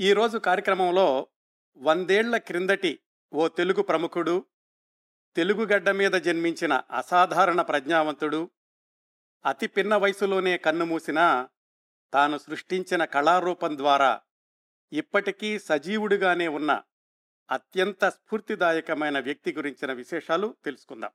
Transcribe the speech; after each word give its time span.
ఈరోజు 0.00 0.38
కార్యక్రమంలో 0.38 1.28
వందేళ్ళ 1.76 2.36
క్రిందటి 2.36 3.00
ఓ 3.32 3.48
తెలుగు 3.48 3.82
ప్రముఖుడు 3.82 4.46
తెలుగు 5.36 5.66
గడ్డ 5.66 5.90
మీద 5.90 6.12
జన్మించిన 6.12 6.82
అసాధారణ 6.90 7.62
ప్రజ్ఞావంతుడు 7.62 8.50
అతి 9.44 9.66
పిన్న 9.66 9.96
వయసులోనే 9.96 10.58
కన్నుమూసిన 10.58 11.48
తాను 12.14 12.38
సృష్టించిన 12.38 13.04
కళారూపం 13.04 13.76
ద్వారా 13.76 14.20
ఇప్పటికీ 14.92 15.58
సజీవుడిగానే 15.58 16.48
ఉన్న 16.48 16.82
అత్యంత 17.50 18.08
స్ఫూర్తిదాయకమైన 18.08 19.20
వ్యక్తి 19.20 19.52
గురించిన 19.52 19.92
విశేషాలు 19.92 20.56
తెలుసుకుందాం. 20.64 21.10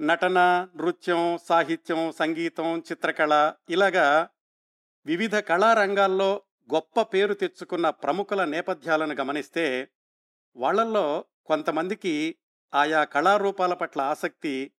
నటన 0.00 0.68
నృత్యం 0.76 1.38
సాహిత్యం 1.38 2.12
సంగీతం 2.12 2.78
చిత్రకళ 2.78 3.54
ఇలాగా 3.70 4.28
వివిధ 5.06 5.36
కళారంగాల్లో 5.36 6.42
గొప్ప 6.72 7.02
పేరు 7.02 7.34
తెచ్చుకున్న 7.34 7.90
ప్రముఖుల 7.90 8.44
నేపథ్యాలను 8.44 9.14
గమనిస్తే 9.14 9.90
వాళ్ళల్లో 10.56 11.24
కొంతమందికి 11.46 12.38
ఆయా 12.74 13.04
కళారూపాల 13.04 13.74
పట్ల 13.74 14.00
ఆసక్తి 14.00 14.72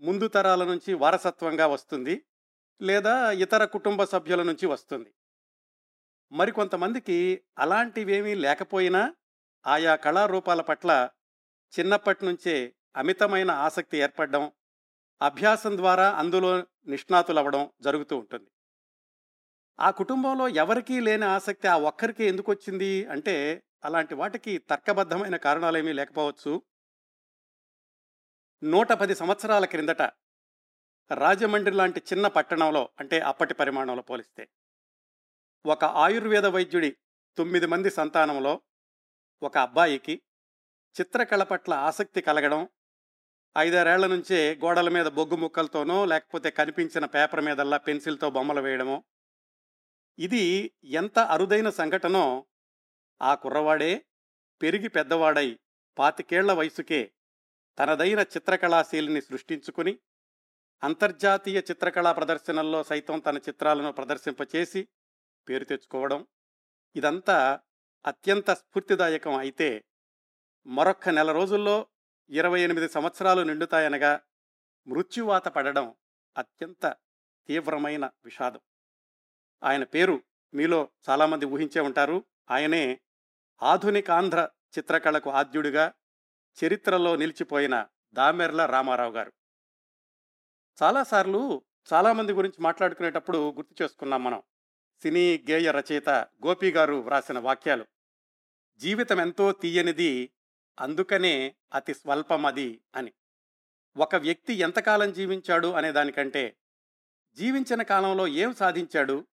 ముందు 0.00 0.28
తరాల 0.28 0.64
నుంచి 0.64 0.94
వారసత్వంగా 0.94 1.66
వస్తుంది 1.66 2.24
లేదా 2.80 3.30
ఇతర 3.30 3.64
కుటుంబ 3.64 4.04
సభ్యుల 4.04 4.42
నుంచి 4.42 4.66
వస్తుంది. 4.66 5.14
మరికొంతమందికి 6.32 7.44
అలాంటివేమీ 7.58 8.34
లేకపోయినా 8.34 9.14
ఆయా 9.66 9.96
కళారూపాల 9.96 10.60
పట్ల 10.60 11.10
చిన్నప్పటి 11.78 12.24
నుంచే 12.24 12.74
అమితమైన 12.96 13.50
ఆసక్తి 13.50 13.98
ఏర్పడడం 13.98 14.52
అభ్యాసం 15.22 15.76
ద్వారా 15.76 16.12
అందులో 16.12 16.66
నిష్ణాతులవ్వడం 16.86 17.70
జరుగుతూ 17.80 18.16
ఉంటుంది. 18.16 18.50
ఆ 19.78 19.90
కుటుంబంలో 19.90 20.48
ఎవరికీ 20.48 21.00
లేని 21.00 21.24
ఆసక్తి 21.24 21.68
ఆ 21.68 21.76
ఒక్కరికి 21.78 22.24
ఎందుకు 22.24 22.52
వచ్చింది? 22.52 23.06
అంటే 23.06 23.62
అలాంటి 23.84 24.14
వాటికి 24.14 24.58
తర్కబద్ధమైన 24.58 25.36
కారణాలేమీ 25.36 25.92
లేకపోవచ్చు. 25.92 26.62
నూట 28.62 28.92
పది 28.92 29.14
సంవత్సరాల 29.14 29.64
క్రిందట 29.64 30.02
రాజమండ్రి 31.10 31.74
లాంటి 31.74 32.02
చిన్న 32.12 32.26
పట్టణంలో 32.26 32.90
అంటే 33.00 33.18
అప్పటి 33.20 33.54
పరిమాణంలో 33.54 34.02
పోలిస్తే 34.02 34.44
ఒక 35.64 35.84
ఆయుర్వేద 35.84 36.46
వైద్యుడి 36.46 36.90
తొమ్మిది 37.38 37.66
మంది 37.66 37.90
సంతానంలో 37.90 38.62
ఒక 39.42 39.58
అబ్బాయికి 39.58 40.22
చిత్రకళ 40.96 41.42
పట్ల 41.42 41.74
ఆసక్తి 41.74 42.20
కలగడం 42.20 42.68
ఐదారేళ్ళ 43.56 44.06
నుంచే 44.06 44.54
గోడల 44.54 44.88
మీద 44.88 45.06
బొగ్గు 45.06 45.36
ముక్కలతోనో 45.36 46.04
లేకపోతే 46.04 46.50
కనిపించిన 46.50 47.04
పేపర్ 47.04 47.44
మీదల్లా 47.44 47.78
పెన్సిల్తో 47.78 48.30
బొమ్మలు 48.30 48.60
వేయడమో 48.60 48.96
ఇది 50.18 50.74
ఎంత 50.84 51.18
అరుదైన 51.18 51.70
సంఘటనో 51.70 52.46
ఆ 53.22 53.34
కుర్రవాడే 53.34 54.04
పెరిగి 54.60 54.88
పెద్దవాడై 54.88 55.58
పాతికేళ్ళ 55.98 56.52
వయసుకే 56.52 57.12
తనదైన 57.78 58.20
చిత్రకళాశైలిని 58.20 59.20
సృష్టించుకుని 59.20 59.98
అంతర్జాతీయ 60.82 61.58
చిత్రకళా 61.58 62.12
ప్రదర్శనల్లో 62.12 62.82
సైతం 62.84 63.20
తన 63.20 63.36
చిత్రాలను 63.36 63.92
ప్రదర్శింపచేసి 63.92 64.88
పేరు 65.48 65.64
తెచ్చుకోవడం 65.64 66.26
ఇదంతా 66.96 67.60
అత్యంత 68.04 68.50
స్ఫూర్తిదాయకం 68.50 69.34
అయితే 69.36 69.84
మరొక్క 70.66 71.08
నెల 71.08 71.32
రోజుల్లో 71.32 71.86
ఇరవై 72.30 72.60
ఎనిమిది 72.60 72.88
సంవత్సరాలు 72.88 73.42
నిండుతాయనగా 73.42 74.20
మృత్యువాత 74.86 75.48
పడడం 75.48 75.94
అత్యంత 76.36 76.96
తీవ్రమైన 77.48 78.10
విషాదం. 78.24 78.60
ఆయన 79.64 79.84
పేరు 79.84 80.22
మీలో 80.54 80.88
చాలామంది 81.10 81.44
ఊహించే 81.44 81.80
ఉంటారు. 81.80 82.24
ఆయనే 82.50 83.00
ఆధునికాంధ్ర 83.62 84.48
చిత్రకళకు 84.78 85.30
ఆద్యుడిగా 85.30 85.92
చరిత్రలో 86.64 87.16
నిలిచిపోయిన 87.16 87.86
దామెర్ల 88.14 88.66
రామారావు 88.66 89.12
గారు. 89.12 89.32
చాలాసార్లు 90.82 91.62
చాలామంది 91.92 92.32
గురించి 92.32 92.62
మాట్లాడుకునేటప్పుడు 92.62 93.50
గుర్తు 93.50 93.82
చేసుకున్నాం 93.82 94.24
మనం. 94.24 94.42
సినీ 95.02 95.44
గేయ 95.50 95.70
రచయిత 95.70 96.08
గోపి 96.46 96.70
గారు 96.70 96.94
వ్రాసిన 96.94 97.38
వాక్యాలు. 97.38 97.86
జీవితం 98.76 99.20
ఎంతో 99.20 99.52
తీయనిది 99.52 100.30
అందుకనే 100.80 101.54
అతి 101.74 101.94
స్వల్పం 101.94 102.46
అది 102.46 102.80
అని. 102.96 103.12
ఒక 103.96 104.16
వ్యక్తి 104.16 104.54
ఎంతకాలం 104.54 105.12
జీవించాడు 105.12 105.72
అనే 105.72 105.92
దానికంటే 105.92 106.56
జీవించిన 107.34 107.82
కాలంలో 107.82 108.28
ఏం 108.28 108.54
సాధించాడు? 108.54 109.26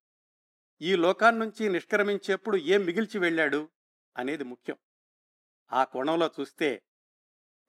ఈ 0.81 0.95
లోకాన్నుంచి 0.95 1.69
నిష్క్రమించేప్పుడు 1.69 2.57
ఏం 2.57 2.83
మిగిల్చి 2.83 3.19
వెళ్ళాడు 3.19 3.69
అనేది 4.17 4.43
ముఖ్యం. 4.43 4.77
ఆ 5.71 5.83
కోణంలో 5.83 6.31
చూస్తే 6.39 6.81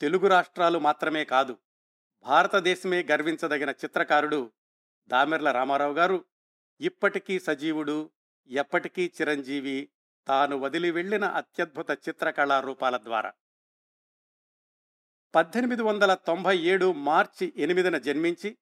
తెలుగు 0.00 0.26
రాష్ట్రాలు 0.26 0.78
మాత్రమే 0.78 1.24
కాదు 1.24 1.58
భారతదేశమే 2.22 3.02
గర్వించదగిన 3.02 3.70
చిత్రకారుడు 3.70 4.52
దామెర్ల 5.08 5.50
రామారావు 5.50 5.94
గారు. 5.94 6.24
ఇప్పటికీ 6.80 7.40
సజీవుడు 7.40 8.10
ఎప్పటికీ 8.48 9.12
చిరంజీవి 9.20 9.90
తాను 10.26 10.56
వదిలి 10.56 10.90
వెళ్ళిన 10.90 11.24
అత్యద్భుత 11.24 11.90
చిత్రకళారూపాల 11.90 12.96
ద్వారా. 12.96 13.32
పద్దెనిమిది 15.34 15.82
వందల 15.82 16.14
తొంభై 16.14 16.58
ఏడు 16.58 16.92
మార్చి 16.92 17.52
ఎనిమిదిన 17.56 17.98
జన్మించి 17.98 18.58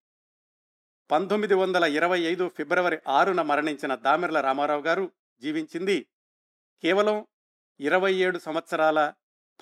పంతొమ్మిది 1.11 1.55
వందల 1.55 1.85
ఇరవై 1.85 2.19
ఐదు 2.21 2.49
ఫిబ్రవరి 2.49 2.99
ఆరున 3.07 3.43
మరణించిన 3.43 3.95
దామెర్ల 3.95 4.41
రామారావు 4.41 4.83
గారు 4.83 5.13
జీవించింది 5.43 6.09
కేవలం 6.85 7.27
ఇరవై 7.81 8.15
ఏడు 8.15 8.39
సంవత్సరాల 8.39 9.13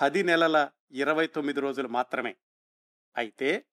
పది 0.01 0.23
నెలల 0.23 0.71
ఇరవై 0.93 1.27
తొమ్మిది 1.27 1.61
రోజులు 1.61 1.89
మాత్రమే. 1.89 2.37
అయితే 3.17 3.67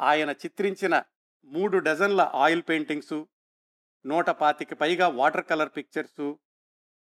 ఆయన 0.00 0.30
చిత్రించిన 0.30 1.02
మూడు 1.44 1.78
డజన్ల 1.78 2.30
ఆయిల్ 2.34 2.62
పెయింటింగ్సు 2.62 3.28
నూట 4.04 4.30
పాతికి 4.30 4.74
పైగా 4.74 5.08
వాటర్ 5.08 5.46
కలర్ 5.46 5.72
పిక్చర్సు 5.76 6.38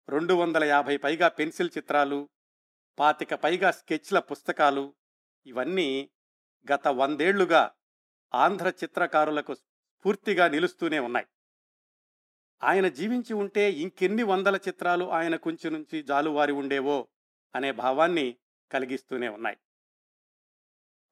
రెండు 0.08 0.34
వందల 0.34 0.64
యాభై 0.64 0.96
పైగా 0.96 1.28
పెన్సిల్ 1.28 1.74
చిత్రాలు 1.76 2.30
పాతిక 2.98 3.34
పైగా 3.34 3.70
స్కెచ్ల 3.70 4.18
పుస్తకాలు 4.18 4.94
ఇవన్నీ 5.46 6.10
గత 6.66 6.88
వందేళ్ళుగా 6.88 7.70
ఆంధ్ర 8.34 8.68
చిత్రకారులకు 8.84 9.54
పూర్తిగా 10.04 10.48
నిలుస్తూనే 10.48 10.98
ఉన్నాయి. 10.98 11.26
ఆయన 12.62 12.88
జీవించి 12.88 13.34
ఉంటే 13.34 13.72
ఇంకెన్ని 13.72 14.22
వందల 14.22 14.56
చిత్రాలు 14.56 15.04
ఆయన 15.04 15.36
కుంచి 15.36 15.70
నుంచి 15.70 16.02
జాలువారి 16.02 16.52
ఉండేవో 16.52 17.08
అనే 17.54 17.72
భావాన్ని 17.72 18.36
కలిగిస్తూనే 18.72 19.28
ఉన్నాయి. 19.28 19.58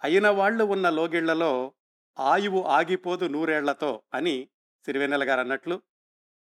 అయిన 0.05 0.29
వాళ్ళు 0.29 0.65
ఉన్న 0.65 0.91
లోగిళ్ళలో 0.91 1.73
ఆయువు 2.19 2.63
ఆగిపోదు 2.63 3.29
నూరేళ్ళతో 3.29 4.03
అని 4.15 4.49
సిరివెన్నెల 4.85 5.29
గారు 5.29 5.41
అన్నట్లు 5.41 5.83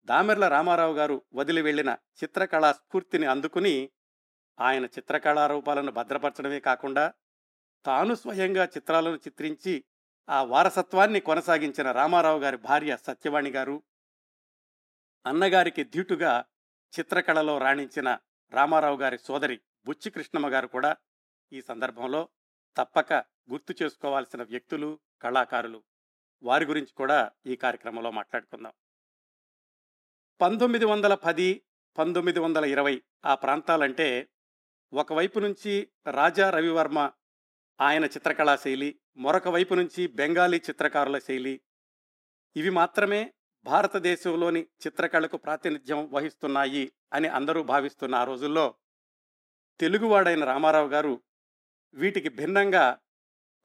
దామెర్ల 0.05 0.47
రామారావు 0.47 0.93
గారు 0.93 1.21
వదిలి 1.33 1.61
వెళ్ళిన 1.61 1.97
చిత్రకళా 2.23 2.71
స్ఫూర్తిని 2.71 3.25
అందుకుని 3.25 3.89
ఆయన 4.59 4.85
చిత్రకళారూపాలను 4.85 5.91
భద్రపరచడమే 5.91 6.59
కాకుండా 6.59 7.13
తాను 7.85 8.15
స్వయంగా 8.15 8.65
చిత్రాలను 8.65 9.15
చిత్రించి 9.15 9.83
ఆ 10.29 10.43
వారసత్వాన్ని 10.43 11.19
కొనసాగించిన 11.19 11.91
రామారావు 11.91 12.39
గారి 12.39 12.57
భార్య 12.57 12.97
సత్యవాణి 12.97 13.49
గారు 13.49 13.83
అన్నగారికి 15.25 15.83
ధీటుగా 15.83 16.45
చిత్రకళలో 16.99 17.57
రాణించిన 17.57 18.17
రామారావు 18.51 18.97
గారి 18.97 19.19
సోదరి 19.19 19.61
బుచ్చి 19.85 20.11
కృష్ణమ్మ 20.11 20.47
గారు 20.49 20.67
కూడా 20.67 20.97
ఈ 21.53 21.61
సందర్భంలో 21.61 22.29
తప్పక 22.77 23.13
గుర్తు 23.51 23.83
చేసుకోవాల్సిన 23.83 24.43
వ్యక్తులు 24.43 24.99
కళాకారులు. 25.21 25.83
వారి 26.43 26.65
గురించి 26.65 26.93
కూడా 26.97 27.31
ఈ 27.45 27.55
కార్యక్రమంలో 27.55 28.11
మాట్లాడుకుందాం. 28.11 28.73
పంతొమ్మిది 30.41 30.85
వందల 30.85 31.13
పది 31.13 31.63
పంతొమ్మిది 31.97 32.39
వందల 32.39 32.65
ఇరవై 32.65 33.03
ఆ 33.25 33.35
ప్రాంతాలంటే 33.35 34.29
ఒకవైపు 34.93 35.39
నుంచి 35.39 35.89
రాజా 36.11 36.49
రవివర్మ 36.49 37.11
ఆయన 37.79 38.05
చిత్రకళా 38.05 38.55
శైలి 38.55 38.99
మరొక 39.17 39.47
వైపు 39.47 39.73
నుంచి 39.73 40.07
బెంగాలీ 40.07 40.57
చిత్రకారుల 40.57 41.19
శైలి. 41.19 41.61
ఇవి 42.55 42.69
మాత్రమే 42.69 43.33
భారతదేశంలోని 43.65 44.61
చిత్రకళకు 44.61 45.37
ప్రాతినిధ్యం 45.37 46.09
వహిస్తున్నాయి 46.11 46.93
అని 47.13 47.27
అందరూ 47.27 47.63
భావిస్తున్న 47.63 48.15
ఆ 48.15 48.23
రోజుల్లో 48.23 48.75
తెలుగువాడైన 49.79 50.43
రామారావు 50.43 50.87
గారు 50.87 51.23
వీటికి 51.93 52.29
భిన్నంగా 52.29 52.99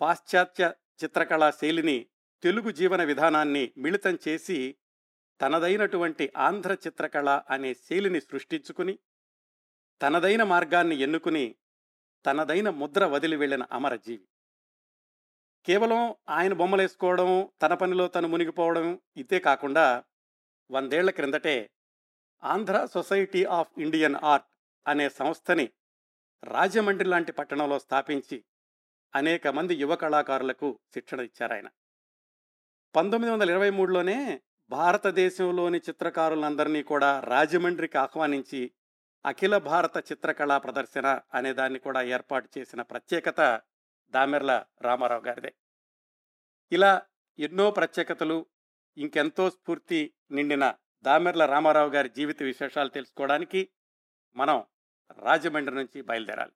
పాశ్చాత్య 0.00 0.74
చిత్రకళా 1.04 1.50
శైలిని 1.50 2.06
తెలుగు 2.42 2.70
జీవన 2.70 3.04
విధానాన్ని 3.04 3.72
మిళితం 3.76 4.18
చేసి 4.28 4.76
తనదైనటువంటి 5.40 6.32
ఆంధ్ర 6.36 6.72
చిత్రకళ 6.72 7.42
అనే 7.50 7.74
శైలిని 7.74 8.20
సృష్టించుకుని 8.20 8.98
తనదైన 10.00 10.42
మార్గాన్ని 10.42 10.96
ఎన్నుకుని 10.96 11.56
తనదైన 12.26 12.70
ముద్ర 12.70 13.04
వదిలి 13.04 13.36
వెళ్ళిన 13.36 13.66
అమరజీవి. 13.72 14.28
కేవలం 15.66 16.14
ఆయన 16.28 16.52
బొమ్మలేసుకోవడం 16.52 17.50
తన 17.62 17.74
పనిలో 17.74 18.08
తను 18.08 18.28
మునిగిపోవడం 18.28 19.00
ఇదే 19.16 19.40
కాకుండా 19.40 20.04
వందేళ్ళ 20.70 21.10
క్రిందటే 21.10 21.70
Andhra 22.44 22.86
society 22.86 23.44
of 23.44 23.78
Indian 23.78 24.16
art 24.16 24.46
అనే 24.88 25.08
సంస్థని 25.08 25.70
రాజమండ్రి 26.44 27.08
లాంటి 27.08 27.32
పట్టణంలో 27.32 27.78
స్థాపించి 27.78 28.44
అనేక 29.14 29.46
మంది 29.48 29.74
యువ 29.74 29.94
కళాకారులకు 29.94 30.78
శిక్షణ 30.94 31.20
ఇచ్చారాయన. 31.20 31.68
పంతొమ్మిది 32.96 33.34
వందల 33.34 33.50
ఇరవై 33.50 33.70
మూడులోనే 33.70 34.42
భారతదేశంలోని 34.70 35.78
చిత్రకారులందరినీ 35.78 36.82
కూడా 36.82 37.20
రాజమండ్రికి 37.20 37.98
ఆహ్వానించి 37.98 38.70
అఖిల 39.24 39.58
భారత 39.58 40.12
చిత్రకళా 40.12 40.58
ప్రదర్శన 40.58 41.20
అనే 41.34 41.52
దాన్ని 41.52 41.78
కూడా 41.78 42.02
ఏర్పాటు 42.02 42.48
చేసిన 42.58 42.82
ప్రత్యేకత 42.82 43.60
దామెర్ల 44.10 44.64
రామారావు 44.82 45.22
గారిదే. 45.22 45.54
ఇలా 46.72 47.02
ఎన్నో 47.38 47.70
ప్రత్యేకతలు 47.70 48.46
ఇంకెంతో 48.96 49.50
స్ఫూర్తి 49.50 50.14
నిండిన 50.30 50.74
దామెర్ల 51.02 51.44
రామారావు 51.44 51.90
గారి 51.90 52.08
జీవిత 52.08 52.42
విశేషాలు 52.42 52.88
తెలుసుకోవడానికి 52.88 53.68
మనం 54.36 54.64
రాజమండ్రి 55.18 55.74
నుంచి 55.74 56.02
బయలుదేరాలి. 56.02 56.52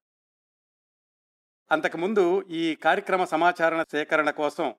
అంతకుముందు 1.71 2.43
ఈ 2.43 2.75
కార్యక్రమ 2.75 3.25
సమాచార 3.25 3.83
సేకరణ 3.83 4.31
కోసం 4.31 4.75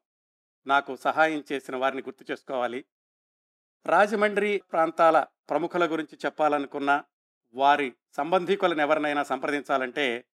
నాకు 0.68 0.96
సహాయం 0.96 1.44
చేసిన 1.52 1.76
వారిని 1.76 2.02
గుర్తు 2.02 2.26
చేసుకోవాలి. 2.32 2.86
రాజమండ్రి 3.86 4.62
ప్రాంతాల 4.72 5.26
ప్రముఖుల 5.50 5.92
గురించి 5.92 6.20
చెప్పాలనుకున్న 6.26 7.04
వారి 7.58 7.96
సంబంధీకులను 8.18 8.82
ఎవరినైనా 8.82 9.24
సంప్రదించాలంటే 9.24 10.26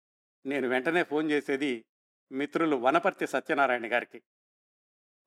నేను 0.45 0.67
వెంటనే 0.67 1.03
ఫోన్ 1.03 1.31
చేసేది 1.31 1.85
మిత్రులు 2.31 2.75
వనపర్తి 2.75 3.27
సత్యనారాయణ 3.27 3.91
గారికి. 3.91 4.21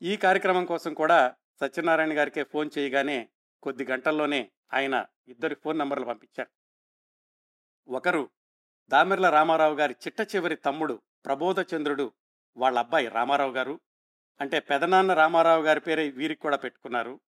ఈ 0.02 0.16
కార్యక్రమం 0.16 0.64
కోసం 0.64 0.94
కూడా 0.94 1.34
సత్యనారాయణ 1.60 2.18
గారికే 2.18 2.44
ఫోన్ 2.44 2.70
చేయగానే 2.78 3.28
కొద్ది 3.62 3.84
గంటల్లోనే 3.84 4.50
ఆయన 4.74 5.06
ఇద్దరి 5.28 5.54
ఫోన్ 5.54 5.78
నంబర్లు 5.78 6.04
పంపించారు. 6.04 6.50
ఒకరు 7.88 8.30
దామెర్ల 8.88 9.28
రామారావు 9.28 9.74
గారి 9.74 9.96
చిట్ట 10.06 10.36
చివరి 10.36 10.56
తమ్ముడు 10.56 11.02
ప్రబోధచంద్రుడు 11.24 12.12
వాళ్ళ 12.56 12.78
అబ్బాయి 12.78 13.08
రామారావు 13.08 13.52
గారు 13.52 13.80
అంటే 14.40 14.60
పెదనాన్న 14.60 15.14
రామారావు 15.14 15.62
గారి 15.62 15.80
పేరే 15.80 16.10
వీరికి 16.10 16.40
కూడా 16.40 16.56
పెట్టుకున్నారు. 16.56 17.20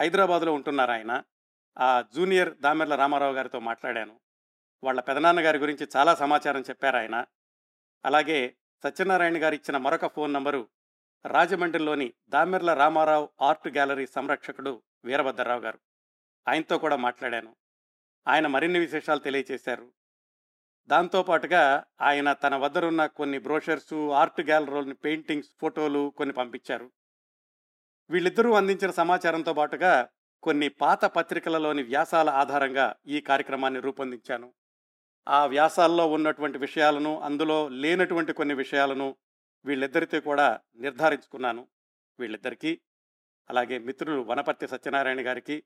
హైదరాబాద్లో 0.00 0.52
ఉంటున్నారు 0.52 0.90
ఆయన. 0.90 1.24
ఆ 1.80 2.04
జూనియర్ 2.14 2.58
దామెర్ల 2.58 2.94
రామారావు 2.94 3.32
గారితో 3.32 3.58
మాట్లాడాను. 3.58 4.20
వాళ్ళ 4.84 5.00
పెదనాన్న 5.00 5.40
గారి 5.40 5.58
గురించి 5.58 5.88
చాలా 5.96 6.14
సమాచారం 6.14 6.60
చెప్పారు 6.60 6.96
ఆయన. 6.96 7.24
అలాగే 8.04 8.56
సత్యనారాయణ 8.84 9.42
గారు 9.42 9.54
ఇచ్చిన 9.54 9.76
మరొక 9.76 10.06
ఫోన్ 10.06 10.32
నంబరు 10.32 10.68
రాజమండ్రిలోని 11.26 12.12
దామెర్ల 12.28 12.74
రామారావు 12.74 13.30
ఆర్ట్ 13.40 13.68
గ్యాలరీ 13.68 14.06
సంరక్షకుడు 14.06 14.82
వీరభద్రరావు 15.04 15.60
గారు. 15.60 15.78
ఆయనతో 16.48 16.78
కూడా 16.78 16.96
మాట్లాడాను. 16.96 17.56
ఆయన 18.28 18.46
మరిన్ని 18.46 18.78
విశేషాలు 18.78 19.18
తెలియచేశారు. 19.18 19.92
దాంతోపాటుగా 20.86 21.84
ఆయన 22.00 22.32
తన 22.32 22.56
వద్దరున్న 22.56 23.06
కొన్ని 23.06 23.38
బ్రోషర్స్ 23.38 23.94
ఆర్ట్ 23.94 24.40
గ్యాలరీలోని 24.40 24.94
పెయింటింగ్స్ 24.94 25.50
ఫోటోలు 25.60 26.14
కొన్ని 26.16 26.32
పంపించారు. 26.32 26.92
వీళ్ళిద్దరూ 28.10 28.52
అందించిన 28.52 28.90
సమాచారంతో 28.90 29.52
పాటుగా 29.52 30.08
కొన్ని 30.42 30.68
పాత 30.68 31.04
పత్రికలలోని 31.04 31.82
వ్యాసాల 31.82 32.30
ఆధారంగా 32.30 32.96
ఈ 33.06 33.20
కార్యక్రమాన్ని 33.20 33.80
రూపొందించాను. 33.80 34.54
ఆ 35.28 35.46
వ్యాసాల్లో 35.46 36.06
ఉన్నటువంటి 36.06 36.58
విషయాలను 36.58 37.20
అందులో 37.20 37.68
లేనటువంటి 37.68 38.32
కొన్ని 38.32 38.54
విషయాలను 38.54 39.16
వీళ్ళిద్దరితో 39.64 40.20
కూడా 40.20 40.60
నిర్ధారించుకున్నాను. 40.76 41.68
వీళ్ళిద్దరికీ 42.20 42.80
అలాగే 43.50 43.78
మిత్రులు 43.78 44.20
వనపర్తి 44.20 44.68
సత్యనారాయణ 44.68 45.26
గారికి 45.26 45.64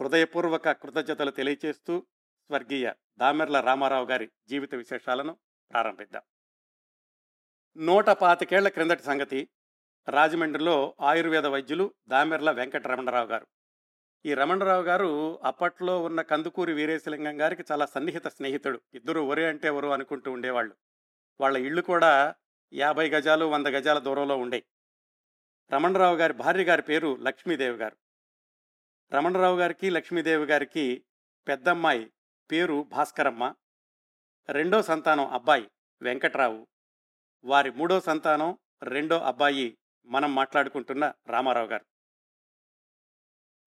హృదయపూర్వక 0.00 0.70
కృతజ్ఞతలు 0.70 1.30
తెలియచేస్తూ 1.30 2.06
స్వర్గీయ 2.46 2.92
దామెర్ల 3.18 3.60
రామారావు 3.60 4.06
గారి 4.06 4.30
జీవిత 4.48 4.74
విశేషాలను 4.74 5.36
ప్రారంభిద్దాం. 5.72 6.22
నూట 7.76 8.10
పాతికేళ్ళ 8.10 8.68
క్రిందటి 8.68 9.02
సంగతి 9.02 9.48
రాజమండ్రిలో 10.08 10.94
ఆయుర్వేద 11.00 11.46
వైద్యులు 11.46 11.94
దామెర్ల 12.08 12.50
వెంకటరమణరావు 12.50 13.26
గారు. 13.26 13.46
ఈ 14.26 14.34
రమణరావు 14.34 14.82
గారు 14.82 15.40
అప్పట్లో 15.44 16.02
ఉన్న 16.02 16.22
కందుకూరి 16.22 16.72
వీరేశలింగం 16.72 17.40
గారికి 17.40 17.64
చాలా 17.72 17.86
సన్నిహిత 17.86 18.26
స్నేహితుడు. 18.28 18.80
ఇద్దరు 18.94 19.20
ఒరే 19.20 19.48
అంటే 19.48 19.66
ఎవరు 19.66 19.88
అనుకుంటూ 19.88 20.32
ఉండేవాళ్ళు. 20.32 20.76
వాళ్ళ 21.40 21.56
ఇళ్ళు 21.56 21.82
కూడా 21.82 22.34
యాభై 22.72 23.10
గజాలు 23.10 23.44
వంద 23.44 23.66
గజాల 23.66 23.98
దూరంలో 23.98 24.36
ఉండే 24.36 24.62
రమణరావు 25.72 26.16
గారి 26.16 26.32
భార్య 26.32 26.64
గారి 26.64 26.82
పేరు 26.82 27.16
లక్ష్మీదేవి 27.16 27.76
గారు. 27.76 27.96
రమణరావు 29.12 29.58
గారికి 29.58 29.90
లక్ష్మీదేవి 29.90 30.44
గారికి 30.44 31.04
పెద్దమ్మాయి 31.48 32.12
పేరు 32.50 32.82
భాస్కరమ్మ. 32.82 33.54
రెండో 34.48 34.82
సంతానం 34.82 35.26
అబ్బాయి 35.26 35.70
వెంకట్రావు. 36.02 36.68
వారి 37.44 37.70
మూడో 37.70 38.00
సంతానం 38.00 38.58
రెండో 38.82 39.18
అబ్బాయి 39.18 39.78
మనం 40.06 40.34
మాట్లాడుకుంటున్న 40.34 41.12
రామారావు 41.26 41.66
గారు. 41.66 41.89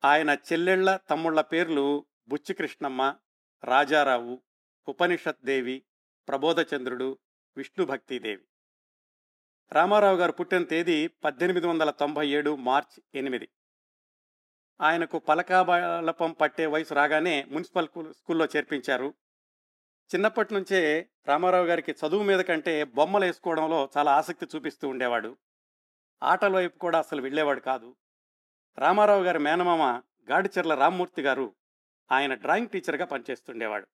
ఆయన 0.05 0.29
చెల్లెళ్ళ 0.29 0.97
తమ్ముళ్ళ 1.09 1.41
పేర్లు 1.41 2.05
బుచ్చికృష్ణమ్మ 2.27 3.15
రాజారావు 3.63 4.41
ఉపనిషత్ 4.87 5.45
దేవి 5.45 5.83
ప్రబోధచంద్రుడు 6.27 7.17
విష్ణుభక్తిదేవి 7.57 8.43
రామారావు 9.73 10.17
గారు 10.17 10.31
పుట్టిన 10.31 10.63
తేదీ 10.63 11.07
పద్దెనిమిది 11.07 11.67
వందల 11.67 11.89
తొంభై 11.91 12.27
ఏడు 12.27 12.55
మార్చ్ 12.55 13.01
ఎనిమిది. 13.15 13.49
ఆయనకు 14.81 15.19
పలకాబలపం 15.19 16.31
పట్టే 16.31 16.65
వయసు 16.65 16.93
రాగానే 16.93 17.43
మున్సిపల్ 17.43 17.87
స్కూల్లో 18.11 18.45
చేర్పించారు. 18.45 19.13
చిన్నప్పటి 20.15 20.53
నుంచే 20.53 21.09
రామారావు 21.27 21.65
గారికి 21.65 21.91
చదువు 21.91 22.23
మీద 22.23 22.39
కంటే 22.39 22.83
బొమ్మలు 22.83 23.25
వేసుకోవడంలో 23.25 23.89
చాలా 23.97 24.11
ఆసక్తి 24.11 24.47
చూపిస్తూ 24.55 24.87
ఉండేవాడు. 24.87 25.37
ఆటల 26.23 26.55
వైపు 26.55 26.77
కూడా 26.77 26.99
అసలు 26.99 27.21
వెళ్ళేవాడు 27.21 27.59
కాదు. 27.59 27.95
రామారావు 28.77 29.23
గారి 29.23 29.39
మేనమామ 29.39 30.01
గాడిచెర్ల 30.31 30.73
రామ్మూర్తి 30.73 31.21
గారు 31.21 31.55
ఆయన 32.11 32.33
డ్రాయింగ్ 32.33 32.69
టీచర్గా 32.69 33.05
పనిచేస్తుండేవాడు. 33.05 33.87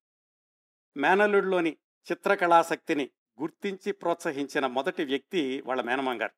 మేనల్లుడిలోని 0.96 1.76
చిత్రకళాశక్తిని 2.10 3.10
గుర్తించి 3.40 3.92
ప్రోత్సహించిన 3.92 4.66
మొదటి 4.66 5.04
వ్యక్తి 5.04 5.62
వాళ్ళ 5.66 5.82
మేనమామ 5.82 6.20
గారు 6.20 6.32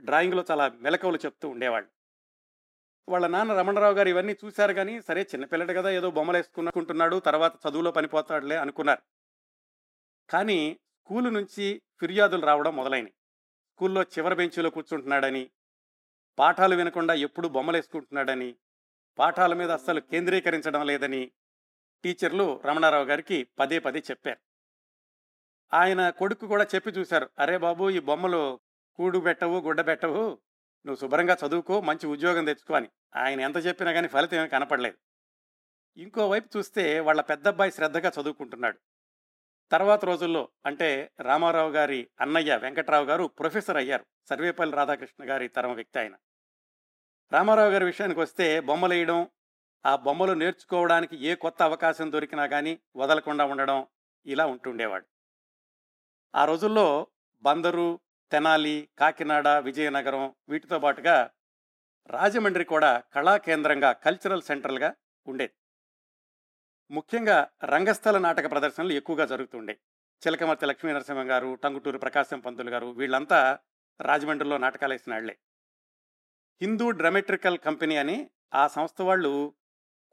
డ్రాయింగ్లో 0.00 0.44
చాలా 0.50 0.68
మెలకువలు 0.68 1.16
చెప్తూ 1.16 1.48
ఉండేవాళ్ళు. 1.48 1.90
వాళ్ళ 3.08 3.26
నాన్న 3.26 3.52
రమణరావు 3.52 3.94
గారు 3.94 4.08
ఇవన్నీ 4.08 4.36
చూశారు 4.44 4.72
కానీ 4.72 5.02
సరే 5.02 5.22
చిన్నపిల్లడు 5.22 5.72
కదా 5.72 5.90
ఏదో 5.90 6.10
బొమ్మలు 6.10 6.36
వేసుకునుకుంటున్నాడు 6.36 7.16
తర్వాత 7.16 7.52
చదువులో 7.68 7.90
పనిపోతాడులే 7.90 8.56
అనుకున్నారు. 8.56 9.02
కానీ 10.30 10.78
స్కూలు 10.96 11.30
నుంచి 11.30 11.82
ఫిర్యాదులు 12.00 12.46
రావడం 12.46 12.76
మొదలైనవి 12.76 13.10
స్కూల్లో 13.72 14.02
చివరి 14.02 14.34
బెంచీలో 14.34 14.70
కూర్చుంటున్నాడని 14.70 15.50
పాఠాలు 16.38 16.76
వినకుండా 16.76 17.14
ఎప్పుడు 17.14 17.48
బొమ్మలు 17.48 17.76
వేసుకుంటున్నాడని 17.76 18.56
పాఠాల 19.18 19.54
మీద 19.54 19.70
అస్సలు 19.70 20.00
కేంద్రీకరించడం 20.00 20.86
లేదని 20.86 21.32
టీచర్లు 22.04 22.60
రమణారావు 22.64 23.04
గారికి 23.04 23.48
పదే 23.58 23.78
పదే 23.78 23.98
చెప్పారు. 23.98 24.38
ఆయన 25.74 26.10
కొడుకు 26.10 26.46
కూడా 26.46 26.66
చెప్పి 26.74 26.90
చూశారు 26.90 27.30
అరే 27.38 27.58
బాబు 27.58 27.90
ఈ 27.90 27.98
బొమ్మలు 27.98 28.60
కూడు 28.94 29.18
పెట్టవు 29.18 29.60
గుడ్డ 29.60 29.86
పెట్టవు 29.86 30.38
నువ్వు 30.86 30.96
శుభ్రంగా 30.96 31.36
చదువుకో 31.46 31.80
మంచి 31.80 32.06
ఉద్యోగం 32.06 32.44
తెచ్చుకో 32.44 32.74
అని. 32.74 32.88
ఆయన 33.16 33.40
ఎంత 33.40 33.66
చెప్పినా 33.66 33.92
కానీ 33.92 34.08
ఫలితం 34.08 34.36
ఏమీ 34.36 34.48
కనపడలేదు. 34.48 34.96
ఇంకోవైపు 35.96 36.58
చూస్తే 36.58 37.00
వాళ్ళ 37.00 37.20
పెద్దబ్బాయి 37.20 37.72
శ్రద్ధగా 37.72 38.12
చదువుకుంటున్నాడు. 38.20 38.78
తర్వాత 39.72 40.04
రోజుల్లో 40.04 40.48
అంటే 40.66 41.12
రామారావు 41.20 41.70
గారి 41.70 42.08
అన్నయ్య 42.20 42.56
వెంకట్రావు 42.56 43.04
గారు 43.04 43.24
ప్రొఫెసర్ 43.24 43.76
అయ్యారు. 43.76 44.06
సర్వేపల్లి 44.28 44.76
రాధాకృష్ణ 44.76 45.30
గారి 45.30 45.48
తరం 45.48 45.74
వ్యక్తి 45.74 45.98
ఆయన. 45.98 46.14
రామారావు 47.32 47.70
గారి 47.70 47.84
విషయానికి 47.84 48.20
వస్తే 48.20 48.60
బొమ్మలు 48.60 48.92
వేయడం 48.92 49.28
ఆ 49.84 49.96
బొమ్మలు 49.96 50.32
నేర్చుకోవడానికి 50.32 51.16
ఏ 51.26 51.34
కొత్త 51.34 51.62
అవకాశం 51.62 52.12
దొరికినా 52.12 52.46
కానీ 52.46 52.78
వదలకుండా 52.96 53.44
ఉండడం 53.44 53.86
ఇలా 54.26 54.46
ఉంటుండేవాడు. 54.46 55.04
ఆ 56.34 56.44
రోజుల్లో 56.44 57.06
బందరు 57.42 58.00
తెనాలి 58.30 58.88
కాకినాడ 58.98 59.48
విజయనగరం 59.48 60.34
వీటితో 60.48 60.78
పాటుగా 60.78 61.30
రాజమండ్రి 62.10 62.64
కూడా 62.64 63.02
కళా 63.14 63.36
కేంద్రంగా 63.36 63.92
కల్చరల్ 63.92 64.42
సెంటర్గా 64.42 64.94
ఉండేది. 65.26 65.54
ముఖ్యంగా 66.90 67.50
రంగస్థల 67.64 68.18
నాటక 68.18 68.50
ప్రదర్శనలు 68.50 68.92
ఎక్కువగా 68.92 69.26
జరుగుతుండే. 69.26 69.78
చిలకమర్తి 70.26 70.66
లక్ష్మీ 70.66 70.92
నరసింహం 70.92 71.30
గారు 71.30 71.54
టంగుటూరు 71.54 71.98
ప్రకాశం 71.98 72.40
పంతులు 72.40 72.70
గారు 72.70 72.90
వీళ్ళంతా 72.92 73.58
రాజమండ్రిలో 74.00 74.58
నాటకాలు 74.58 74.92
వేసిన 74.92 75.12
వాళ్ళే 75.12 75.38
హిందూ 76.62 76.90
డ్రమెట్రికల్ 76.90 77.58
కంపెనీ 77.58 77.96
అని 77.96 78.30
ఆ 78.54 78.66
సంస్థ 78.66 79.02
వాళ్ళు 79.02 79.54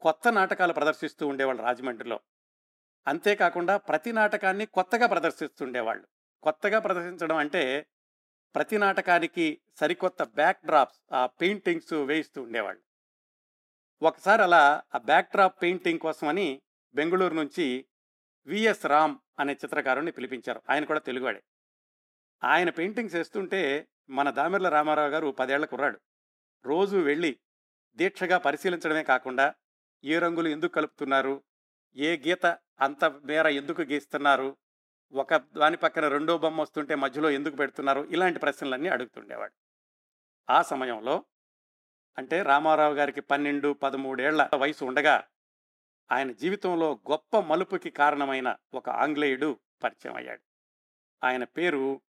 కొత్త 0.00 0.28
నాటకాలు 0.28 0.72
ప్రదర్శిస్తూ 0.72 1.26
ఉండేవాళ్ళు 1.26 1.62
రాజమండ్రిలో. 1.62 2.20
అంతేకాకుండా 3.06 3.76
ప్రతి 3.76 4.12
నాటకాన్ని 4.12 4.66
కొత్తగా 4.66 5.06
ప్రదర్శిస్తుండేవాళ్ళు 5.06 6.06
కొత్తగా 6.42 6.78
ప్రదర్శించడం 6.78 7.36
అంటే 7.36 7.86
ప్రతి 8.54 8.78
నాటకానికి 8.78 9.60
సరికొత్త 9.80 10.22
బ్యాక్ 10.22 10.66
డ్రాప్స్ 10.66 11.14
ఆ 11.14 11.26
పెయింటింగ్స్ 11.26 11.92
వేయిస్తూ 11.92 12.42
ఉండేవాళ్ళు. 12.42 12.82
ఒకసారి 14.04 14.42
అలా 14.42 14.82
ఆ 14.94 14.98
బ్యాక్ 14.98 15.30
డ్రాప్ 15.30 15.62
పెయింటింగ్ 15.62 15.98
కోసమని 15.98 16.62
బెంగళూరు 16.94 17.34
నుంచి 17.34 17.86
విఎస్ 18.46 18.86
రామ్ 18.86 19.18
అనే 19.38 19.52
చిత్రకారుని 19.52 20.12
పిలిపించారు. 20.12 20.62
ఆయన 20.70 20.84
కూడా 20.84 21.00
తెలుగువాడే. 21.00 21.42
ఆయన 22.44 22.70
పెయింటింగ్స్ 22.70 23.14
వేస్తుంటే 23.14 23.88
మన 24.10 24.30
దామెర్ల 24.30 24.68
రామారావు 24.68 25.08
గారు 25.08 25.26
పదేళ్ళ 25.26 25.64
కుర్రాడు. 25.64 26.00
రోజు 26.66 26.96
వెళ్ళి 26.96 27.38
దీక్షగా 27.96 28.38
పరిశీలించడమే 28.38 29.02
కాకుండా 29.02 29.54
ఏ 30.04 30.18
రంగులు 30.18 30.48
ఎందుకు 30.48 30.72
కలుపుతున్నారు? 30.72 31.42
ఏ 31.96 32.16
గీత 32.16 32.46
అంత 32.80 33.04
మేర 33.04 33.46
ఎందుకు 33.46 33.82
గీస్తున్నారు? 33.82 34.56
ఒక 35.12 35.34
దాని 35.34 35.76
పక్కన 35.76 36.08
రెండో 36.08 36.38
బొమ్మ 36.38 36.60
వస్తుంటే 36.60 36.94
మధ్యలో 36.94 37.30
ఎందుకు 37.30 37.56
పెడుతున్నారు? 37.56 38.04
ఇలాంటి 38.04 38.38
ప్రశ్నలన్నీ 38.38 38.88
అడుగుతుండేవాడు. 38.88 39.52
ఆ 40.50 40.62
సమయంలో 40.62 41.24
అంటే 42.18 42.42
రామారావు 42.42 42.94
గారికి 42.94 43.20
పన్నెండు 43.20 43.72
పదమూడేళ్ళ 43.72 44.50
వయసు 44.56 44.84
ఉండగా 44.84 45.24
ఆయన 46.12 46.32
జీవితంలో 46.32 47.00
గొప్ప 47.10 47.38
మలుపుకి 47.38 47.90
కారణమైన 47.90 48.56
ఒక 48.74 48.88
ఆంగ్లేయుడు 48.88 49.60
పరిచయం 49.82 50.14
అయ్యాడు 50.14 50.42
ఆయన 51.24 51.44
పేరు 51.44 52.00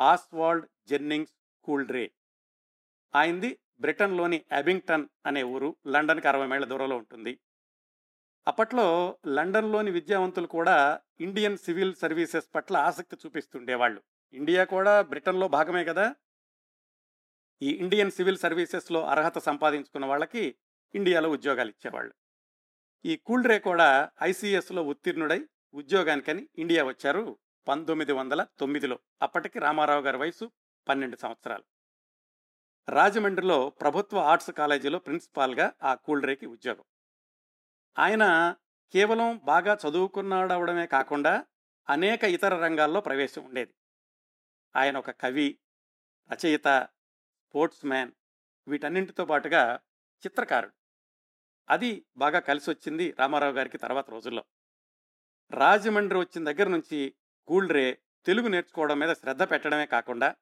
ఆస్వాల్డ్ 0.00 0.68
జెన్నింగ్స్ 0.88 1.34
కూల్డ్రే. 1.64 2.10
ఆయనది 3.14 3.58
బ్రిటన్లోని 3.80 4.44
అబింగ్టన్ 4.52 5.08
అనే 5.26 5.42
ఊరు 5.42 5.76
లండన్కి 5.86 6.28
అరవై 6.28 6.46
మైళ్ళ 6.46 6.66
దూరంలో 6.66 6.96
ఉంటుంది. 6.96 7.38
అప్పట్లో 8.48 9.18
లండన్లోని 9.26 9.90
విద్యావంతులు 9.90 10.46
కూడా 10.46 11.00
ఇండియన్ 11.20 11.58
సివిల్ 11.58 11.94
సర్వీసెస్ 11.94 12.48
పట్ల 12.54 12.76
ఆసక్తి 12.76 13.16
చూపిస్తుండేవాళ్ళు. 13.26 14.02
ఇండియా 14.32 14.64
కూడా 14.64 15.00
బ్రిటన్లో 15.00 15.48
భాగమే 15.48 15.84
కదా? 15.84 16.14
ఈ 17.62 17.70
ఇండియన్ 17.70 18.10
సివిల్ 18.10 18.38
సర్వీసెస్లో 18.38 19.06
అర్హత 19.06 19.38
సంపాదించుకున్న 19.38 20.06
వాళ్ళకి 20.06 20.56
ఇండియాలో 20.94 21.30
ఉద్యోగాలు 21.30 21.68
ఇచ్చేవాళ్ళు. 21.68 22.14
ఈ 23.04 23.16
కూల్డ్రే 23.16 23.58
కూడా 23.58 24.10
ఐసీఎస్లో 24.22 24.82
ఉత్తీర్ణుడై 24.82 25.46
ఉద్యోగానికని 25.74 26.48
ఇండియా 26.58 26.84
వచ్చారు 26.84 27.38
పంతొమ్మిది 27.68 28.12
వందల 28.12 28.46
తొమ్మిదిలో. 28.58 28.98
అప్పటికి 29.22 29.58
రామారావు 29.58 30.02
గారి 30.02 30.16
వయసు 30.16 30.50
పన్నెండు 30.88 31.16
సంవత్సరాలు. 31.16 31.75
రాజమండ్రిలో 32.88 33.70
ప్రభుత్వ 33.70 34.18
ఆర్ట్స్ 34.18 34.50
కాలేజీలో 34.50 34.98
ప్రిన్సిపాల్గా 34.98 35.72
ఆ 35.82 35.94
కూల్డ్రేకి 35.94 36.46
ఉద్యోగం. 36.46 36.84
ఆయన 37.98 38.54
కేవలం 38.92 39.40
బాగా 39.44 39.78
చదువుకున్నాడవడమే 39.88 40.86
కాకుండా 40.86 41.46
అనేక 41.88 42.24
ఇతర 42.24 42.54
రంగాల్లో 42.64 43.00
ప్రవేశం 43.00 43.44
ఉండేది. 43.44 43.74
ఆయన 44.76 44.96
ఒక 44.96 45.10
కవి 45.10 45.58
రచయిత 46.32 46.88
స్పోర్ట్స్ 47.48 47.84
మ్యాన్ 47.84 48.12
వీటన్నింటితో 48.68 49.24
పాటుగా 49.24 49.80
చిత్రకారుడు. 50.26 50.72
అది 51.70 52.06
బాగా 52.16 52.38
కలిసి 52.38 52.70
వచ్చింది 52.70 53.14
రామారావు 53.18 53.52
గారికి 53.52 53.78
తర్వాత 53.78 54.10
రోజుల్లో. 54.10 54.44
రాజమండ్రి 55.50 56.18
వచ్చిన 56.18 56.52
దగ్గర 56.52 56.68
నుంచి 56.68 57.14
కూల్డ్రే 57.48 58.00
తెలుగు 58.26 58.48
నేర్చుకోవడం 58.48 58.98
మీద 58.98 59.14
శ్రద్ధ 59.14 59.42
పెట్టడమే 59.42 59.86
కాకుండా 59.86 60.36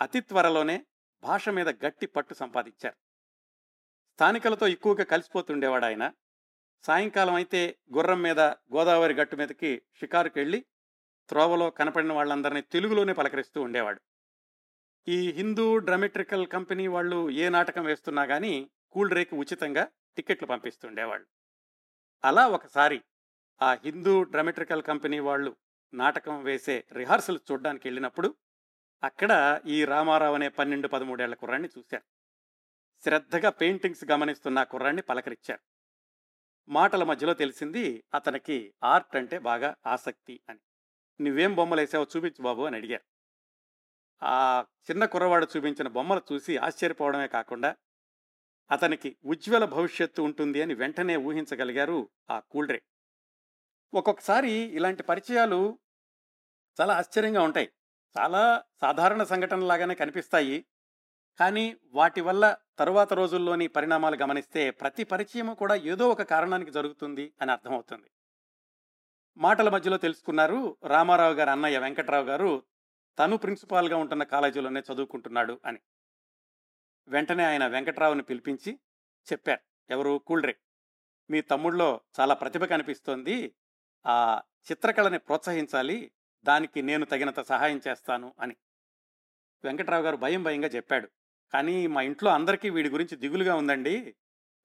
అతి 0.00 0.20
త్వరలోనే 0.20 0.86
భాష 1.22 1.48
మీద 1.48 1.68
గట్టి 1.68 2.06
పట్టు 2.06 2.34
సంపాదించారు. 2.34 2.96
స్థానికులతో 4.12 4.66
ఎక్కువగా 4.68 5.04
కలిసిపోతుండేవాడు 5.04 5.84
ఆయన. 5.84 6.12
సాయంకాలం 6.84 7.34
అయితే 7.34 7.78
గుర్రం 7.92 8.22
మీద 8.22 8.40
గోదావరి 8.40 9.14
గట్టు 9.14 9.36
మీదకి 9.36 9.82
షికారుకు 9.94 10.38
వెళ్ళి 10.38 10.64
త్రోవలో 11.28 11.70
కనపడిన 11.70 12.12
వాళ్ళందరినీ 12.12 12.60
తెలుగులోనే 12.60 13.12
పలకరిస్తూ 13.12 13.62
ఉండేవాడు. 13.62 14.00
ఈ 15.08 15.30
హిందూ 15.30 15.78
డ్రమెట్రికల్ 15.78 16.46
కంపెనీ 16.46 16.86
వాళ్ళు 16.86 17.30
ఏ 17.30 17.48
నాటకం 17.48 17.84
వేస్తున్నా 17.84 18.26
కానీ 18.26 18.70
కూల్డ్రేకి 18.92 19.34
ఉచితంగా 19.34 19.88
టికెట్లు 20.16 20.48
పంపిస్తుండేవాళ్ళు. 20.48 21.26
అలా 22.24 22.46
ఒకసారి 22.46 23.02
ఆ 23.62 23.72
హిందూ 23.72 24.22
డ్రమెట్రికల్ 24.24 24.82
కంపెనీ 24.82 25.18
వాళ్ళు 25.18 25.56
నాటకం 25.94 26.42
వేసే 26.44 26.84
రిహార్సల్ 26.92 27.38
చూడ్డానికి 27.52 27.88
వెళ్ళినప్పుడు 27.88 28.36
అక్కడ 29.02 29.32
ఈ 29.66 29.84
రామారావు 29.84 30.34
అనే 30.34 30.48
పన్నెండు 30.48 30.88
పదమూడేళ్ళ 30.88 31.34
కుర్రాన్ని 31.34 31.68
చూశారు. 31.78 32.04
శ్రద్ధగా 33.02 33.50
పెయింటింగ్స్ 33.50 34.04
గమనిస్తున్న 34.12 34.62
కుర్రాన్ని 34.62 35.02
పలకరించారు. 35.02 35.62
మాటల 36.68 37.04
మధ్యలో 37.04 37.34
తెలిసింది 37.34 37.84
అతనికి 38.14 38.56
ఆర్ట్ 38.84 39.16
అంటే 39.16 39.38
బాగా 39.38 39.74
ఆసక్తి 39.86 40.40
అని. 40.48 40.60
నువ్వేం 41.20 41.54
బొమ్మలు 41.54 41.80
వేసావో 41.80 42.06
చూపించు 42.16 42.42
బాబు 42.42 42.62
అని 42.62 42.76
అడిగారు. 42.76 43.04
ఆ 44.22 44.64
చిన్న 44.88 45.04
కుర్రవాడు 45.04 45.46
చూపించిన 45.52 45.88
బొమ్మలు 45.88 46.22
చూసి 46.32 46.56
ఆశ్చర్యపోవడమే 46.56 47.28
కాకుండా 47.28 47.70
అతనికి 48.70 49.16
ఉజ్వల 49.24 49.64
భవిష్యత్తు 49.64 50.22
ఉంటుంది 50.22 50.62
అని 50.62 50.74
వెంటనే 50.74 51.16
ఊహించగలిగారు 51.16 51.98
ఆ 52.30 52.40
కూల్డ్రే 52.40 52.80
ఒక్కొక్కసారి 53.92 54.52
ఇలాంటి 54.76 55.02
పరిచయాలు 55.02 55.60
చాలా 56.80 56.96
ఆశ్చర్యంగా 56.96 57.42
ఉంటాయి. 57.42 57.68
చాలా 58.18 58.64
సాధారణ 58.80 59.22
సంఘటనలాగానే 59.22 59.94
కనిపిస్తాయి. 59.94 60.64
కానీ 61.40 61.76
వాటి 61.86 62.20
వల్ల 62.20 62.56
తరువాత 62.78 63.12
రోజుల్లోని 63.12 63.66
పరిణామాలు 63.66 64.16
గమనిస్తే 64.16 64.70
ప్రతి 64.70 65.04
పరిచయము 65.04 65.54
కూడా 65.54 65.74
ఏదో 65.74 66.10
ఒక 66.10 66.22
కారణానికి 66.22 66.70
జరుగుతుంది 66.70 67.32
అని 67.42 67.52
అర్థమవుతుంది. 67.52 68.10
మాటల 69.36 69.68
మధ్యలో 69.68 69.96
తెలుసుకున్నారు 69.96 70.76
రామారావు 70.86 71.34
గారు 71.34 71.50
అన్నయ్య 71.50 71.78
వెంకట్రావు 71.78 72.24
గారు 72.24 72.62
తను 73.18 73.36
ప్రిన్సిపాల్గా 73.36 73.96
ఉంటున్న 73.96 74.22
కాలేజీలోనే 74.22 74.80
చదువుకుంటున్నాడు 74.80 75.60
అని. 75.66 75.78
వెంటనే 77.08 77.44
ఆయన 77.44 77.66
వెంకట్రావుని 77.66 78.22
పిలిపించి 78.22 78.78
చెప్పారు. 79.32 79.92
ఎవరు? 79.92 80.18
కూల్డ్రే. 80.26 80.56
మీ 81.30 81.40
తమ్ముళ్ళలో 81.40 82.00
చాలా 82.20 82.34
ప్రతిభ 82.34 82.64
కనిపిస్తోంది. 82.64 83.54
ఆ 84.06 84.42
చిత్రకళని 84.70 85.18
ప్రోత్సహించాలి. 85.18 86.12
దానికి 86.44 86.82
నేను 86.82 87.04
తగినంత 87.06 87.40
సహాయం 87.40 87.80
చేస్తాను 87.88 88.34
అని. 88.40 88.56
వెంకట్రావు 89.64 90.02
గారు 90.02 90.16
భయం 90.16 90.42
భయంగా 90.42 90.68
చెప్పాడు. 90.68 91.08
కానీ 91.52 91.86
మా 91.86 92.02
ఇంట్లో 92.02 92.30
అందరికీ 92.30 92.70
వీడి 92.70 92.88
గురించి 92.88 93.16
దిగులుగా 93.16 93.54
ఉందండి. 93.54 94.16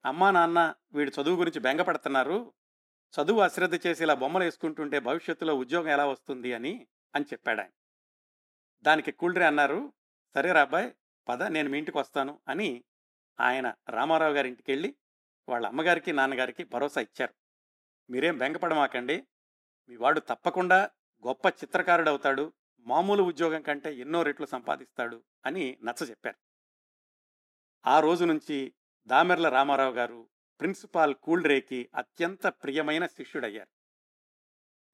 అమ్మా 0.04 0.30
నాన్న 0.30 0.74
వీడి 0.92 1.12
చదువు 1.22 1.36
గురించి 1.36 1.60
బెంగపడుతున్నారు 1.60 2.52
చదువు 3.20 3.40
అశ్రద్ధ 3.40 3.86
చేసి 3.86 4.02
ఇలా 4.02 4.14
బొమ్మలు 4.14 4.44
వేసుకుంటుంటే 4.44 4.98
భవిష్యత్తులో 4.98 5.54
ఉద్యోగం 5.54 5.88
ఎలా 5.88 6.06
వస్తుంది 6.06 6.52
అని 6.52 6.86
అని 7.14 7.24
చెప్పాడు 7.24 7.60
ఆయన 7.60 7.70
దానికి 8.82 9.12
కూల్డ్రే 9.12 9.46
అన్నారు. 9.46 9.92
సరే 10.34 10.52
రాబాయ్ 10.52 10.92
పద 11.28 11.42
నేను 11.42 11.68
మీ 11.68 11.78
ఇంటికి 11.78 11.98
వస్తాను 11.98 12.40
అని 12.48 12.84
ఆయన 13.40 13.74
రామారావు 13.90 14.32
గారి 14.32 14.48
ఇంటికి 14.48 14.72
వెళ్ళి 14.72 14.94
వాళ్ళ 15.48 15.66
అమ్మగారికి 15.66 16.12
నాన్నగారికి 16.12 16.64
భరోసా 16.64 17.00
ఇచ్చారు. 17.00 17.34
మీరేం 18.10 18.38
బెంగపడమాకండి 18.38 19.26
మీ 19.88 19.96
వాడు 19.96 20.20
తప్పకుండా 20.20 20.90
గొప్ప 21.24 21.48
చిత్రకారుడు 21.48 22.10
అవుతాడు 22.10 22.52
మామూలు 22.86 23.22
ఉద్యోగం 23.22 23.62
కంటే 23.62 23.94
ఎన్నో 23.94 24.22
రెట్లు 24.22 24.46
సంపాదిస్తాడు 24.46 25.24
అని 25.46 25.78
నచ్చ 25.84 26.04
చెప్పారు. 26.04 26.38
ఆ 27.86 28.00
రోజు 28.00 28.24
నుంచి 28.24 28.74
దామెర్ల 29.06 29.48
రామారావు 29.48 29.94
గారు 29.94 30.28
ప్రిన్సిపాల్ 30.60 31.14
కూల్డ్రేకి 31.14 31.90
అత్యంత 31.94 32.46
ప్రియమైన 32.46 33.06
శిష్యుడయ్యారు. 33.06 33.70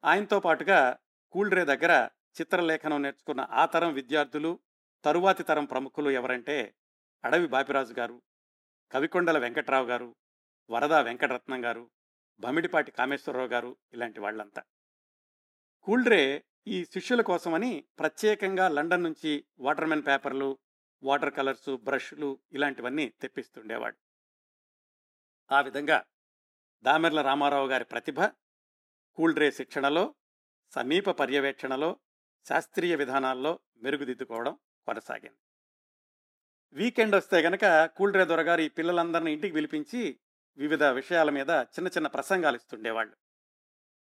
ఆయనతో 0.05 0.41
పాటుగా 0.41 0.99
కూల్డ్రే 1.31 1.65
దగ్గర 1.65 2.09
చిత్రలేఖనం 2.41 3.03
నేర్చుకున్న 3.03 3.47
ఆ 3.51 3.67
తరం 3.67 3.93
విద్యార్థులు 3.93 4.61
తరువాతి 5.05 5.43
తరం 5.43 5.65
ప్రముఖులు 5.65 6.11
ఎవరంటే 6.11 6.75
అడవి 7.25 7.47
బాపిరాజు 7.47 7.95
గారు 7.95 8.23
కవికొండల 8.93 9.39
వెంకట్రావు 9.39 9.87
గారు 9.87 10.17
వరదా 10.71 11.01
వెంకటరత్నం 11.01 11.65
గారు 11.65 11.91
భమిడిపాటి 12.41 12.91
కామేశ్వరరావు 12.91 13.49
గారు 13.49 13.77
ఇలాంటి 13.93 14.21
వాళ్ళంతా. 14.21 14.63
కూల్డ్రే 15.85 16.45
ఈ 16.67 16.85
శిష్యుల 16.85 17.21
కోసమని 17.21 17.85
ప్రత్యేకంగా 17.99 18.69
లండన్ 18.69 19.05
నుంచి 19.05 19.45
వాటర్మెన్ 19.59 20.07
పేపర్లు 20.07 20.59
వాటర్ 21.03 21.35
కలర్స్ 21.35 21.77
బ్రష్లు 21.77 22.39
ఇలాంటివన్నీ 22.53 23.09
తెప్పిస్తుండేవాడు. 23.09 23.97
ఆ 25.53 25.61
విధంగా 25.61 26.05
దామెర్ల 26.83 27.23
రామారావు 27.23 27.69
గారి 27.69 27.85
ప్రతిభ 27.85 28.21
కూల్డ్రే 29.15 29.51
శిక్షణలో 29.51 30.15
సమీప 30.71 31.11
పర్యవేక్షణలో 31.11 32.01
శాస్త్రీయ 32.49 32.95
విధానాల్లో 32.95 33.61
మెరుగుదిద్దుకోవడం 33.77 34.59
కొనసాగింది. 34.87 35.39
వీకెండ్ 36.73 37.15
వస్తే 37.15 37.41
గనక 37.41 37.87
కూల్డ్రే 37.87 38.25
దొరగారు 38.25 38.61
ఈ 38.61 38.69
పిల్లలందరినీ 38.69 39.33
ఇంటికి 39.33 39.55
పిలిపించి 39.55 40.19
వివిధ 40.59 40.83
విషయాల 40.85 41.31
మీద 41.31 41.51
చిన్న 41.51 41.87
చిన్న 41.87 42.07
ప్రసంగాలు 42.07 42.57
ఇస్తుండేవాళ్ళు. 42.57 43.17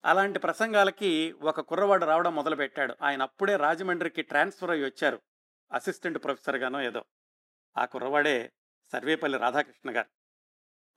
అలాంటి 0.05 0.39
ప్రసంగాలకి 0.39 1.33
ఒక 1.33 1.61
కుర్రవాడు 1.61 2.05
రావడం 2.05 2.35
మొదలుపెట్టాడు. 2.35 2.97
ఆయన 3.03 3.23
అప్పుడే 3.23 3.57
రాజమండ్రికి 3.57 4.23
ట్రాన్స్ఫర్ 4.23 4.71
అయ్యి 4.71 4.85
వచ్చారు. 4.85 5.23
అసిస్టెంట్ 5.73 6.25
ప్రొఫెసర్గానో 6.25 6.83
ఏదో. 6.83 7.05
ఆ 7.77 7.85
కుర్రవాడే 7.85 8.53
సర్వేపల్లి 8.93 9.39
రాధాకృష్ణ 9.39 9.97
గారు. 9.97 10.07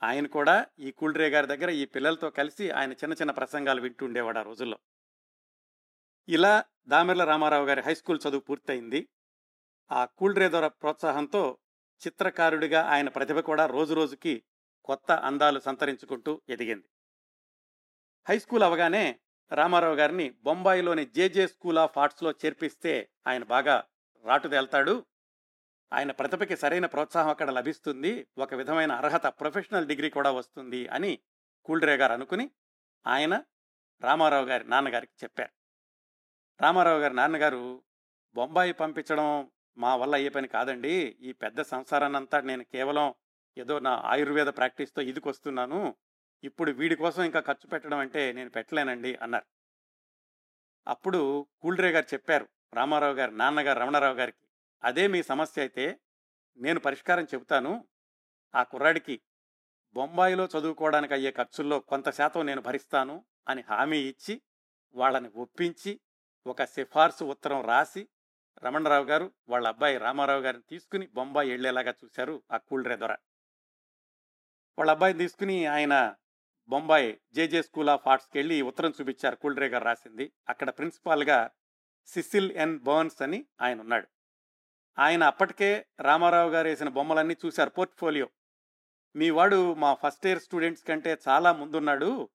ఆయన 0.03 0.27
కూడా 0.27 0.65
ఈ 0.79 0.91
కూల్డ్రే 0.91 1.29
గారి 1.29 1.47
దగ్గర 1.47 1.69
ఈ 1.69 1.85
పిల్లలతో 1.85 2.29
కలిసి 2.29 2.69
ఆయన 2.69 2.91
చిన్న 2.91 3.13
చిన్న 3.13 3.31
ప్రసంగాలు 3.31 3.81
వింటూ 3.81 4.05
ఉండేవాడు 4.05 4.39
ఆ 4.39 4.41
రోజుల్లో. 4.41 4.79
ఇలా 6.29 6.63
దామెర్ల 6.87 7.23
రామారావు 7.23 7.65
గారి 7.65 7.81
హై 7.81 7.95
స్కూల్ 7.95 8.19
చదువు 8.29 8.41
పూర్తయింది. 8.41 9.07
ఆ 9.91 10.05
కూల్డ్రే 10.05 10.49
ద్వారా 10.49 10.67
ప్రోత్సాహంతో 10.67 11.57
చిత్రకారుడిగా 12.07 12.81
ఆయన 12.81 13.09
ప్రతిభ 13.09 13.39
కూడా 13.39 13.65
రోజు 13.65 13.93
రోజుకి 13.93 14.43
కొత్త 14.85 15.11
అందాలు 15.11 15.59
సంతరించుకుంటూ 15.59 16.41
ఎదిగింది. 16.49 16.89
హై 18.29 18.39
స్కూల్ 18.39 18.63
అవగానే 18.63 19.19
రామారావు 19.51 19.96
గారిని 19.96 20.29
బొంబాయిలోని 20.29 21.05
జేజే 21.05 21.48
స్కూల్ 21.48 21.77
ఆఫ్ 21.77 21.98
ఆర్ట్స్లో 21.98 22.31
చేర్పిస్తే 22.31 23.10
ఆయన 23.27 23.43
బాగా 23.43 23.84
రాటుదేల్తాడు 24.24 25.05
ఆయన 25.93 26.12
ప్రతిభకి 26.12 26.57
సరైన 26.57 26.86
ప్రోత్సాహం 26.86 27.29
అక్కడ 27.29 27.50
లభిస్తుంది. 27.50 28.27
ఒక 28.38 28.53
విధమైన 28.53 28.91
అర్హత 28.91 29.25
ప్రొఫెషనల్ 29.27 29.88
డిగ్రీ 29.88 30.10
కూడా 30.10 30.31
వస్తుంది 30.31 30.88
అని 30.88 31.19
కూల్డ్రే 31.65 31.96
గారు 31.98 32.13
అనుకుని 32.13 32.51
ఆయన 33.07 33.43
రామారావు 34.01 34.46
గారి 34.46 34.69
నాన్నగారికి 34.69 35.13
చెప్పారు. 35.24 35.51
రామారావు 36.62 37.00
గారి 37.00 37.15
నాన్నగారు 37.15 37.84
బొంబాయి 38.36 38.74
పంపించడం 38.74 39.51
మా 39.77 39.96
వల్ల 39.96 40.15
అయ్యే 40.15 40.29
పని 40.29 40.48
కాదండి. 40.48 41.17
ఈ 41.22 41.31
పెద్ద 41.31 41.62
సంసారాన్నంతా 41.62 42.41
నేను 42.41 42.63
కేవలం 42.63 43.15
ఏదో 43.57 43.79
నా 43.79 44.01
ఆయుర్వేద 44.05 44.48
ప్రాక్టీస్తో 44.48 45.01
ఇదికొస్తున్నాను. 45.01 45.96
ఇప్పుడు 46.44 46.72
వీడి 46.72 46.96
కోసం 46.96 47.24
ఇంకా 47.24 47.39
ఖర్చు 47.39 47.67
పెట్టడం 47.67 47.98
అంటే 47.98 48.34
నేను 48.34 48.50
పెట్టలేనండి 48.50 49.12
అన్నారు. 49.22 49.46
అప్పుడు 50.88 51.48
కూల్డ్రే 51.62 51.91
గారు 51.91 52.08
చెప్పారు 52.13 52.46
రామారావు 52.74 53.13
గారి 53.13 53.32
నాన్నగారు 53.36 53.79
రమణారావు 53.79 54.15
గారికి 54.15 54.44
అదే 54.84 55.08
మీ 55.08 55.24
సమస్య 55.24 55.62
అయితే 55.62 55.86
నేను 56.58 56.79
పరిష్కారం 56.79 57.27
చెబుతాను. 57.34 57.88
ఆ 58.53 58.63
కుర్రాడికి 58.63 59.15
బొంబాయిలో 59.96 60.46
చదువుకోవడానికి 60.46 61.13
అయ్యే 61.13 61.32
ఖర్చుల్లో 61.32 61.79
కొంత 61.79 62.10
శాతం 62.10 62.46
నేను 62.46 62.62
భరిస్తాను 62.62 63.15
అని 63.48 63.62
హామీ 63.62 63.98
ఇచ్చి 63.98 64.41
వాళ్ళని 64.96 65.29
ఒప్పించి 65.36 66.00
ఒక 66.46 66.63
సిఫార్సు 66.63 67.24
ఉత్తరం 67.24 67.62
రాసి 67.62 68.08
రమణరావు 68.65 69.06
గారు 69.06 69.32
వాళ్ళ 69.50 69.67
అబ్బాయి 69.67 69.98
రామారావు 69.98 70.41
గారిని 70.41 70.63
తీసుకుని 70.70 71.08
బొంబాయి 71.08 71.50
వెళ్ళేలాగా 71.51 71.94
చూశారు 72.03 72.44
ఆ 72.51 72.58
కూల్డ్రే 72.58 72.96
దొర 72.96 73.13
వాళ్ళ 74.77 74.91
అబ్బాయిని 74.91 75.20
తీసుకుని 75.20 75.65
ఆయన 75.65 75.94
Bombay 76.69 77.19
J J 77.33 77.62
school 77.62 77.89
of 77.89 78.07
ఆర్ట్స్కి 78.07 78.38
వెళ్ళి 78.38 78.62
ఉత్తరం 78.62 78.93
చూపించారు 79.01 79.36
కూల్డ్రే 79.36 79.67
గారు 79.67 79.83
రాసింది. 79.83 80.31
అక్కడ 80.50 80.69
ప్రిన్సిపాల్గా 80.69 81.50
సిసిల్ 82.05 82.51
ఎన్ 82.51 82.79
బర్న్స్ 82.79 83.21
అని 83.21 83.45
ఆయన 83.62 83.79
ఉన్నాడు 83.79 84.07
ఆయన 85.00 85.24
అప్పటికే 85.24 85.86
రామారావు 86.00 86.50
గారు 86.50 86.67
వేసిన 86.67 86.89
బొమ్మలన్నీ 86.89 87.38
చూశారు 87.45 87.69
పోర్ట్ఫోలియో. 87.69 88.29
మీ 89.15 89.29
వాడు 89.29 89.74
మా 89.74 89.93
ఫస్ట్ 89.93 90.27
ఇయర్ 90.27 90.39
స్టూడెంట్స్ 90.39 90.83
కంటే 90.83 91.17
చాలా 91.27 91.53
ముందున్నాడు. 91.53 92.29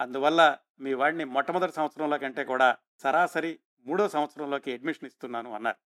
అందువల్ల 0.00 0.58
మీ 0.80 0.94
వాడిని 0.94 1.24
మొట్టమొదటి 1.24 1.72
సంవత్సరంలో 1.72 2.18
కంటే 2.18 2.44
కూడా 2.44 2.76
సరాసరి 2.98 3.60
మూడో 3.86 4.08
సంవత్సరంలోకి 4.08 4.72
అడ్మిషన్ 4.72 5.06
ఇస్తున్నాను 5.06 5.52
అన్నారు. 5.52 5.76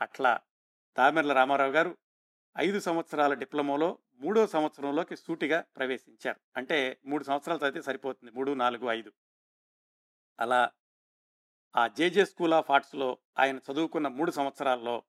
అట్లా 0.00 0.40
దామెర్ల 0.98 1.32
రామారావు 1.32 1.72
గారు 1.72 1.96
ఐదు 2.58 2.80
సంవత్సరాల 2.80 3.34
డిప్లొమాలో 3.34 3.98
మూడో 4.24 4.46
సంవత్సరంలోకి 4.46 5.16
సూటిగా 5.16 5.64
ప్రవేశించారు. 5.76 6.40
అంటే 6.56 7.00
మూడు 7.06 7.24
సంవత్సరాలు 7.24 7.60
చదివితే 7.60 7.82
సరిపోతుంది. 7.82 8.32
మూడు 8.32 8.52
నాలుగు 8.52 8.88
ఐదు. 8.88 9.12
అలా 10.40 10.70
ఆ 11.76 11.86
జేజే 11.86 12.24
స్కూల్ 12.24 12.54
ఆఫ్ 12.54 12.70
ఆర్ట్స్లో 12.70 13.18
ఆయన 13.38 13.60
చదువుకున్న 13.72 14.08
మూడు 14.08 14.30
సంవత్సరాల్లో 14.30 15.02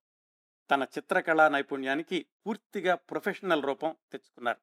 తన 0.72 0.84
చిత్రకళా 0.84 1.50
నైపుణ్యానికి 1.50 2.26
పూర్తిగా 2.48 2.96
ప్రొఫెషనల్ 2.96 3.64
రూపం 3.64 3.96
తెచ్చుకున్నారు. 4.12 4.58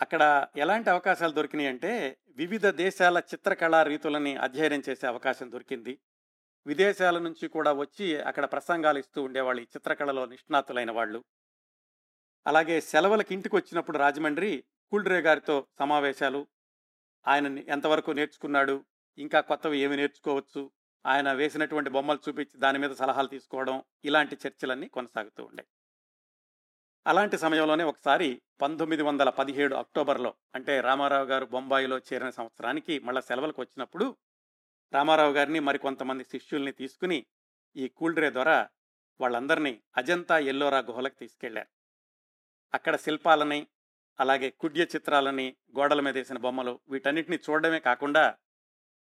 అక్కడ 0.00 0.46
ఎలాంటి 0.56 0.90
అవకాశాలు 0.90 1.32
దొరికినాయి 1.32 1.68
అంటే 1.68 2.18
వివిధ 2.28 2.66
దేశాల 2.66 3.18
చిత్రకళా 3.18 3.82
రీతులని 3.82 4.36
అధ్యయనం 4.36 4.82
చేసే 4.88 5.06
అవకాశం 5.06 5.52
దొరికింది. 5.52 5.98
విదేశాల 6.66 7.18
నుంచి 7.18 7.48
కూడా 7.48 7.72
వచ్చి 7.72 8.20
అక్కడ 8.20 8.44
ప్రసంగాలు 8.44 8.98
ఇస్తూ 8.98 9.22
ఉండేవాళ్ళు. 9.22 9.62
ఈ 9.62 9.64
చిత్రకళలో 9.64 10.26
నిష్ణాతులైన 10.26 10.90
వాళ్ళు. 10.90 11.24
అలాగే 12.46 12.80
సెలవులకి 12.80 13.34
ఇంటికి 13.34 13.56
వచ్చినప్పుడు 13.56 13.98
రాజమండ్రి 13.98 14.64
కూల్డ్రే 14.92 15.20
గారితో 15.20 15.66
సమావేశాలు. 15.78 16.46
ఆయనని 17.26 17.64
ఎంతవరకు 17.68 18.10
నేర్చుకున్నాడు 18.10 18.84
ఇంకా 19.18 19.40
కొత్తవి 19.40 19.78
ఏమి 19.80 19.96
నేర్చుకోవచ్చు 19.96 20.70
ఆయన 21.06 21.32
వేసినటువంటి 21.32 21.90
బొమ్మలు 21.90 22.20
చూపించి 22.28 22.58
దాని 22.58 22.78
మీద 22.78 22.92
సలహాలు 22.92 23.28
తీసుకోవడం 23.28 23.82
ఇలాంటి 24.04 24.38
చర్చలన్నీ 24.46 24.88
కొనసాగుతూ 24.88 25.44
ఉండే. 25.44 25.64
అలాంటి 27.06 27.36
సమయంలోనే 27.38 27.84
ఒకసారి 27.84 28.42
పంతొమ్మిది 28.60 29.02
వందల 29.02 29.30
పదిహేడు 29.30 29.74
అక్టోబర్లో 29.74 30.34
అంటే 30.54 30.80
రామారావు 30.80 31.26
గారు 31.26 31.46
బొంబాయిలో 31.46 31.98
చేరిన 31.98 32.30
సంవత్సరానికి 32.30 32.98
మళ్ళా 32.98 33.20
సెలవులకు 33.20 33.60
వచ్చినప్పుడు 33.60 34.16
రామారావు 34.92 35.32
గారిని 35.32 35.60
మరికొంతమంది 35.60 36.24
శిష్యుల్ని 36.24 36.72
తీసుకుని 36.72 37.26
ఈ 37.76 37.88
కూల్డ్రే 37.88 38.30
ద్వారా 38.30 38.68
వాళ్ళందరినీ 39.20 39.82
అజంతా 39.96 40.38
ఎల్లోరా 40.38 40.78
గుహలకు 40.78 41.14
తీసుకెళ్ళారు 41.14 41.70
అక్కడ 42.74 42.96
శిల్పాలని 42.96 43.66
అలాగే 44.20 44.50
కుడ్య 44.50 44.82
చిత్రాలని 44.84 45.56
గోడల 45.78 46.00
మీద 46.00 46.16
వేసిన 46.16 46.38
బొమ్మలు 46.38 46.80
వీటన్నిటిని 46.88 47.36
చూడడమే 47.36 47.80
కాకుండా 47.80 48.36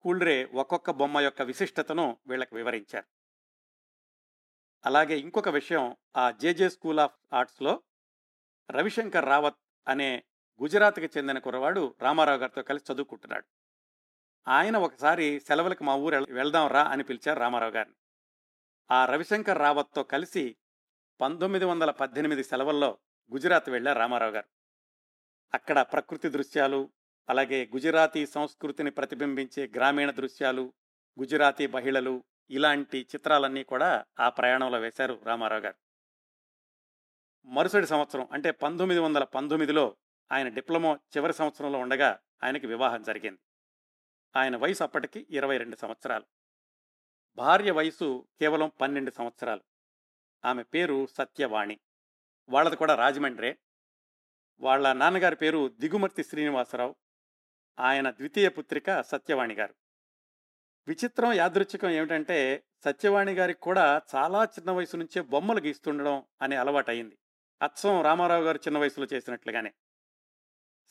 కూల్రే 0.03 0.45
ఒక్కొక్క 0.45 0.91
బొమ్మ 0.91 1.21
యొక్క 1.21 1.43
విశిష్టతను 1.43 2.17
వీళ్ళకి 2.27 2.55
వివరించారు. 2.55 3.05
అలాగే 4.87 5.19
ఇంకొక 5.19 5.49
విషయం 5.49 5.97
ఆ 6.17 6.31
జేజే 6.31 6.69
స్కూల్ 6.69 7.01
ఆఫ్ 7.01 7.35
ఆర్ట్స్లో 7.35 7.83
రవిశంకర్ 8.71 9.25
రావత్ 9.25 9.57
అనే 9.88 10.23
గుజరాత్కి 10.62 11.11
చెందిన 11.19 11.38
కురవాడు 11.38 11.95
రామారావు 12.01 12.38
గారితో 12.38 12.62
కలిసి 12.62 12.93
చదువుకుంటున్నాడు. 12.93 13.45
ఆయన 14.49 14.77
ఒకసారి 14.77 15.41
సెలవులకు 15.41 15.85
మా 15.85 15.95
ఊరు 15.95 16.27
వెళ్దాం 16.31 16.69
రా 16.69 16.83
అని 16.83 17.05
పిలిచారు 17.05 17.41
రామారావు 17.41 17.73
గారిని. 17.73 17.95
ఆ 18.91 19.07
రవిశంకర్ 19.07 19.59
రావత్తో 19.59 20.03
కలిసి 20.03 20.57
పంతొమ్మిది 21.21 21.65
వందల 21.65 21.91
పద్దెనిమిది 21.91 22.45
సెలవుల్లో 22.45 22.99
గుజరాత్ 23.33 23.71
వెళ్ళారు 23.71 23.99
రామారావు 23.99 24.33
గారు. 24.33 24.47
అక్కడ 25.55 25.81
ప్రకృతి 25.81 26.29
దృశ్యాలు 26.29 26.90
అలాగే 27.29 27.71
గుజరాతీ 27.75 28.27
సంస్కృతిని 28.27 28.90
ప్రతిబింబించే 28.90 29.66
గ్రామీణ 29.66 30.11
దృశ్యాలు 30.11 30.73
గుజరాతీ 31.21 31.66
మహిళలు 31.66 32.25
ఇలాంటి 32.51 33.01
చిత్రాలన్నీ 33.01 33.64
కూడా 33.64 34.05
ఆ 34.21 34.29
ప్రయాణంలో 34.29 34.81
వేశారు 34.81 35.21
రామారావు 35.25 35.62
గారు. 35.62 35.75
మరుసటి 37.45 37.87
సంవత్సరం 37.87 38.29
అంటే 38.33 38.51
పంతొమ్మిది 38.51 39.01
వందల 39.01 39.25
పంతొమ్మిదిలో 39.25 39.97
ఆయన 40.33 40.49
డిప్లొమా 40.49 40.99
చివరి 41.16 41.35
సంవత్సరంలో 41.35 41.79
ఉండగా 41.79 42.18
ఆయనకి 42.45 42.66
వివాహం 42.66 43.03
జరిగింది. 43.03 43.38
ఆయన 44.37 44.57
వయసు 44.57 44.83
అప్పటికి 44.83 45.27
ఇరవై 45.31 45.57
రెండు 45.57 45.77
సంవత్సరాలు. 45.77 46.25
భార్య 47.37 47.71
వయసు 47.71 48.27
కేవలం 48.40 48.73
పన్నెండు 48.81 49.11
సంవత్సరాలు. 49.11 49.61
ఆమె 50.45 50.62
పేరు 50.62 51.07
సత్యవాణి. 51.07 51.81
వాళ్ళది 52.48 52.76
కూడా 52.76 52.94
రాజమండ్రే. 52.94 53.59
వాళ్ళ 54.61 54.92
నాన్నగారి 54.92 55.37
పేరు 55.37 55.68
దిగుమర్తి 55.81 56.24
శ్రీనివాసరావు. 56.24 56.96
ఆయన 57.81 58.11
ద్వితీయ 58.11 58.48
పుత్రిక 58.48 59.00
సత్యవాణి 59.00 59.55
గారు. 59.55 59.74
విచిత్రం 60.88 61.33
యాదృచ్ఛికం 61.33 61.90
ఏమిటంటే 61.90 62.64
సత్యవాణి 62.85 63.33
గారికి 63.33 63.61
కూడా 63.61 64.02
చాలా 64.14 64.44
చిన్న 64.44 64.70
వయసు 64.70 64.96
నుంచే 64.96 65.22
బొమ్మలు 65.22 65.61
గీస్తుండడం 65.61 66.24
అనే 66.42 66.57
అలవాటయింది. 66.57 67.18
అచ్చం 67.62 68.02
రామారావు 68.02 68.44
గారు 68.44 68.57
చిన్న 68.57 68.78
వయసులో 68.78 69.07
చేసినట్లుగానే. 69.12 69.72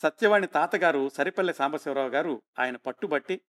సత్యవాణి 0.02 0.48
తాతగారు 0.48 1.10
సరిపల్లె 1.10 1.54
సాంబశివరావు 1.54 2.10
గారు 2.10 2.42
ఆయన 2.60 2.78
పట్టుబట్టి 2.78 3.42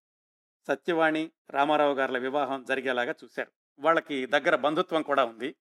సత్యవాణి 0.69 1.31
రామారావు 1.51 1.95
గారుల 1.95 2.19
వివాహం 2.19 2.65
జరిగేలాగా 2.65 3.15
చూశారు. 3.25 3.53
వాళ్ళకి 3.79 4.27
దగ్గర 4.27 4.57
బంధుత్వం 4.57 5.03
కూడా 5.03 5.25
ఉంది. 5.25 5.57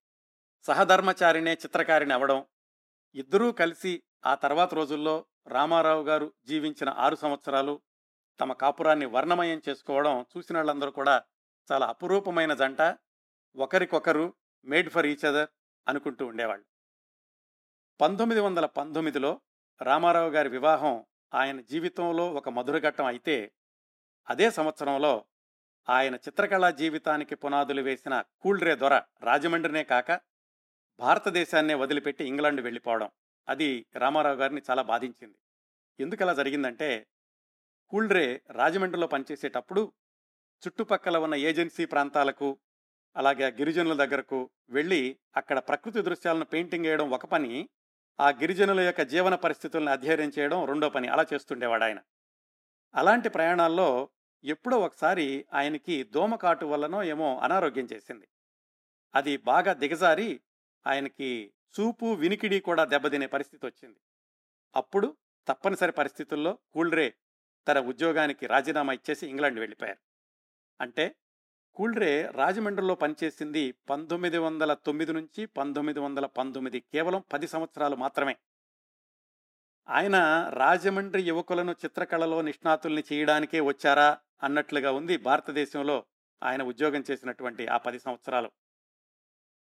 సహధర్మచారినే 0.63 1.53
చిత్రకారిణి 1.53 2.13
అవడం 2.13 2.45
ఇద్దరూ 3.15 3.51
కలిసి 3.51 4.03
ఆ 4.25 4.35
తర్వాత 4.35 4.73
రోజుల్లో 4.73 5.25
రామారావు 5.47 6.03
గారు 6.03 6.33
జీవించిన 6.45 6.89
ఆరు 6.89 7.15
సంవత్సరాలు 7.15 7.81
తమ 8.39 8.53
కాపురాన్ని 8.53 9.05
వర్ణమయం 9.05 9.61
చేసుకోవడం 9.69 10.25
చూసిన 10.37 10.57
వాళ్ళందరూ 10.57 10.91
కూడా 10.91 11.23
చాలా 11.71 11.87
అపురూపమైన 11.87 12.53
జంట. 12.53 12.81
ఒకరికొకరు 13.55 14.33
మేడ్ 14.65 14.89
ఫర్ 14.89 15.05
ఈచ్ 15.05 15.25
అదర్ 15.25 15.49
అనుకుంటూ 15.87 16.25
ఉండేవాళ్ళు. 16.25 16.65
పంతొమ్మిది 18.01 18.41
వందల 18.41 18.65
పంతొమ్మిదిలో 18.65 19.41
రామారావు 19.81 20.29
గారి 20.29 20.49
వివాహం 20.49 21.05
ఆయన 21.33 21.61
జీవితంలో 21.61 22.33
ఒక 22.33 22.49
మధురఘట్టం 22.49 23.05
అయితే 23.05 23.51
అదే 24.29 24.51
సంవత్సరంలో 24.51 25.25
ఆయన 25.89 26.15
చిత్రకళా 26.15 26.69
జీవితానికి 26.71 27.35
పునాదులు 27.35 27.81
వేసిన 27.81 28.23
కూల్డ్రే 28.41 28.75
దొర 28.75 29.01
రాజమండ్రినే 29.21 29.83
కాక 29.83 30.11
భారతదేశాన్నే 30.99 31.73
వదిలిపెట్టి 31.73 32.23
ఇంగ్లాండ్ 32.23 32.61
వెళ్ళిపోవడం 32.61 33.09
అది 33.49 33.85
రామారావు 33.95 34.35
గారిని 34.35 34.61
చాలా 34.69 34.81
బాధించింది. 34.81 35.37
ఎందుకు 35.99 36.23
అలా 36.23 36.33
జరిగిందంటే 36.33 37.07
కూల్డ్రే 37.89 38.41
రాజమండ్రిలో 38.49 39.07
పనిచేసేటప్పుడు 39.07 39.93
చుట్టుపక్కల 40.67 41.17
ఉన్న 41.17 41.35
ఏజెన్సీ 41.35 41.85
ప్రాంతాలకు 41.85 42.59
అలాగే 43.15 43.51
గిరిజనుల 43.51 43.93
దగ్గరకు 43.93 44.49
వెళ్ళి 44.69 45.19
అక్కడ 45.37 45.59
ప్రకృతి 45.59 46.01
దృశ్యాలను 46.01 46.45
పెయింటింగ్ 46.45 46.85
వేయడం 46.85 47.09
ఒక 47.09 47.25
పని 47.25 47.69
ఆ 48.19 48.29
గిరిజనుల 48.29 48.79
యొక్క 48.79 49.01
జీవన 49.01 49.35
పరిస్థితులను 49.35 49.91
అధ్యయనం 49.91 50.31
చేయడం 50.39 50.65
రెండో 50.65 50.89
పని 50.89 51.07
అలా 51.07 51.25
చేస్తుండేవాడు 51.33 51.83
ఆయన. 51.83 51.99
అలాంటి 52.95 53.29
ప్రయాణాల్లో 53.29 54.09
ఎప్పుడో 54.43 54.79
ఒకసారి 54.79 55.45
ఆయనకి 55.53 56.03
దోమకాటు 56.03 56.65
వల్లనో 56.65 57.03
ఏమో 57.03 57.39
అనారోగ్యం 57.39 57.87
చేసింది. 57.93 58.27
అది 59.15 59.37
బాగా 59.37 59.73
దిగజారి 59.73 60.41
ఆయనకి 60.87 61.53
చూపు 61.79 62.13
వినికిడి 62.13 62.59
కూడా 62.59 62.85
దెబ్బతినే 62.85 63.27
పరిస్థితి 63.27 63.65
వచ్చింది 63.65 63.99
అప్పుడు 64.75 65.17
తప్పనిసరి 65.47 65.91
పరిస్థితుల్లో 65.91 66.59
కూల్రే 66.73 67.15
తన 67.67 67.79
ఉద్యోగానికి 67.79 68.47
రాజీనామా 68.47 68.93
ఇచ్చేసి 68.93 69.27
ఇంగ్లాండ్ 69.27 69.59
వెళ్ళిపోయారు. 69.59 69.99
అంటే 70.81 71.15
కూల్రే 71.75 72.27
రాజమండ్రిలో 72.27 72.95
పనిచేసింది 72.95 73.71
పంతొమ్మిది 73.89 74.37
వందల 74.37 74.73
తొమ్మిది 74.73 75.13
నుంచి 75.13 75.45
పంతొమ్మిది 75.45 75.99
వందల 75.99 76.25
పంతొమ్మిది 76.25 76.79
కేవలం 76.79 77.23
పది 77.33 77.47
సంవత్సరాలు 77.47 77.95
మాత్రమే. 77.95 78.37
ఆయన 79.89 80.15
రాజమండ్రి 80.53 81.21
యువకులను 81.23 81.71
చిత్రకళలో 81.71 82.41
నిష్ణాతుల్ని 82.41 83.03
చేయడానికే 83.13 83.59
వచ్చారా 83.59 84.17
అన్నట్లుగా 84.43 84.91
ఉంది 84.91 85.17
భారతదేశంలో 85.17 86.05
ఆయన 86.43 86.63
ఉద్యోగం 86.63 87.03
చేసినటువంటి 87.11 87.67
ఆ 87.67 87.77
పది 87.77 87.99
సంవత్సరాలు. 87.99 88.51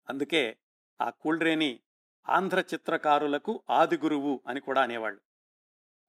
అందుకే 0.09 0.57
ఆ 1.01 1.09
కూల్డ్రేని 1.09 1.79
ఆంధ్ర 2.29 2.59
చిత్రకారులకు 2.59 3.63
ఆదిగురువు 3.69 4.41
అని 4.47 4.59
కూడా 4.59 4.81
అనేవాళ్ళు. 4.81 5.19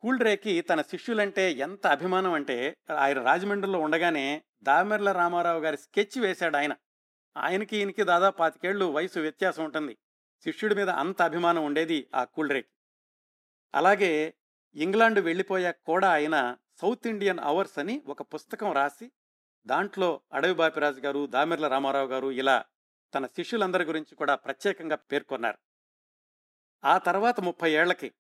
కూల్డ్రేకి 0.03 0.61
తన 0.61 0.83
శిష్యులంటే 0.83 1.53
ఎంత 1.53 1.87
అభిమానం 1.87 2.33
అంటే 2.33 2.77
ఆయన 2.99 3.23
రాజమండ్రిలో 3.23 3.79
ఉండగానే 3.79 4.43
దామెర్ల 4.63 5.13
రామారావు 5.13 5.61
గారి 5.61 5.77
స్కెచ్ 5.77 6.19
వేశాడు 6.19 6.57
ఆయన. 6.57 6.77
ఆయనకి 7.37 7.77
ఈయనకి 7.77 8.05
దాదాపు 8.05 8.37
పాతికేళ్ళు 8.37 8.85
వయసు 8.85 9.19
వ్యత్యాసం 9.19 9.65
ఉంటుంది. 9.65 9.99
శిష్యుడి 10.45 10.75
మీద 10.75 10.91
అంత 10.91 11.23
అభిమానం 11.23 11.65
ఉండేది 11.65 12.09
ఆ 12.15 12.25
కూల్డ్రేకి 12.25 12.69
అలాగే 13.75 14.35
ఇంగ్లాండ్ 14.75 15.19
వెళ్ళిపోయాక 15.19 15.77
కూడా 15.87 16.09
ఆయన 16.11 16.57
సౌత్ 16.81 17.07
ఇండియన్ 17.07 17.41
అవర్స్ 17.41 17.79
అని 17.79 18.03
ఒక 18.07 18.23
పుస్తకం 18.23 18.73
రాసి 18.73 19.11
దాంట్లో 19.67 20.21
అడవి 20.33 20.55
బాపిరాజు 20.55 21.01
గారు 21.01 21.27
దామెర్ల 21.27 21.67
రామారావు 21.69 22.09
గారు 22.09 22.31
ఇలా 22.31 22.65
తన 23.15 23.27
శిష్యులందరి 23.27 23.85
గురించి 23.85 24.15
కూడా 24.15 24.35
ప్రత్యేకంగా 24.35 24.97
పేర్కొన్నారు. 24.97 25.59
ఆ 26.85 26.99
తర్వాత 26.99 27.41
ముప్పై 27.41 27.73
ఏళ్ళకి 27.73 28.15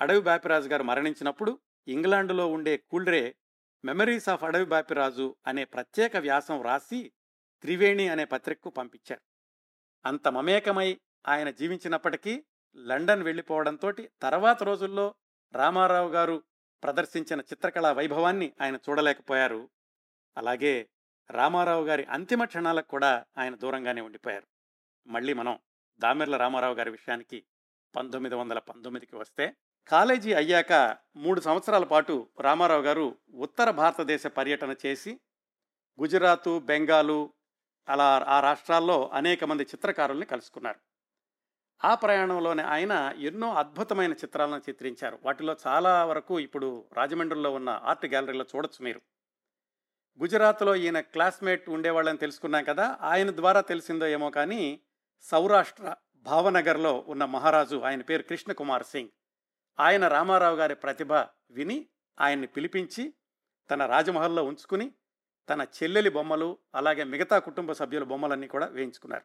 అడవి 0.00 0.20
బాపిరాజు 0.20 0.68
గారు 0.68 0.82
మరణించినప్పుడు 0.82 1.60
ఇంగ్లాండులో 1.88 2.48
ఉండే 2.48 2.76
కూల్డ్రే 2.76 3.36
మెమరీస్ 3.84 4.28
ఆఫ్ 4.28 4.44
అడవి 4.44 4.64
బాపిరాజు 4.64 5.36
అనే 5.46 5.64
ప్రత్యేక 5.64 6.16
వ్యాసం 6.16 6.62
రాసి 6.62 7.12
త్రివేణి 7.62 8.08
అనే 8.08 8.24
పత్రికకు 8.24 8.70
పంపించారు. 8.70 9.20
అంత 10.06 10.28
మమేకమై 10.28 11.00
ఆయన 11.26 11.50
జీవించినప్పటికీ 11.50 12.44
లండన్ 12.76 13.22
వెళ్ళిపోవడంతో 13.22 13.92
తర్వాత 14.22 14.62
రోజుల్లో 14.62 15.14
రామారావు 15.52 16.10
గారు 16.10 16.42
ప్రదర్శించిన 16.82 17.40
చిత్రకళా 17.40 17.92
వైభవాన్ని 17.92 18.52
ఆయన 18.60 18.76
చూడలేకపోయారు. 18.76 19.70
అలాగే 20.36 20.88
రామారావు 21.30 21.84
గారి 21.84 22.04
అంతిమ 22.04 22.44
క్షణాలకు 22.44 22.88
కూడా 22.88 23.24
ఆయన 23.38 23.54
దూరంగానే 23.54 24.00
ఉండిపోయారు. 24.00 24.46
మళ్ళీ 25.06 25.32
మనం 25.32 25.58
దామెర్ల 25.98 26.36
రామారావు 26.36 26.74
గారి 26.74 26.90
విషయానికి 26.90 27.44
పంతొమ్మిది 27.96 28.34
వందల 28.34 28.58
పంతొమ్మిదికి 28.58 29.16
వస్తే 29.16 29.54
కాలేజీ 29.88 30.32
అయ్యాక 30.32 30.96
మూడు 31.16 31.40
సంవత్సరాల 31.40 31.84
పాటు 31.84 32.28
రామారావు 32.40 32.82
గారు 32.82 33.18
ఉత్తర 33.34 33.70
భారతదేశ 33.70 34.26
పర్యటన 34.26 34.74
చేసి 34.86 35.20
గుజరాతు 36.00 36.58
బెంగాలు 36.58 37.32
అలా 37.88 38.24
ఆ 38.28 38.40
రాష్ట్రాల్లో 38.40 39.08
అనేక 39.08 39.44
మంది 39.44 39.62
చిత్రకారుల్ని 39.62 40.26
కలుసుకున్నారు. 40.26 40.80
ఆ 41.84 41.94
ప్రయాణంలోనే 41.94 42.62
ఆయన 42.62 43.14
ఎన్నో 43.18 43.54
అద్భుతమైన 43.54 44.12
చిత్రాలను 44.12 44.58
చిత్రించారు. 44.58 45.18
వాటిలో 45.22 45.56
చాలా 45.66 46.04
వరకు 46.04 46.40
ఇప్పుడు 46.40 46.88
రాజమండ్రిలో 46.92 47.52
ఉన్న 47.52 47.80
ఆర్ట్ 47.84 48.06
గ్యాలరీలో 48.06 48.44
చూడొచ్చు 48.56 48.84
మీరు. 48.84 49.00
గుజరాత్లో 50.22 50.76
ఈయన 50.76 51.00
క్లాస్మేట్ 51.00 51.70
ఉండేవాళ్ళని 51.70 52.18
తెలుసుకున్నాం 52.18 52.64
కదా 52.64 52.98
ఆయన 53.00 53.30
ద్వారా 53.30 53.60
తెలిసిందో 53.60 54.06
ఏమో 54.06 54.30
కానీ 54.30 54.80
సౌరాష్ట్ర 55.20 55.94
భావనగర్లో 56.14 57.04
ఉన్న 57.08 57.24
మహారాజు 57.24 57.76
ఆయన 57.76 58.02
పేరు 58.02 58.22
కృష్ణకుమార్ 58.22 58.84
సింగ్. 58.84 59.08
ఆయన 59.80 60.08
రామారావు 60.08 60.56
గారి 60.56 60.74
ప్రతిభ 60.74 61.12
విని 61.50 61.86
ఆయన్ని 62.20 62.46
పిలిపించి 62.46 63.14
తన 63.70 63.86
రాజమహల్లో 63.86 64.44
ఉంచుకుని 64.44 64.92
తన 65.50 65.62
చెల్లెలి 65.62 66.10
బొమ్మలు 66.10 66.58
అలాగే 66.74 67.04
మిగతా 67.04 67.38
కుటుంబ 67.38 67.72
సభ్యుల 67.72 68.04
బొమ్మలన్నీ 68.04 68.46
కూడా 68.46 68.66
వేయించుకున్నారు. 68.66 69.22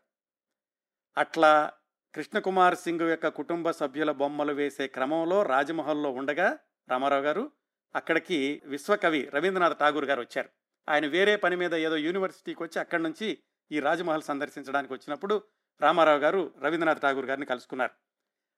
అట్లా 1.18 1.74
కృష్ణకుమార్ 2.16 2.76
సింగ్ 2.76 3.10
యొక్క 3.10 3.28
కుటుంబ 3.28 3.72
సభ్యుల 3.72 4.12
బొమ్మలు 4.12 4.54
వేసే 4.54 4.88
క్రమంలో 4.88 5.44
రాజమహల్లో 5.44 6.12
ఉండగా 6.12 6.60
రామారావు 6.90 7.22
గారు 7.22 7.52
అక్కడికి 7.96 8.62
విశ్వకవి 8.66 9.30
రవీంద్రనాథ్ 9.34 9.80
ఠాగూర్ 9.80 10.06
గారు 10.06 10.22
వచ్చారు. 10.22 10.61
ఆయన 10.89 11.08
వేరే 11.08 11.36
పని 11.36 11.56
మీద 11.56 11.74
ఏదో 11.74 11.98
యూనివర్సిటీకి 11.98 12.63
వచ్చి 12.63 12.80
అక్కడి 12.80 13.04
నుంచి 13.04 13.44
ఈ 13.72 13.80
రాజమహల్ 13.80 14.22
సందర్శించడానికి 14.22 14.94
వచ్చినప్పుడు 14.94 15.44
రామారావు 15.82 16.20
గారు 16.20 16.54
రవీంద్రనాథ్ 16.63 17.02
ఠాగూర్ 17.02 17.26
గారిని 17.26 17.46
కలుసుకున్నారు. 17.46 17.91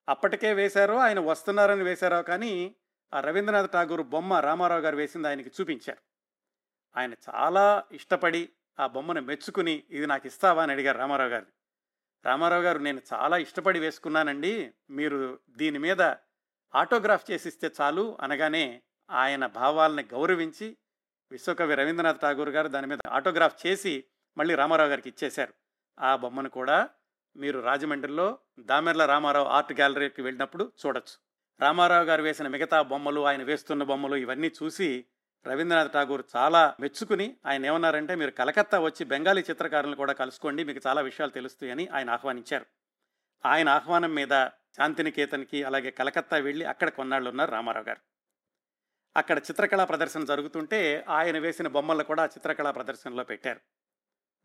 అప్పటికే 0.10 0.54
వేశారో 0.54 0.98
ఆయన 0.98 1.20
వస్తున్నారని 1.20 1.84
వేశారో 1.84 2.24
కానీ 2.24 2.76
ఆ 3.14 3.20
రవీంద్రనాథ్ 3.20 3.72
ఠాగూర్ 3.72 4.02
బొమ్మ 4.02 4.34
రామారావు 4.34 4.82
గారు 4.82 4.96
వేసింది 4.96 5.28
ఆయనకి 5.28 5.52
చూపించారు. 5.62 6.02
ఆయన 6.96 7.14
చాలా 7.30 7.84
ఇష్టపడి 7.92 8.50
ఆ 8.80 8.88
బొమ్మను 8.88 9.22
మెచ్చుకుని 9.22 9.84
ఇది 9.90 10.06
నాకు 10.06 10.28
ఇస్తావా 10.28 10.64
అని 10.64 10.72
అడిగారు 10.72 10.98
రామారావు 10.98 11.30
గారు. 11.30 11.46
రామారావు 12.26 12.64
గారు 12.64 12.80
నేను 12.80 13.02
చాలా 13.14 13.38
ఇష్టపడి 13.38 13.80
వేసుకున్నానండి 13.80 14.74
మీరు 14.90 15.40
దీని 15.50 15.80
మీద 15.80 16.02
ఆటోగ్రాఫ్ 16.76 17.32
చేసిస్తే 17.32 17.72
చాలు 17.82 18.18
అనగానే 18.22 18.82
ఆయన 19.10 19.46
భావాలని 19.46 20.04
గౌరవించి 20.14 20.78
విశ్వకవి 21.34 21.76
రవీంద్రనాథ్ 21.76 22.22
ఠాగూర్ 22.22 22.50
గారు 22.50 22.68
దాని 22.68 22.88
మీద 22.88 22.98
ఆటోగ్రాఫ్ 23.10 23.68
చేసి 23.68 24.04
మళ్ళీ 24.38 24.56
రామారావు 24.56 24.90
గారికి 24.90 25.10
ఇచ్చేశారు. 25.10 25.54
ఆ 26.00 26.16
బొమ్మను 26.16 26.50
కూడా 26.50 26.90
మీరు 27.36 27.60
రాజమండ్రిలో 27.60 28.40
దామెర్ల 28.60 29.06
రామారావు 29.06 29.46
ఆర్ట్ 29.46 29.74
గ్యాలరీకి 29.74 30.22
వెళ్ళినప్పుడు 30.22 30.72
చూడొచ్చు. 30.86 31.16
రామారావు 31.62 32.04
గారు 32.04 32.24
వేసిన 32.24 32.48
మిగతా 32.48 32.82
బొమ్మలు 32.82 33.26
ఆయన 33.26 33.44
వేస్తున్న 33.44 33.84
బొమ్మలు 33.84 34.16
ఇవన్నీ 34.16 34.52
చూసి 34.64 35.06
రవీంద్రనాథ్ 35.48 35.94
ఠాగూర్ 35.94 36.24
చాలా 36.36 36.76
మెచ్చుకుని 36.80 37.38
ఆయన 37.46 37.66
ఏమన్నారంటే 37.66 38.16
మీరు 38.16 38.32
కలకత్తా 38.32 38.80
వచ్చి 38.80 39.06
బెంగాలీ 39.06 39.42
చిత్రకారులను 39.42 39.96
కూడా 39.96 40.14
కలుసుకోండి 40.14 40.64
మీకు 40.64 40.80
చాలా 40.88 41.02
విషయాలు 41.02 41.32
తెలుస్తాయని 41.32 41.88
ఆయన 41.88 42.10
ఆహ్వానించారు. 42.10 42.66
ఆయన 43.46 43.70
ఆహ్వానం 43.70 44.16
మీద 44.16 44.48
శాంతినికేతన్కి 44.78 45.64
అలాగే 45.64 45.92
కలకత్తా 45.92 46.38
వెళ్ళి 46.38 46.66
అక్కడ 46.66 46.90
కొన్నాళ్ళు 46.90 47.30
ఉన్నారు 47.30 47.52
రామారావు 47.52 47.86
గారు. 47.86 48.13
అక్కడ 49.18 49.38
చిత్రకళా 49.38 49.86
ప్రదర్శన 49.86 50.26
జరుగుతుంటే 50.26 51.06
ఆయన 51.10 51.40
వేసిన 51.40 51.68
బొమ్మలు 51.68 52.04
కూడా 52.04 52.26
చిత్రకళా 52.26 52.72
ప్రదర్శనలో 52.72 53.24
పెట్టారు. 53.24 53.60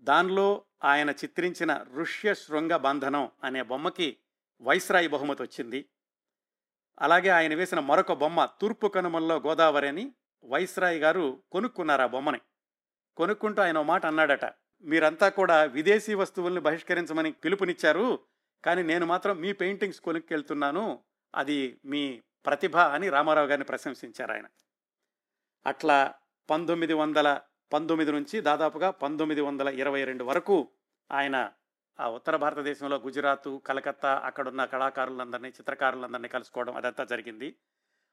దానిలో 0.00 0.64
ఆయన 0.84 1.10
చిత్రించిన 1.10 1.84
ఋష్య 1.96 2.34
శృంగ 2.34 2.76
బంధనం 2.76 3.30
అనే 3.44 3.62
బొమ్మకి 3.62 4.16
వైస్రాయి 4.60 5.08
బహుమతి 5.08 5.42
వచ్చింది. 5.42 5.84
అలాగే 6.98 7.28
ఆయన 7.28 7.54
వేసిన 7.54 7.80
మరొక 7.80 8.12
బొమ్మ 8.12 8.48
తూర్పు 8.60 8.86
కనుమల్లో 8.86 9.36
గోదావరి 9.36 9.88
అని 9.88 10.12
వైస్రాయి 10.44 10.98
గారు 10.98 11.42
కొనుక్కున్నారు 11.52 12.02
ఆ 12.02 12.06
బొమ్మని. 12.06 12.40
కొనుక్కుంటూ 13.16 13.62
ఆయన 13.62 13.80
మాట 13.80 14.06
అన్నాడట 14.06 14.44
మీరంతా 14.82 15.28
కూడా 15.28 15.64
విదేశీ 15.64 16.14
వస్తువుల్ని 16.14 16.60
బహిష్కరించమని 16.60 17.32
పిలుపునిచ్చారు 17.32 18.18
కానీ 18.64 18.82
నేను 18.82 19.06
మాత్రం 19.06 19.36
మీ 19.40 19.52
పెయింటింగ్స్ 19.52 20.00
కొనుక్కెళ్తున్నాను 20.00 21.00
అది 21.34 21.80
మీ 21.84 22.22
ప్రతిభ 22.46 22.76
అని 22.76 23.08
రామారావు 23.08 23.46
గారిని 23.46 23.64
ప్రశంసించారు 23.64 24.32
ఆయన. 24.32 24.46
అట్లా 25.66 26.14
పంతొమ్మిది 26.50 26.92
వందల 26.92 27.40
పంతొమ్మిది 27.72 28.12
నుంచి 28.12 28.40
దాదాపుగా 28.40 28.90
పంతొమ్మిది 28.90 29.40
వందల 29.40 29.68
ఇరవై 29.68 30.04
రెండు 30.04 30.24
వరకు 30.24 30.68
ఆయన 31.12 31.52
ఆ 32.00 32.08
ఉత్తర 32.08 32.36
భారతదేశంలో 32.36 32.96
గుజరాత్ 32.96 33.58
కలకత్తా 33.66 34.22
అక్కడున్న 34.24 34.64
కళాకారులందరినీ 34.64 35.48
చిత్రకారులందరినీ 35.48 36.28
కలుసుకోవడం 36.28 36.76
అదంతా 36.76 37.04
జరిగింది. 37.04 37.56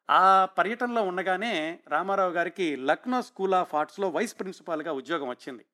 ఆ 0.09 0.45
పర్యటనలో 0.45 1.03
ఉండగానే 1.03 1.79
రామారావు 1.87 2.31
గారికి 2.31 2.75
లక్నో 2.75 3.21
స్కూల్ 3.21 3.53
ఆఫ్ 3.53 3.75
ఆర్ట్స్లో 3.75 4.09
వైస్ 4.09 4.39
ప్రిన్సిపాల్గా 4.39 4.91
ఉద్యోగం 4.91 5.27
వచ్చింది. 5.27 5.65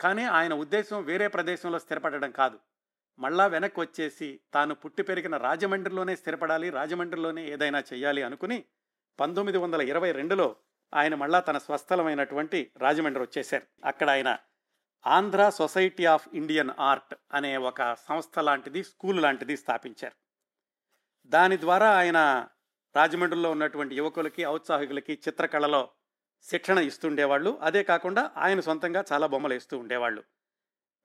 కానీ 0.00 0.24
ఆయన 0.24 0.54
ఉద్దేశం 0.54 1.04
వేరే 1.04 1.28
ప్రదేశంలో 1.28 1.78
స్థిరపడడం 1.78 2.30
కాదు. 2.30 2.58
మళ్ళా 3.20 3.46
వెనక్కి 3.46 3.80
వచ్చేసి 3.80 4.40
తాను 4.54 4.74
పుట్టి 4.74 5.02
పెరిగిన 5.02 5.36
రాజమండ్రిలోనే 5.36 6.16
స్థిరపడాలి 6.16 6.70
రాజమండ్రిలోనే 6.70 7.48
ఏదైనా 7.48 7.84
చేయాలి 7.92 8.22
అనుకుని 8.22 8.64
పంతొమ్మిది 9.20 9.58
వందల 9.58 9.80
ఇరవై 9.80 10.12
రెండులో 10.12 10.56
ఆయన 10.94 11.14
మళ్ళా 11.14 11.40
తన 11.40 11.58
స్వస్థలమైనటువంటి 11.58 12.70
రాజమండ్రి 12.76 13.22
వచ్చేశారు. 13.24 13.66
అక్కడ 13.84 14.10
ఆయన 14.10 14.38
Andhra 15.06 15.50
society 15.50 16.04
of 16.04 16.28
Indian 16.34 16.70
art 16.80 17.14
అనే 17.32 17.56
ఒక 17.56 17.94
సంస్థ 17.94 18.38
లాంటిది 18.38 18.84
స్కూల్ 18.84 19.22
లాంటిది 19.22 19.56
స్థాపించారు. 19.56 20.14
దాని 21.26 21.60
ద్వారా 21.60 21.96
ఆయన 21.96 22.48
రాజమండ్రిలో 22.96 23.50
ఉన్నటువంటి 23.50 23.94
యువకులకి 23.94 24.46
ఔత్సాహికులకి 24.46 25.12
చిత్రకళలో 25.12 25.88
శిక్షణ 26.42 26.78
ఇస్తుండేవాళ్ళు. 26.78 27.58
అదే 27.62 27.82
కాకుండా 27.82 28.30
ఆయన 28.36 28.60
సొంతంగా 28.60 29.04
చాలా 29.12 29.26
బొమ్మలు 29.26 29.52
వేస్తూ 29.52 29.78
ఉండేవాళ్ళు. 29.78 30.24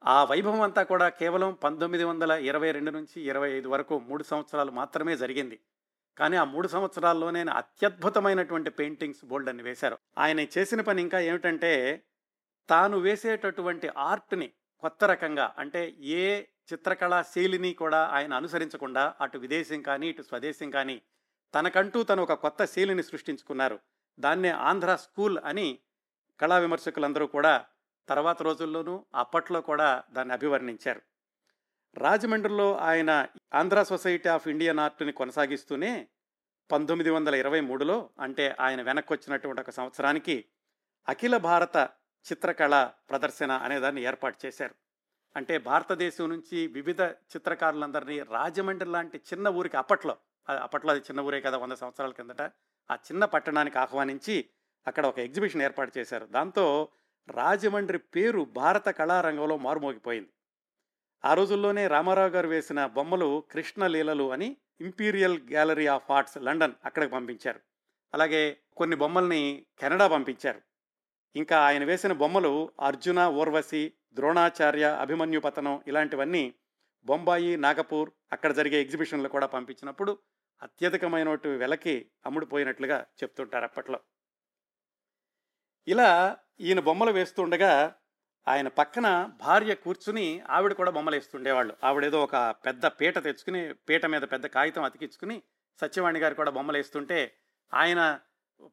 ఆ 0.08 0.24
వైభవం 0.24 0.62
అంతా 0.62 0.84
కూడా 0.84 1.10
కేవలం 1.10 1.54
పంతొమ్మిది 1.54 2.04
వందల 2.04 2.32
ఇరవై 2.32 2.72
రెండు 2.72 2.92
నుంచి 2.92 3.22
ఇరవై 3.22 3.52
ఐదు 3.52 3.70
వరకు 3.70 4.00
మూడు 4.00 4.24
సంవత్సరాలు 4.24 4.72
మాత్రమే 4.72 5.18
జరిగింది. 5.18 5.60
కానీ 6.18 6.38
ఆ 6.38 6.44
మూడు 6.44 6.68
సంవత్సరాల్లోనే 6.68 7.42
అత్యద్భుతమైనటువంటి 7.42 8.70
పెయింటింగ్స్ 8.70 9.26
బోల్డ్ 9.26 9.50
అని 9.50 9.64
వేశారు. 9.64 9.98
ఆయన 10.18 10.40
చేసిన 10.40 10.82
పని 10.82 11.02
ఇంకా 11.02 11.20
ఏమిటంటే 11.20 12.04
తాను 12.70 12.98
వేసేటటువంటి 12.98 13.90
ఆర్ట్ని 13.98 14.52
కొత్త 14.80 15.04
రకంగా 15.04 15.56
అంటే 15.58 15.96
ఏ 16.00 16.42
చిత్రకళా 16.42 17.22
శైలిని 17.22 17.74
కూడా 17.74 18.08
ఆయన 18.08 18.34
అనుసరించకుండా 18.34 19.14
అటు 19.22 19.38
విదేశం 19.38 19.82
కానీ 19.82 20.10
ఇటు 20.10 20.22
స్వదేశం 20.22 20.70
కానీ 20.70 21.02
తనకంటూ 21.54 22.04
తను 22.04 22.24
ఒక 22.24 22.34
కొత్త 22.34 22.66
శైలిని 22.66 23.04
సృష్టించుకున్నారు. 23.04 23.80
దాన్నే 24.20 24.50
ఆంధ్ర 24.50 24.96
స్కూల్ 24.96 25.38
అని 25.46 25.80
కళా 26.40 26.58
విమర్శకులందరూ 26.58 27.28
కూడా 27.28 27.66
తర్వాత 28.10 28.42
రోజుల్లోనూ 28.42 29.06
అప్పట్లో 29.16 29.62
కూడా 29.62 30.04
దాన్ని 30.12 30.34
అభివర్ణించారు. 30.34 31.02
రాజమండ్రిలో 31.98 32.78
ఆయన 32.78 33.28
ఆంధ్ర 33.54 33.84
సొసైటీ 33.84 34.30
ఆఫ్ 34.30 34.48
ఇండియన్ 34.48 34.80
ఆర్ట్ని 34.80 35.12
కొనసాగిస్తూనే 35.12 36.08
పంతొమ్మిది 36.72 37.10
వందల 37.10 37.36
ఇరవై 37.36 37.60
మూడులో 37.60 38.10
అంటే 38.20 38.56
ఆయన 38.60 38.82
వెనక్కి 38.82 39.14
వచ్చినటువంటి 39.14 39.62
ఒక 39.62 39.70
సంవత్సరానికి 39.70 40.46
అఖిల 41.08 41.38
భారత 41.38 41.90
చిత్రకళ 42.32 42.90
ప్రదర్శన 43.10 43.52
అనేదాన్ని 43.52 44.04
ఏర్పాటు 44.04 44.46
చేశారు. 44.46 44.76
అంటే 45.36 45.58
భారతదేశం 45.58 46.30
నుంచి 46.30 46.68
వివిధ 46.68 47.02
చిత్రకారులందరినీ 47.02 48.20
రాజమండ్రి 48.20 48.90
లాంటి 48.90 49.18
చిన్న 49.18 49.48
ఊరికి 49.48 49.78
అప్పట్లో 49.78 50.18
అప్పట్లో 50.62 50.92
అది 50.92 51.00
చిన్న 51.00 51.22
ఊరే 51.22 51.42
కదా 51.42 51.58
వంద 51.58 51.72
సంవత్సరాల 51.72 52.12
కిందట 52.12 52.42
ఆ 52.92 52.94
చిన్న 52.94 53.26
పట్టణానికి 53.26 53.78
ఆహ్వానించి 53.78 54.46
అక్కడ 54.88 55.06
ఒక 55.06 55.20
ఎగ్జిబిషన్ 55.20 55.62
ఏర్పాటు 55.62 55.92
చేశారు. 55.98 56.26
దాంతో 56.26 56.88
రాజమండ్రి 57.30 57.98
పేరు 57.98 58.46
భారత 58.46 58.90
కళారంగంలో 58.90 59.58
మారుమోగిపోయింది. 59.58 60.30
ఆ 61.26 61.34
రోజుల్లోనే 61.34 61.88
రామారావు 61.88 62.30
గారు 62.30 62.48
వేసిన 62.48 62.86
బొమ్మలు 62.86 63.44
కృష్ణలీలలు 63.52 64.32
అని 64.32 64.58
imperial 64.82 65.42
gallery 65.42 65.88
of 65.88 66.12
arts 66.12 66.38
London 66.38 66.74
అక్కడికి 66.86 67.12
పంపించారు. 67.12 67.60
అలాగే 68.14 68.58
కొన్ని 68.78 68.96
బొమ్మల్ని 68.96 69.66
కెనడా 69.80 70.08
పంపించారు. 70.08 70.62
ఇంకా 71.36 71.60
ఆయన 71.60 71.84
వేసిన 71.84 72.14
బొమ్మలు 72.14 72.72
అర్జున 72.80 73.20
ఊర్వశి 73.20 73.94
ద్రోణాచార్య 74.14 74.98
అభిమన్యు 75.02 75.40
పతనం 75.40 75.84
ఇలాంటివన్నీ 75.88 76.54
బొంబాయి 77.06 77.58
నాగపూర్ 77.58 78.12
అక్కడ 78.32 78.52
జరిగే 78.52 78.82
ఎగ్జిబిషన్లు 78.82 79.30
కూడా 79.30 79.48
పంపించినప్పుడు 79.48 80.20
అత్యధికమైన 80.62 81.30
వెలకి 81.30 82.12
అమ్ముడుపోయినట్లుగా 82.26 83.06
చెప్తుంటారు 83.24 83.64
అప్పట్లో. 83.64 84.00
ఇలా 85.88 86.38
ఈయన 86.62 86.80
బొమ్మలు 86.80 87.12
వేస్తుండగా 87.12 87.94
ఆయన 88.48 88.68
పక్కన 88.68 89.30
భార్య 89.42 89.76
కూర్చుని 89.76 90.42
ఆవిడ 90.50 90.74
కూడా 90.74 90.92
బొమ్మలు 90.92 91.16
వేస్తుండేవాళ్ళు. 91.16 91.78
ఆవిడేదో 91.84 92.24
ఒక 92.24 92.36
పెద్ద 92.66 92.86
పీట 92.86 93.24
తెచ్చుకుని 93.24 93.74
పీట 93.74 94.06
మీద 94.06 94.22
పెద్ద 94.22 94.46
కాగితం 94.46 94.84
అతికించుకుని 94.84 95.42
సత్యవాణి 95.82 96.20
గారు 96.20 96.34
కూడా 96.34 96.52
బొమ్మలు 96.52 96.78
వేస్తుంటే 96.78 97.34
ఆయన 97.74 98.20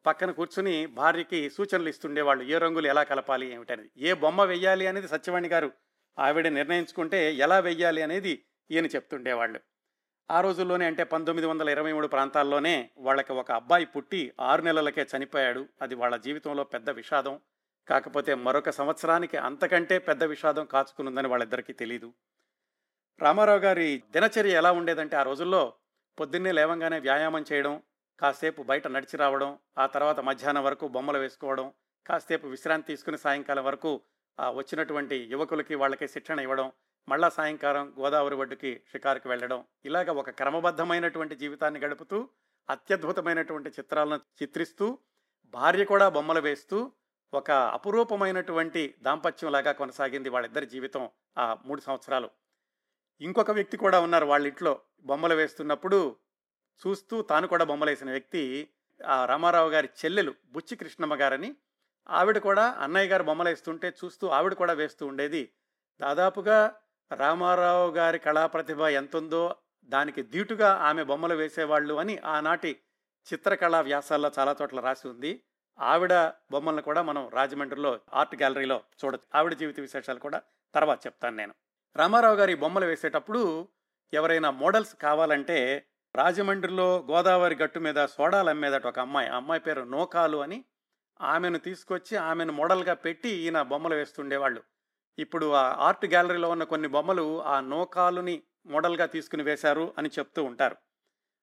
పక్కన 0.05 0.31
కూర్చుని 0.31 0.85
భార్యకి 0.85 1.49
సూచనలు 1.49 1.89
ఇస్తుండేవాళ్ళు. 1.89 2.43
ఏ 2.43 2.57
రంగులు 2.57 2.87
ఎలా 2.87 3.03
కలపాలి 3.03 3.53
ఏమిటనేది? 3.53 3.91
ఏ 3.97 4.13
బొమ్మ 4.13 4.43
వెయ్యాలి 4.43 4.87
అనేది 4.87 5.07
సత్యవాణి 5.07 5.47
గారు 5.47 5.71
ఆవిడ 6.19 6.47
నిర్ణయించుకుంటే 6.47 7.33
ఎలా 7.33 7.59
వెయ్యాలి 7.59 8.01
అనేది 8.01 8.45
ఈయన 8.71 8.85
చెప్తుండేవాళ్ళు. 8.85 9.59
ఆ 10.31 10.41
రోజుల్లోనే 10.41 10.85
అంటే 10.85 11.03
పంతొమ్మిది 11.03 11.47
వందల 11.47 11.69
ఇరవై 11.69 11.93
మూడు 11.93 12.07
ప్రాంతాల్లోనే 12.07 12.89
వాళ్ళకి 12.97 13.33
ఒక 13.33 13.51
అబ్బాయి 13.51 13.85
పుట్టి 13.85 14.31
ఆరు 14.39 14.61
నెలలకే 14.61 15.05
చనిపోయాడు. 15.17 15.67
అది 15.81 15.95
వాళ్ళ 15.95 16.15
జీవితంలో 16.15 16.63
పెద్ద 16.63 16.89
విషాదం. 16.89 17.39
కాకపోతే 17.87 18.33
మరొక 18.43 18.69
సంవత్సరానికి 18.71 19.37
అంతకంటే 19.37 19.95
పెద్ద 19.99 20.23
విషాదం 20.23 20.65
కాచుకునుందని 20.65 21.27
వాళ్ళిద్దరికీ 21.27 21.73
తెలియదు 21.73 22.09
రామారావు 23.19 23.59
గారి 23.59 23.87
దినచర్య 24.13 24.53
ఎలా 24.53 24.71
ఉండేదంటే 24.71 25.15
ఆ 25.15 25.23
రోజుల్లో 25.23 25.63
పొద్దున్నే 26.17 26.51
లేవంగానే 26.51 26.97
వ్యాయామం 26.99 27.43
చేయడం 27.51 27.73
కాసేపు 28.19 28.61
బయట 28.63 28.87
నడిచి 28.87 29.15
రావడం 29.17 29.51
ఆ 29.77 29.85
తర్వాత 29.85 30.19
మధ్యాహ్నం 30.19 30.63
వరకు 30.63 30.87
బొమ్మలు 30.87 31.17
వేసుకోవడం 31.17 31.67
కాసేపు 32.05 32.47
విశ్రాంతి 32.47 32.87
తీసుకుని 32.87 33.17
సాయంకాలం 33.17 33.65
వరకు 33.65 33.91
ఆ 34.37 34.47
వచ్చినటువంటి 34.51 35.17
యువకులకి 35.31 35.75
వాళ్ళకి 35.75 36.07
శిక్షణ 36.07 36.39
ఇవ్వడం 36.39 36.67
మళ్ళా 37.07 37.29
సాయంకాలం 37.29 37.85
గోదావరి 37.99 38.35
ఒడ్డుకి 38.35 38.71
షికారుకి 38.91 39.27
వెళ్ళడం 39.27 39.59
ఇలాగ 39.85 40.11
ఒక 40.11 40.29
క్రమబద్ధమైనటువంటి 40.29 41.35
జీవితాన్ని 41.35 41.79
గడుపుతూ 41.79 42.19
అత్యద్భుతమైనటువంటి 42.69 43.69
చిత్రాలను 43.69 44.21
చిత్రిస్తూ 44.41 44.87
భార్య 45.53 45.83
కూడా 45.83 46.05
బొమ్మలు 46.09 46.41
వేస్తూ 46.41 46.77
ఒక 47.33 47.51
అపురూపమైనటువంటి 47.51 48.95
దాంపత్యంలాగా 49.01 49.71
కొనసాగింది 49.71 50.29
వాళ్ళిద్దరి 50.29 50.65
జీవితం 50.65 51.09
ఆ 51.37 51.57
మూడు 51.65 51.81
సంవత్సరాలు. 51.81 52.29
ఇంకొక 53.21 53.51
వ్యక్తి 53.51 53.77
కూడా 53.77 53.99
ఉన్నారు 53.99 54.25
వాళ్ళ 54.25 54.47
ఇంట్లో 54.47 54.81
బొమ్మలు 55.01 55.35
వేస్తున్నప్పుడు 55.35 56.15
చూస్తూ 56.87 57.21
తాను 57.21 57.47
కూడా 57.47 57.65
బొమ్మలు 57.65 57.89
వేసిన 57.89 58.11
వ్యక్తి 58.11 58.69
ఆ 59.05 59.25
రామారావు 59.25 59.69
గారి 59.69 59.89
చెల్లెలు 60.05 60.33
బుచ్చి 60.45 60.75
కృష్ణమ్మ 60.77 61.15
గారని. 61.15 61.55
ఆవిడ 62.09 62.37
కూడా 62.37 62.71
అన్నయ్య 62.71 63.07
గారు 63.07 63.23
బొమ్మలు 63.23 63.49
వేస్తుంటే 63.49 63.93
చూస్తూ 64.03 64.27
ఆవిడ 64.27 64.53
కూడా 64.53 64.73
వేస్తూ 64.73 65.07
ఉండేది. 65.07 65.53
దాదాపుగా 66.01 66.75
రామారావు 67.11 67.91
గారి 67.91 68.19
కళా 68.19 68.45
ప్రతిభ 68.45 68.81
ఎంతుందో 68.81 69.55
దానికి 69.83 70.23
దీటుగా 70.23 70.75
ఆమె 70.75 71.03
బొమ్మలు 71.03 71.35
వేసేవాళ్ళు 71.35 71.93
అని 71.93 72.17
ఆనాటి 72.17 72.81
చిత్రకళా 73.33 73.81
వ్యాసాల్లో 73.81 74.31
చాలా 74.39 74.55
చోట్ల 74.61 74.79
రాసి 74.79 75.07
ఉంది. 75.07 75.43
ఆవిడ 75.79 76.13
బొమ్మలను 76.27 76.81
కూడా 76.81 77.01
మనం 77.01 77.29
రాజమండ్రిలో 77.29 77.99
ఆర్ట్ 78.13 78.35
గ్యాలరీలో 78.35 78.83
చూడొచ్చు. 79.05 79.39
ఆవిడ 79.39 79.53
జీవిత 79.53 79.79
విశేషాలు 79.79 80.19
కూడా 80.19 80.41
తర్వాత 80.75 81.05
చెప్తాను 81.05 81.35
నేను. 81.35 81.53
రామారావు 81.95 82.35
గారి 82.35 82.55
బొమ్మలు 82.55 82.85
వేసేటప్పుడు 82.85 83.67
ఎవరైనా 84.13 84.51
మోడల్స్ 84.51 84.95
కావాలంటే 84.95 85.85
రాజమండ్రిలో 86.15 87.07
గోదావరి 87.11 87.55
గట్టు 87.55 87.79
మీద 87.79 88.05
సోడాలు 88.05 88.49
అమ్మేదట 88.49 88.87
ఒక 88.87 88.99
అమ్మాయి. 88.99 89.29
ఆ 89.29 89.35
అమ్మాయి 89.35 89.61
పేరు 89.61 89.81
నోకాలు 89.81 90.37
అని 90.37 90.65
ఆమెను 91.21 91.57
తీసుకొచ్చి 91.57 92.17
ఆమెను 92.17 92.53
మోడల్గా 92.53 92.93
పెట్టి 92.93 93.29
ఈయన 93.29 93.61
బొమ్మలు 93.61 93.95
వేస్తుండేవాళ్ళు. 93.95 94.63
ఇప్పుడు 95.19 95.51
ఆ 95.51 95.75
ఆర్ట్ 95.77 96.05
గ్యాలరీలో 96.05 96.49
ఉన్న 96.49 96.63
కొన్ని 96.63 96.87
బొమ్మలు 96.87 97.43
ఆ 97.43 97.59
నోకాలుని 97.59 98.43
మోడల్గా 98.65 99.05
తీసుకుని 99.05 99.43
వేశారు 99.43 99.93
అని 99.97 100.09
చెప్తూ 100.19 100.43
ఉంటారు. 100.43 100.75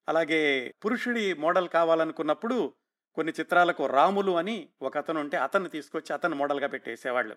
అలాగే 0.09 0.75
పురుషుడి 0.85 1.35
మోడల్ 1.35 1.69
కావాలనుకున్నప్పుడు 1.69 2.75
కొన్ని 3.15 3.33
చిత్రాలకు 3.41 3.87
రాములు 3.87 4.33
అని 4.33 4.69
ఒక 4.83 4.99
అతను 4.99 5.21
ఉంటే 5.21 5.37
అతన్ని 5.37 5.69
తీసుకొచ్చి 5.69 6.13
అతను 6.13 6.37
మోడల్గా 6.37 6.69
పెట్టేసేవాళ్ళు. 6.69 7.37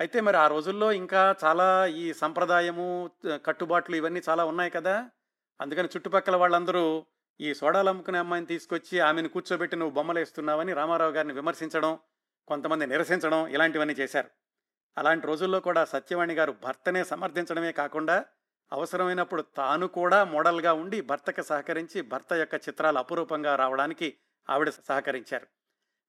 అయితే 0.00 0.20
మరి 0.20 0.36
ఆ 0.36 0.46
రోజుల్లో 0.46 0.92
ఇంకా 0.92 1.34
చాలా 1.44 1.86
ఈ 1.86 2.12
సంప్రదాయము 2.12 3.10
కట్టుబాట్లు 3.46 3.96
ఇవన్నీ 3.96 4.20
చాలా 4.28 4.44
ఉన్నాయి 4.44 4.70
కదా? 4.70 5.10
అందుకని 5.60 5.88
చుట్టుపక్కల 5.96 6.36
వాళ్ళందరూ 6.36 7.06
ఈ 7.40 7.54
సోడాలు 7.54 7.88
అమ్ముకునే 7.88 8.18
అమ్మాయిని 8.18 8.46
తీసుకొచ్చి 8.46 9.00
ఆమెను 9.00 9.28
కూర్చోబెట్టి 9.28 9.76
నువ్వు 9.76 9.94
బొమ్మలు 9.94 10.18
వేస్తున్నావని 10.18 10.72
రామారావు 10.72 11.12
గారిని 11.12 11.34
విమర్శించడం 11.34 11.98
కొంతమంది 12.48 12.86
నిరసించడం 12.86 13.48
ఇలాంటివన్నీ 13.48 13.94
చేశారు. 13.94 14.30
అలాంటి 14.98 15.26
రోజుల్లో 15.26 15.60
కూడా 15.60 15.84
సత్యవాణి 15.84 16.34
గారు 16.34 16.52
భర్తనే 16.52 17.04
సమర్థించడమే 17.04 17.72
కాకుండా 17.72 18.24
అవసరమైనప్పుడు 18.72 19.42
తాను 19.42 19.86
కూడా 19.86 20.24
మోడల్గా 20.24 20.72
ఉండి 20.72 21.00
భర్తకి 21.00 21.42
సహకరించి 21.42 22.00
భర్త 22.00 22.32
యొక్క 22.32 22.54
చిత్రాలు 22.54 22.98
అపురూపంగా 22.98 23.56
రావడానికి 23.56 24.16
ఆవిడ 24.50 24.70
సహకరించారు. 24.70 25.46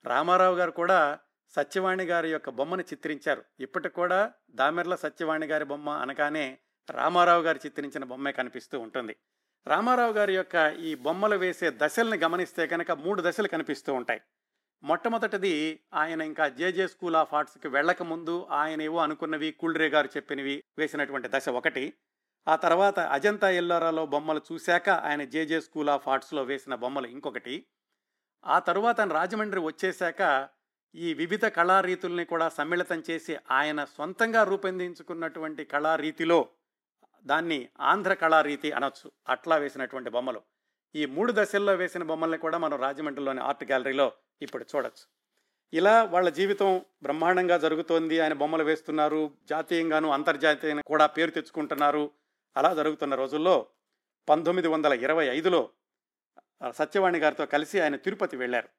రామారావు 0.06 0.56
గారు 0.56 0.72
కూడా 0.72 1.20
సత్యవాణి 1.56 2.04
గారి 2.04 2.32
యొక్క 2.32 2.50
బొమ్మను 2.50 2.82
చిత్రించారు. 2.82 3.44
ఇప్పటికి 3.60 3.96
కూడా 3.96 4.34
దామెర్ల 4.52 4.96
సత్యవాణి 4.96 5.48
గారి 5.48 5.66
బొమ్మ 5.66 5.90
అనగానే 5.90 6.58
రామారావు 6.92 7.44
గారు 7.44 7.58
చిత్రించిన 7.58 8.04
బొమ్మే 8.04 8.32
కనిపిస్తూ 8.32 8.80
ఉంటుంది. 8.80 9.16
రామారావు 9.68 10.14
గారి 10.14 10.36
యొక్క 10.36 10.76
ఈ 10.80 10.96
బొమ్మలు 10.96 11.36
వేసే 11.36 11.72
దశల్ని 11.76 12.18
గమనిస్తే 12.18 12.68
కనుక 12.68 12.92
మూడు 12.92 13.24
దశలు 13.26 13.48
కనిపిస్తూ 13.48 13.94
ఉంటాయి. 13.94 14.22
మొట్టమొదటిది 14.84 15.80
ఆయన 15.94 16.22
ఇంకా 16.22 16.48
జేజే 16.48 16.88
స్కూల్ 16.88 17.16
ఆఫ్ 17.16 17.34
ఆర్ట్స్కి 17.34 17.68
వెళ్ళక 17.68 18.04
ముందు 18.04 18.48
ఆయన 18.52 18.82
ఏవో 18.82 18.98
అనుకున్నవి 18.98 19.52
కుల్డ్రే 19.52 19.90
గారు 19.90 20.08
చెప్పినవి 20.08 20.64
వేసినటువంటి 20.78 21.30
దశ 21.32 21.50
ఒకటి. 21.50 21.94
ఆ 22.48 22.56
తర్వాత 22.56 23.00
అజంతా 23.00 23.50
ఎల్లోరాలో 23.50 24.06
బొమ్మలు 24.06 24.42
చూశాక 24.52 24.90
ఆయన 24.90 25.24
జేజే 25.24 25.62
స్కూల్ 25.62 25.90
ఆఫ్ 25.90 26.08
ఆర్ట్స్లో 26.08 26.44
వేసిన 26.44 26.76
బొమ్మలు 26.76 27.08
ఇంకొకటి. 27.08 27.66
ఆ 28.46 28.60
తరువాత 28.60 29.02
రాజమండ్రి 29.02 29.60
వచ్చేశాక 29.60 30.48
ఈ 30.96 31.14
వివిధ 31.14 31.46
కళారీతుల్ని 31.46 32.26
కూడా 32.26 32.50
సమ్మిళితం 32.50 33.04
చేసి 33.10 33.38
ఆయన 33.52 33.84
సొంతంగా 33.84 34.44
రూపొందించుకున్నటువంటి 34.44 35.66
కళారీతిలో 35.66 36.50
దాన్ని 37.26 37.70
ఆంధ్ర 37.80 38.14
కళారీతి 38.14 38.72
అనొచ్చు 38.72 39.12
అట్లా 39.30 39.56
వేసినటువంటి 39.56 40.10
బొమ్మలు. 40.10 40.42
ఈ 40.96 41.06
మూడు 41.06 41.34
దశల్లో 41.36 41.76
వేసిన 41.76 42.04
బొమ్మల్ని 42.04 42.38
కూడా 42.38 42.58
మనం 42.58 42.82
రాజమండ్రిలోని 42.82 43.42
ఆర్ట్ 43.42 43.64
గ్యాలరీలో 43.64 44.12
ఇప్పుడు 44.42 44.66
చూడొచ్చు. 44.76 45.06
ఇలా 45.74 46.04
వాళ్ళ 46.04 46.30
జీవితం 46.30 46.86
బ్రహ్మాండంగా 47.04 47.58
జరుగుతోంది 47.58 48.20
ఆయన 48.20 48.34
బొమ్మలు 48.34 48.64
వేస్తున్నారు 48.64 49.32
జాతీయంగాను 49.50 50.10
అంతర్జాతీయంగా 50.10 50.82
కూడా 50.88 51.06
పేరు 51.06 51.32
తెచ్చుకుంటున్నారు. 51.32 52.12
అలా 52.58 52.74
జరుగుతున్న 52.74 53.16
రోజుల్లో 53.16 53.68
పంతొమ్మిది 54.30 54.68
వందల 54.68 54.94
ఇరవై 54.94 55.26
ఐదులో 55.26 55.70
సత్యవాణి 56.72 57.20
గారితో 57.20 57.46
కలిసి 57.46 57.80
ఆయన 57.80 57.96
తిరుపతి 57.96 58.38
వెళ్ళారు. 58.38 58.70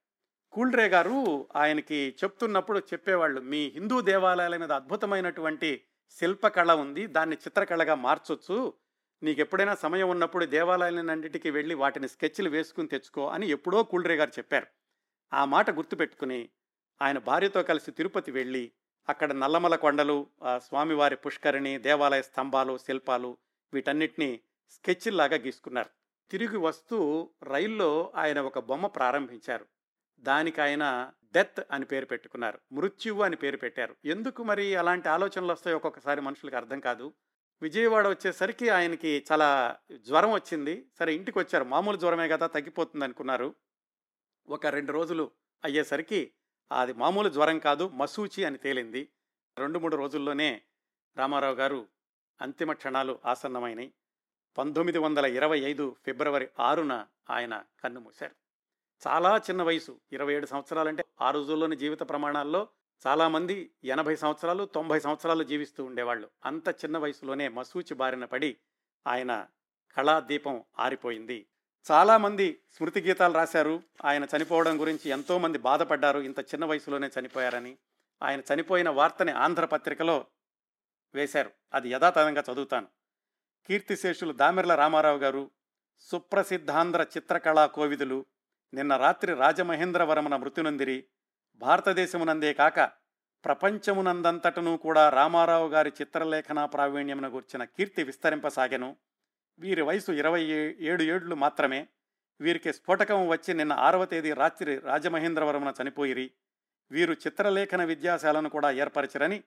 కూల్డ్రే 0.53 0.89
గారు 0.89 1.49
ఆయనకి 1.57 2.15
చెప్తున్నప్పుడు 2.25 2.79
చెప్పేవాళ్ళు 2.79 3.41
మీ 3.41 3.67
హిందూ 3.67 4.01
దేవాలయాల 4.01 4.57
మీద 4.57 4.73
అద్భుతమైనటువంటి 4.73 5.83
శిల్పకళ 6.11 6.73
ఉంది 6.73 7.07
దాన్ని 7.07 7.37
చిత్రకళగా 7.37 7.95
మార్చొచ్చు. 7.95 8.75
నీకు 9.23 9.41
ఎప్పుడైనా 9.41 9.75
సమయం 9.75 10.09
ఉన్నప్పుడు 10.09 10.45
దేవాలయాలన్నింటికి 10.45 11.51
వెళ్ళి 11.51 11.75
వాటిని 11.75 12.09
స్కెచ్లు 12.09 12.49
వేసుకుని 12.49 12.89
తెచ్చుకో 12.89 13.29
అని 13.29 13.49
ఎప్పుడో 13.49 13.83
కూల్డ్రే 13.83 14.17
గారు 14.17 14.31
చెప్పారు. 14.31 14.67
ఆ 15.35 15.45
మాట 15.45 15.71
గుర్తుపెట్టుకుని 15.71 16.49
ఆయన 17.03 17.19
భార్యతో 17.19 17.63
కలిసి 17.63 17.91
తిరుపతి 17.91 18.31
వెళ్ళి 18.31 18.73
అక్కడ 19.09 19.33
నల్లమల 19.33 19.77
కొండలు 19.77 20.27
స్వామివారి 20.57 21.17
పుష్కరిణి 21.17 21.79
దేవాలయ 21.79 22.23
స్తంభాలు 22.23 22.79
శిల్పాలు 22.79 23.37
వీటన్నిటినీ 23.75 24.41
స్కెచ్ల్లాగా 24.71 25.37
గీసుకున్నారు. 25.37 26.04
తిరిగి 26.31 26.57
వస్తూ 26.57 27.31
రైల్లో 27.43 28.13
ఆయన 28.17 28.41
ఒక 28.41 28.59
బొమ్మ 28.59 28.87
ప్రారంభించారు. 28.87 29.67
దానికి 30.21 30.61
ఆయన 30.61 31.13
డెత్ 31.25 31.61
అని 31.71 31.85
పేరు 31.85 32.07
పెట్టుకున్నారు. 32.07 32.59
మృత్యువు 32.73 33.23
అని 33.23 33.37
పేరు 33.37 33.57
పెట్టారు. 33.57 33.97
ఎందుకు 34.05 34.43
మరి 34.43 34.77
అలాంటి 34.77 35.09
ఆలోచనలు 35.09 35.53
వస్తాయి 35.53 35.77
ఒక్కొక్కసారి 35.77 36.21
మనుషులకు 36.21 36.57
అర్థం 36.57 36.81
కాదు. 36.81 37.13
విజయవాడ 37.63 38.09
వచ్చేసరికి 38.09 38.69
ఆయనకి 38.69 39.25
చాలా 39.33 39.77
జ్వరం 40.01 40.33
వచ్చింది. 40.33 40.89
సరే 40.99 41.15
ఇంటికి 41.15 41.39
వచ్చారు 41.39 41.65
మామూలు 41.65 41.97
జ్వరమే 41.97 42.29
కదా 42.29 42.47
తగ్గిపోతుంది 42.47 43.05
అనుకున్నారు. 43.05 43.55
ఒక 44.49 44.67
రెండు 44.67 44.93
రోజులు 44.93 45.31
అయ్యేసరికి 45.65 46.33
అది 46.73 46.93
మామూలు 46.93 47.29
జ్వరం 47.29 47.59
కాదు 47.59 47.89
మసూచి 47.89 48.45
అని 48.45 48.59
తేలింది. 48.59 49.09
రెండు 49.59 49.79
మూడు 49.79 49.97
రోజుల్లోనే 49.97 50.63
రామారావు 51.17 51.55
గారు 51.55 51.89
అంతిమ 52.41 52.73
క్షణాలు 52.73 53.19
ఆసన్నమైనవి 53.25 53.93
పంతొమ్మిది 54.59 54.99
వందల 54.99 55.27
ఇరవై 55.27 55.61
ఐదు 55.61 55.97
ఫిబ్రవరి 56.05 56.49
ఆరున 56.61 57.07
ఆయన 57.31 57.63
కన్ను 57.85 58.01
మూశారు. 58.01 58.35
చాలా 59.07 59.37
చిన్న 59.37 59.63
వయసు 59.63 60.01
ఇరవై 60.13 60.35
ఏడు 60.35 60.47
సంవత్సరాలంటే 60.47 61.05
ఆ 61.21 61.31
రోజుల్లోని 61.31 61.77
జీవిత 61.77 62.01
ప్రమాణాల్లో 62.01 62.69
చాలామంది 63.07 63.71
ఎనభై 63.85 64.17
సంవత్సరాలు 64.17 64.65
తొంభై 64.65 65.01
సంవత్సరాలు 65.01 65.45
జీవిస్తూ 65.45 65.85
ఉండేవాళ్ళు. 65.85 66.31
అంత 66.45 66.69
చిన్న 66.69 66.99
వయసులోనే 66.99 67.49
మసూచి 67.49 67.95
బారిన 67.95 68.25
పడి 68.25 68.57
ఆయన 69.07 69.47
కళాదీపం 69.97 70.65
ఆరిపోయింది. 70.79 71.47
చాలామంది 71.91 72.61
స్మృతి 72.71 73.01
గీతాలు 73.01 73.35
రాశారు. 73.35 73.83
ఆయన 74.05 74.27
చనిపోవడం 74.37 74.81
గురించి 74.81 75.11
ఎంతోమంది 75.11 75.59
బాధపడ్డారు. 75.59 76.19
ఇంత 76.19 76.41
చిన్న 76.41 76.65
వయసులోనే 76.65 77.11
చనిపోయారని 77.21 77.77
ఆయన 78.23 78.43
చనిపోయిన 78.55 78.89
వార్తని 78.89 79.33
ఆంధ్రపత్రికలో 79.33 80.27
వేశారు. 81.15 81.51
అది 81.75 81.89
యథాతథంగా 81.89 82.45
చదువుతాను. 82.53 82.87
కీర్తిశేషులు 83.67 84.33
దామెర్ల 84.33 84.75
రామారావు 84.75 85.19
గారు 85.19 85.51
సుప్రసిద్ధాంధ్ర 85.99 87.07
చిత్రకళా 87.17 87.67
కోవిదులు 87.67 88.27
నిన్న 88.75 88.97
రాత్రి 88.97 89.35
రాజమహేంద్రవరమున 89.35 90.37
మృత్యునందిరి 90.37 91.05
భారతదేశమునందే 91.57 92.53
కాక 92.55 92.81
ప్రపంచమునందంతటను 93.45 94.77
కూడా 94.77 95.09
రామారావు 95.09 95.69
గారి 95.69 95.93
చిత్రలేఖన 96.01 96.65
ప్రావీణ్యమున 96.65 97.35
గుర్చిన 97.35 97.65
కీర్తి 97.65 98.03
విస్తరింపసాగెను. 98.03 98.97
వీరి 99.59 99.83
వయసు 99.83 100.13
ఇరవై 100.13 100.43
ఏడు 100.81 101.03
ఏళ్ళు 101.03 101.35
మాత్రమే. 101.35 101.87
వీరికి 102.41 102.73
స్ఫోటకం 102.73 103.29
వచ్చి 103.29 103.55
నిన్న 103.55 103.73
ఆరవ 103.73 104.05
తేదీ 104.05 104.33
రాత్రి 104.33 104.79
రాజమహేంద్రవరమున 104.79 105.75
చనిపోయిరి. 105.83 106.31
వీరు 106.91 107.13
చిత్రలేఖన 107.13 107.85
విద్యాశాలను 107.85 108.49
కూడా 108.49 108.71
ఏర్పరచరని 108.71 109.43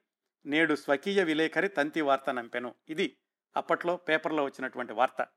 నేడు 0.45 0.75
స్వకీయ 0.75 1.23
విలేఖరి 1.23 1.67
తంతి 1.67 2.01
వార్త 2.01 2.29
నంపెను. 2.29 2.75
ఇది 2.89 3.17
అప్పట్లో 3.57 3.95
పేపర్లో 3.95 4.43
వచ్చినటువంటి 4.43 4.93
వార్త. 4.93 5.27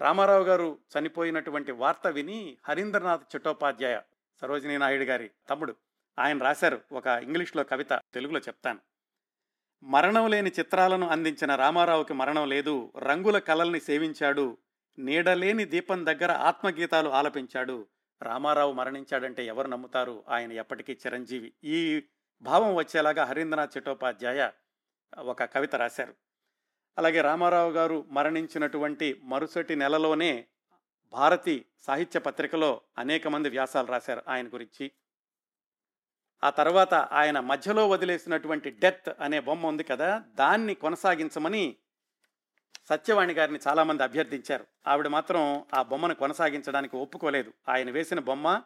రామారావు 0.00 0.44
గారు 0.44 0.78
చనిపోయినటువంటి 0.98 1.72
వార్త 1.72 2.06
విని 2.06 2.58
హరీంద్రనాథ్ 2.64 3.36
చట్టోపాధ్యాయ 3.36 4.00
సరోజినీ 4.42 4.78
నాయుడు 4.78 5.02
గారి 5.02 5.30
తమ్ముడు 5.50 5.74
ఆయన 6.18 6.42
రాశారు 6.42 6.80
ఒక 6.92 7.06
ఇంగ్లీష్లో 7.06 7.64
కవిత 7.64 7.92
తెలుగులో 7.92 8.40
చెప్తాను. 8.40 8.78
మరణం 9.82 10.30
లేని 10.30 10.52
చిత్రాలను 10.58 11.08
అందించిన 11.08 11.54
రామారావుకి 11.54 12.14
మరణం 12.14 12.48
లేదు 12.48 12.92
రంగుల 12.98 13.38
కలల్ని 13.38 13.80
సేవించాడు 13.80 14.58
నీడలేని 14.98 15.64
దీపం 15.64 16.06
దగ్గర 16.06 16.32
ఆత్మగీతాలు 16.32 17.08
ఆలపించాడు 17.08 17.86
రామారావు 18.22 18.72
మరణించాడంటే 18.72 19.46
ఎవరు 19.46 19.68
నమ్ముతారు? 19.68 20.24
ఆయన 20.28 20.52
ఎప్పటికీ 20.52 20.92
చిరంజీవి. 20.92 21.52
ఈ 21.64 22.02
భావం 22.42 22.74
వచ్చేలాగా 22.74 23.24
హరీంద్రనాథ్ 23.24 23.78
చట్టోపాధ్యాయ 23.78 24.50
ఒక 25.18 25.44
కవిత 25.44 25.74
రాశారు. 25.74 26.14
అలాగే 26.98 27.20
రామారావు 27.20 27.70
గారు 27.70 28.04
మరణించినటువంటి 28.10 29.20
మరుసటి 29.24 29.76
నెలలోనే 29.76 30.46
భారతి 31.12 31.66
సాహిత్య 31.80 32.20
పత్రికలో 32.20 32.80
అనేక 32.98 33.28
మంది 33.28 33.48
వ్యాసాలు 33.48 33.86
రాశారు 33.86 34.22
ఆయన 34.28 34.48
గురించి. 34.48 34.90
ఆ 36.44 36.50
తర్వాత 36.50 36.94
ఆయన 36.94 37.40
మధ్యలో 37.40 37.88
వదిలేసినటువంటి 37.88 38.70
డెత్ 38.70 39.08
అనే 39.20 39.40
బొమ్మ 39.40 39.66
ఉంది 39.66 39.84
కదా 39.84 40.22
దాన్ని 40.34 40.74
కొనసాగించమని 40.74 41.76
సత్యవాణి 42.88 43.32
గారిని 43.32 43.58
చాలామంది 43.68 44.02
అభ్యర్థించారు. 44.02 44.66
ఆవిడ 44.86 45.06
మాత్రం 45.06 45.66
ఆ 45.74 45.82
బొమ్మను 45.82 46.14
కొనసాగించడానికి 46.14 46.96
ఒప్పుకోలేదు. 46.96 47.52
ఆయన 47.68 47.90
వేసిన 47.90 48.18
బొమ్మ 48.18 48.62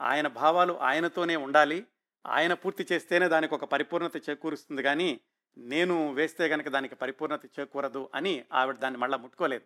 ఆయన 0.00 0.26
భావాలు 0.26 0.80
ఆయనతోనే 0.80 1.36
ఉండాలి. 1.36 1.86
ఆయన 2.26 2.54
పూర్తి 2.54 2.86
చేస్తేనే 2.92 3.28
దానికి 3.28 3.54
ఒక 3.54 3.64
పరిపూర్ణత 3.64 4.16
చేకూరుస్తుంది 4.30 4.82
కానీ 4.82 5.20
నేను 5.58 6.12
వేస్తే 6.12 6.48
గనక 6.48 6.68
దానికి 6.68 6.94
పరిపూర్ణత 6.94 7.46
చేకూరదు 7.46 8.10
అని 8.14 8.44
ఆవిడ 8.52 8.76
దాన్ని 8.76 9.00
మళ్ళీ 9.00 9.18
ముట్టుకోలేదు. 9.18 9.64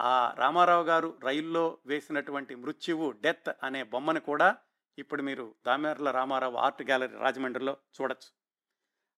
ఆ 0.00 0.34
రామారావు 0.36 0.84
గారు 0.84 1.18
రైల్లో 1.22 1.78
వేసినటువంటి 1.86 2.54
మృత్యువు 2.54 3.10
డెత్ 3.10 3.50
అనే 3.62 3.82
బొమ్మను 3.82 4.20
కూడా 4.20 4.56
ఇప్పుడు 4.98 5.22
మీరు 5.22 5.54
దామేర్ల 5.66 6.10
రామారావు 6.10 6.56
ఆర్ట్ 6.56 6.82
గ్యాలరీ 6.82 7.18
రాజమండ్రిలో 7.18 7.76
చూడొచ్చు. 8.00 8.30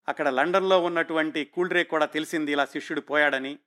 అక్కడ 0.09 0.29
లండన్లో 0.29 0.83
ఉన్నటువంటి 0.85 1.45
కూల్డ్రే 1.45 1.85
కూడా 1.85 2.07
తెలిసింది 2.07 2.53
ఇలా 2.53 2.67
శిష్యుడు 2.67 3.01
పోయాడని. 3.01 3.59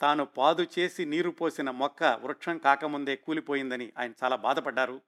తాను 0.00 0.24
పాదు 0.24 0.66
చేసి 0.78 1.04
నీరు 1.04 1.30
పోసిన 1.30 1.70
మొక్క 1.70 2.04
వృక్షం 2.04 2.58
కాకముందే 2.58 3.16
కూలిపోయిందని 3.16 3.92
ఆయన 3.98 4.12
చాలా 4.24 4.36
బాధపడ్డారు. 4.36 5.00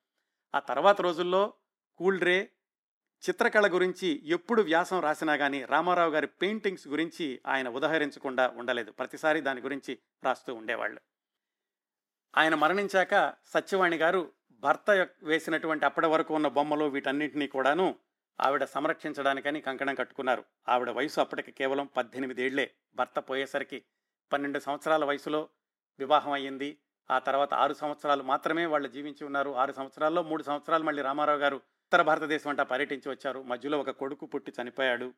ఆ 0.54 0.58
తర్వాత 0.58 1.00
రోజుల్లో 1.00 1.52
కూల్డ్రే 1.98 2.50
చిత్రకళ 3.30 3.74
గురించి 3.74 4.22
ఎప్పుడు 4.24 4.62
వ్యాసం 4.62 5.00
రాసినా 5.00 5.36
కానీ 5.36 5.64
రామారావు 5.64 6.10
గారి 6.10 6.26
పెయింటింగ్స్ 6.26 6.88
గురించి 6.88 7.40
ఆయన 7.46 7.68
ఉదహరించకుండా 7.68 8.48
ఉండలేదు. 8.56 8.90
ప్రతిసారి 8.90 9.40
దాని 9.40 9.60
గురించి 9.60 9.98
రాస్తూ 10.24 10.54
ఉండేవాళ్ళు. 10.54 11.00
ఆయన 12.36 12.54
మరణించాక 12.54 13.34
సత్యవాణి 13.46 13.96
గారు 13.96 14.32
భర్త 14.50 15.08
వేసినటువంటి 15.22 15.84
అప్పటి 15.84 16.06
వరకు 16.06 16.34
ఉన్న 16.34 16.48
బొమ్మలు 16.48 16.84
వీటన్నింటినీ 16.84 17.46
కూడాను 17.46 17.96
ఆవిడ 18.40 18.64
సంరక్షించడానికని 18.64 19.60
కంకణం 19.60 19.94
కట్టుకున్నారు. 19.94 20.44
ఆవిడ 20.68 20.90
వయసు 20.90 21.20
అప్పటికి 21.20 21.52
కేవలం 21.52 21.88
పద్దెనిమిదేళ్ళే 21.96 22.70
భర్త 22.94 23.18
పోయేసరికి 23.18 23.82
పన్నెండు 24.32 24.58
సంవత్సరాల 24.58 25.04
వయసులో 25.04 25.48
వివాహం 25.98 26.32
అయ్యింది. 26.32 26.78
ఆ 27.10 27.18
తర్వాత 27.18 27.54
ఆరు 27.54 27.74
సంవత్సరాలు 27.74 28.22
మాత్రమే 28.22 28.66
వాళ్ళు 28.66 28.88
జీవించి 28.88 29.24
ఉన్నారు. 29.24 29.50
ఆరు 29.50 29.72
సంవత్సరాల్లో 29.72 30.22
మూడు 30.22 30.42
సంవత్సరాలు 30.42 30.84
మళ్ళీ 30.84 31.02
రామారావు 31.02 31.38
గారు 31.38 31.60
ఉత్తర 31.86 32.02
భారతదేశం 32.02 32.50
అంతా 32.50 32.62
పర్యటించి 32.62 33.10
వచ్చారు. 33.10 33.42
మధ్యలో 33.42 33.80
ఒక 33.80 33.90
కొడుకు 33.90 34.26
పుట్టి 34.26 34.52
చనిపోయాడు. 34.62 35.12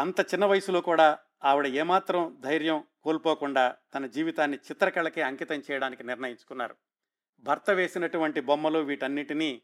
అంత 0.00 0.20
చిన్న 0.20 0.44
వయసులో 0.44 0.80
కూడా 0.80 1.18
ఆవిడ 1.44 1.66
ఏమాత్రం 1.66 2.36
ధైర్యం 2.40 2.84
కోల్పోకుండా 3.02 3.76
తన 3.94 4.06
జీవితాన్ని 4.06 4.56
చిత్రకళకే 4.56 5.22
అంకితం 5.22 5.62
చేయడానికి 5.70 6.04
నిర్ణయించుకున్నారు. 6.04 6.76
భర్త 7.40 7.70
వేసినటువంటి 7.70 8.40
బొమ్మలు 8.40 8.78
వీటన్నిటినీ 8.78 9.62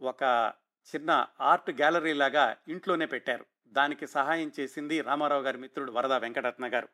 ఒక 0.00 0.52
చిన్న 0.94 1.26
ఆర్ట్ 1.40 1.70
గ్యాలరీ 1.70 2.12
లాగా 2.12 2.56
ఇంట్లోనే 2.68 3.06
పెట్టారు. 3.06 3.46
దానికి 3.68 4.06
సహాయం 4.06 4.52
చేసింది 4.60 5.00
రామారావు 5.00 5.42
గారి 5.42 5.58
మిత్రుడు 5.58 5.92
వరద 5.92 6.12
వెంకటరత్న 6.12 6.74
గారు. 6.74 6.88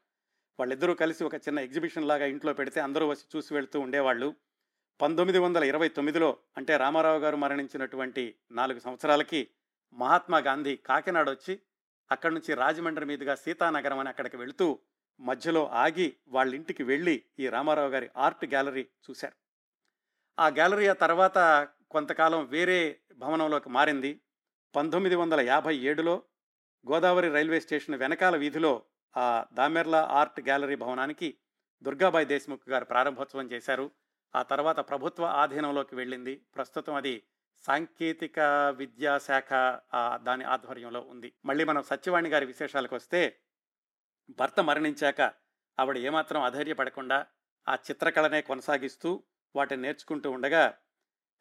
వాళ్ళిద్దరూ 0.61 0.94
కలిసి 0.94 1.24
ఒక 1.24 1.35
చిన్న 1.35 1.59
ఎగ్జిబిషన్ 1.59 2.09
లాగా 2.09 2.27
ఇంట్లో 2.27 2.53
పెడితే 2.53 2.81
అందరూ 2.81 3.07
వచ్చి 3.07 3.37
చూసి 3.37 3.55
వెళ్తూ 3.55 3.81
ఉండేవాళ్ళు. 3.81 4.35
పంతొమ్మిది 5.00 5.38
వందల 5.38 5.64
ఇరవై 5.64 5.88
తొమ్మిదిలో 5.88 6.38
అంటే 6.57 6.76
రామారావు 6.76 7.18
గారు 7.18 7.37
మరణించినటువంటి 7.37 8.35
నాలుగు 8.50 8.80
సంవత్సరాలకి 8.80 9.48
మహాత్మా 9.92 10.38
గాంధీ 10.38 10.76
కాకినాడ 10.76 11.30
వచ్చి 11.30 11.61
అక్కడి 12.11 12.35
నుంచి 12.35 12.54
రాజమండ్రి 12.54 13.07
మీదుగా 13.07 13.35
సీతానగరం 13.35 13.98
అని 13.98 14.09
అక్కడికి 14.09 14.37
వెళుతూ 14.37 14.78
మధ్యలో 15.20 15.66
ఆగి 15.66 16.16
వాళ్ళ 16.28 16.54
ఇంటికి 16.54 16.83
వెళ్ళి 16.83 17.24
ఈ 17.38 17.48
రామారావు 17.48 17.90
గారి 17.90 18.11
ఆర్ట్ 18.16 18.44
గ్యాలరీ 18.44 18.88
చూశారు. 19.11 19.37
ఆ 20.38 20.48
గ్యాలరీ 20.48 20.87
ఆ 20.87 20.92
తర్వాత 20.92 21.68
కొంతకాలం 21.90 22.46
వేరే 22.46 23.00
భవనంలోకి 23.16 23.68
మారింది. 23.68 24.20
పంతొమ్మిది 24.74 25.16
వందల 25.16 25.40
యాభై 25.40 25.76
ఏడులో 25.76 26.22
గోదావరి 26.90 27.28
రైల్వే 27.28 27.61
స్టేషన్ 27.61 27.94
వెనకాల 27.94 28.37
వీధిలో 28.37 28.83
ఆ 29.16 29.44
దామెర్లా 29.52 30.04
ఆర్ట్ 30.11 30.40
గ్యాలరీ 30.40 30.76
భవనానికి 30.76 31.37
దుర్గాబాయి 31.83 32.26
దేశ్ముఖ్ 32.26 32.70
గారు 32.70 32.85
ప్రారంభోత్సవం 32.85 33.46
చేశారు. 33.52 33.90
ఆ 34.35 34.42
తర్వాత 34.42 34.81
ప్రభుత్వ 34.88 35.25
ఆధీనంలోకి 35.25 35.94
వెళ్ళింది. 35.96 36.35
ప్రస్తుతం 36.56 36.94
అది 36.94 37.23
సాంకేతిక 37.65 38.40
విద్యాశాఖ 38.77 39.50
దాని 40.23 40.44
ఆధ్వర్యంలో 40.44 41.00
ఉంది. 41.00 41.33
మళ్ళీ 41.44 41.65
మనం 41.65 41.83
సత్యవాణి 41.83 42.29
గారి 42.29 42.46
విశేషాలకు 42.46 42.94
వస్తే 42.94 43.37
భర్త 44.38 44.61
మరణించాక 44.61 45.21
ఆవిడ 45.79 45.98
ఏమాత్రం 45.98 46.42
అధైర్యపడకుండా 46.42 47.27
ఆ 47.69 47.75
చిత్రకళనే 47.75 48.42
కొనసాగిస్తూ 48.42 49.23
వాటిని 49.54 49.83
నేర్చుకుంటూ 49.83 50.31
ఉండగా 50.31 50.79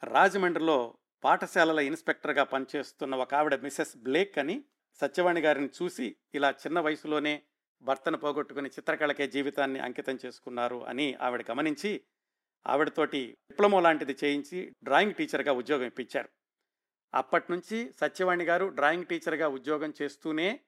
రాజమండ్రిలో 0.04 0.78
పాఠశాలల 1.24 1.80
ఇన్స్పెక్టర్గా 1.80 2.44
పనిచేస్తున్న 2.44 3.16
ఒక 3.16 3.34
ఆవిడ 3.34 3.56
మిసెస్ 3.56 3.98
బ్లేక్ 3.98 4.38
అని 4.40 4.64
సత్యవాణి 5.02 5.42
గారిని 5.42 5.70
చూసి 5.82 6.16
ఇలా 6.36 6.50
చిన్న 6.52 6.80
వయసులోనే 6.80 7.44
భర్తను 7.82 8.18
పోగొట్టుకుని 8.18 8.70
చిత్రకళకే 8.70 9.28
జీవితాన్ని 9.28 9.80
అంకితం 9.80 10.20
చేసుకున్నారు 10.26 10.86
అని 10.86 11.18
ఆవిడ 11.22 11.46
గమనించి 11.52 12.02
ఆవిడతోటి 12.68 13.38
డిప్లొమో 13.50 13.80
లాంటిది 13.80 14.18
చేయించి 14.24 14.76
డ్రాయింగ్ 14.84 15.14
టీచర్గా 15.14 15.54
ఉద్యోగం 15.54 15.86
ఇప్పించారు. 15.86 16.30
అప్పటి 17.14 17.52
నుంచి 17.52 17.94
సత్యవాణి 18.02 18.46
గారు 18.46 18.66
డ్రాయింగ్ 18.68 19.06
టీచర్గా 19.06 19.48
ఉద్యోగం 19.48 19.94
చేస్తూనే 20.02 20.60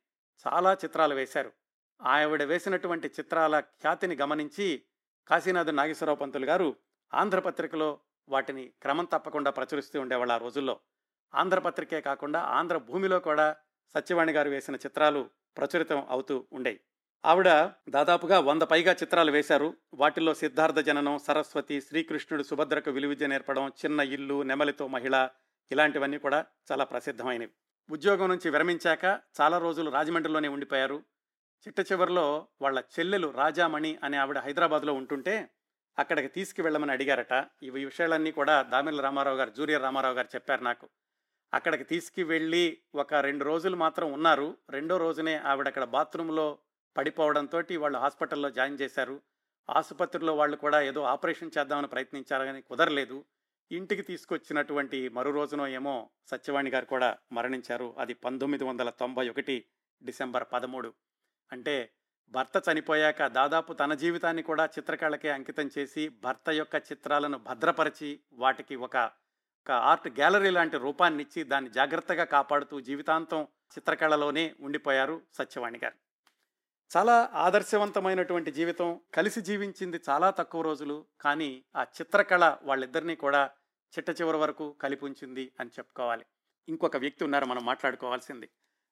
చాలా 0.48 0.74
చిత్రాలు 0.74 1.16
వేశారు. 1.16 1.54
ఆవిడ 2.02 2.44
వేసినటువంటి 2.44 3.08
చిత్రాల 3.08 3.60
ఖ్యాతిని 3.60 4.16
గమనించి 4.16 4.84
కాశీనాథ్ 5.28 5.76
నాగేశ్వరరావు 5.76 6.18
పంతులు 6.18 6.46
గారు 6.46 6.76
ఆంధ్రపత్రికలో 7.14 8.00
వాటిని 8.30 8.74
క్రమం 8.82 9.06
తప్పకుండా 9.06 9.52
ప్రచురిస్తూ 9.52 10.02
ఉండేవాళ్ళు 10.02 10.34
ఆ 10.34 10.38
రోజుల్లో. 10.38 10.80
ఆంధ్రపత్రికే 11.36 12.02
కాకుండా 12.02 12.40
ఆంధ్ర 12.40 12.78
భూమిలో 12.78 13.20
కూడా 13.20 13.56
సత్యవాణి 13.96 14.34
గారు 14.34 14.50
వేసిన 14.50 14.76
చిత్రాలు 14.76 15.30
ప్రచురితం 15.58 16.06
అవుతూ 16.10 16.48
ఉండేవి 16.54 16.80
ఆవిడ 17.26 17.70
దాదాపుగా 17.90 18.40
వంద 18.40 18.62
పైగా 18.62 18.94
చిత్రాలు 18.94 19.32
వేశారు. 19.32 19.74
వాటిల్లో 19.94 20.34
సిద్ధార్థ 20.34 20.80
జననం 20.80 21.18
సరస్వతి 21.18 21.82
శ్రీకృష్ణుడు 21.82 22.44
సుభద్రకు 22.44 22.92
విలువిద్య 22.92 23.28
నేర్పడం 23.28 23.68
చిన్న 23.68 24.00
ఇల్లు 24.00 24.44
నెమలితో 24.44 24.88
మహిళ 24.88 25.30
ఇలాంటివన్నీ 25.72 26.18
కూడా 26.18 26.46
చాలా 26.72 26.84
ప్రసిద్ధమైనవి. 26.84 27.50
ఉద్యోగం 27.90 28.30
నుంచి 28.30 28.50
విరమించాక 28.50 29.20
చాలా 29.42 29.58
రోజులు 29.58 29.92
రాజమండ్రిలోనే 29.92 30.48
ఉండిపోయారు. 30.48 31.04
చిట్ట 31.68 31.92
చివరిలో 31.92 32.48
వాళ్ళ 32.62 32.84
చెల్లెలు 33.00 33.28
రాజామణి 33.28 33.98
అనే 34.04 34.18
ఆవిడ 34.18 34.38
హైదరాబాద్లో 34.38 34.94
ఉంటుంటే 34.94 35.50
అక్కడికి 36.00 36.28
తీసుకువెళ్ళమని 36.28 36.92
అడిగారట. 36.92 37.46
ఇవి 37.64 37.82
ఈ 37.82 37.86
విషయాలన్నీ 37.86 38.32
కూడా 38.32 38.62
దామిల 38.62 39.02
రామారావు 39.02 39.38
గారు 39.38 39.50
జూరియర్ 39.50 39.82
రామారావు 39.82 40.16
గారు 40.16 40.28
చెప్పారు 40.36 40.64
నాకు. 40.64 40.90
అక్కడికి 41.54 41.84
తీసుకువెళ్ళి 41.84 42.78
ఒక 42.96 43.14
రెండు 43.14 43.44
రోజులు 43.44 43.76
మాత్రం 43.76 44.12
ఉన్నారు. 44.12 44.58
రెండో 44.70 44.98
రోజునే 44.98 45.36
ఆవిడ 45.36 45.68
అక్కడ 45.68 45.84
బాత్రూంలో 45.84 46.58
పడిపోవడంతో 46.98 47.64
వాళ్ళు 47.78 48.00
హాస్పిటల్లో 48.00 48.50
జాయిన్ 48.50 48.80
చేశారు. 48.82 49.22
ఆసుపత్రిలో 49.70 50.36
వాళ్ళు 50.36 50.58
కూడా 50.58 50.82
ఏదో 50.82 51.04
ఆపరేషన్ 51.04 51.52
చేద్దామని 51.58 51.88
ప్రయత్నించారు 51.88 52.46
కానీ 52.46 52.62
కుదరలేదు. 52.62 53.26
ఇంటికి 53.72 54.02
తీసుకొచ్చినటువంటి 54.02 55.10
మరో 55.10 55.32
రోజునో 55.32 55.68
ఏమో 55.68 56.10
సత్యవాణి 56.28 56.70
గారు 56.70 56.86
కూడా 56.86 57.18
మరణించారు. 57.32 57.96
అది 57.98 58.14
పంతొమ్మిది 58.14 58.64
వందల 58.64 58.90
తొంభై 58.90 59.30
ఒకటి 59.30 59.66
డిసెంబర్ 60.04 60.44
పదమూడు. 60.54 60.94
అంటే 61.52 61.92
భర్త 62.30 62.64
చనిపోయాక 62.72 63.28
దాదాపు 63.28 63.74
తన 63.74 63.94
జీవితాన్ని 63.94 64.44
కూడా 64.44 64.66
చిత్రకళకే 64.66 65.30
అంకితం 65.30 65.70
చేసి 65.78 66.10
భర్త 66.10 66.50
యొక్క 66.50 66.76
చిత్రాలను 66.76 67.38
భద్రపరిచి 67.38 68.20
వాటికి 68.34 68.76
ఒక 68.76 68.98
ఒక 69.66 69.72
ఆర్ట్ 69.72 70.08
గ్యాలరీ 70.08 70.50
లాంటి 70.50 70.78
రూపాన్ని 70.78 71.24
ఇచ్చి 71.24 71.44
దాన్ని 71.44 71.70
జాగ్రత్తగా 71.70 72.24
కాపాడుతూ 72.24 72.80
జీవితాంతం 72.80 73.44
చిత్రకళలోనే 73.44 74.56
ఉండిపోయారు 74.60 75.22
సత్యవాణి 75.34 75.80
గారు. 75.84 76.05
చాలా 76.98 77.30
ఆదర్శవంతమైనటువంటి 77.34 78.52
జీవితం. 78.52 79.00
కలిసి 79.14 79.42
జీవించింది 79.42 80.00
చాలా 80.10 80.30
తక్కువ 80.30 80.62
రోజులు. 80.62 81.06
కానీ 81.22 81.64
ఆ 81.76 81.84
చిత్రకళ 81.84 82.58
వాళ్ళిద్దరినీ 82.64 83.16
కూడా 83.16 83.50
చిట్ట 83.98 84.22
చివరి 84.22 84.38
వరకు 84.38 84.76
కలిపి 84.82 85.06
ఉంచింది 85.06 85.52
అని 85.60 85.70
చెప్పుకోవాలి. 85.70 86.26
ఇంకొక 86.70 86.98
వ్యక్తి 86.98 87.24
ఉన్నారు 87.24 87.46
మనం 87.46 87.66
మాట్లాడుకోవాల్సింది. 87.66 88.50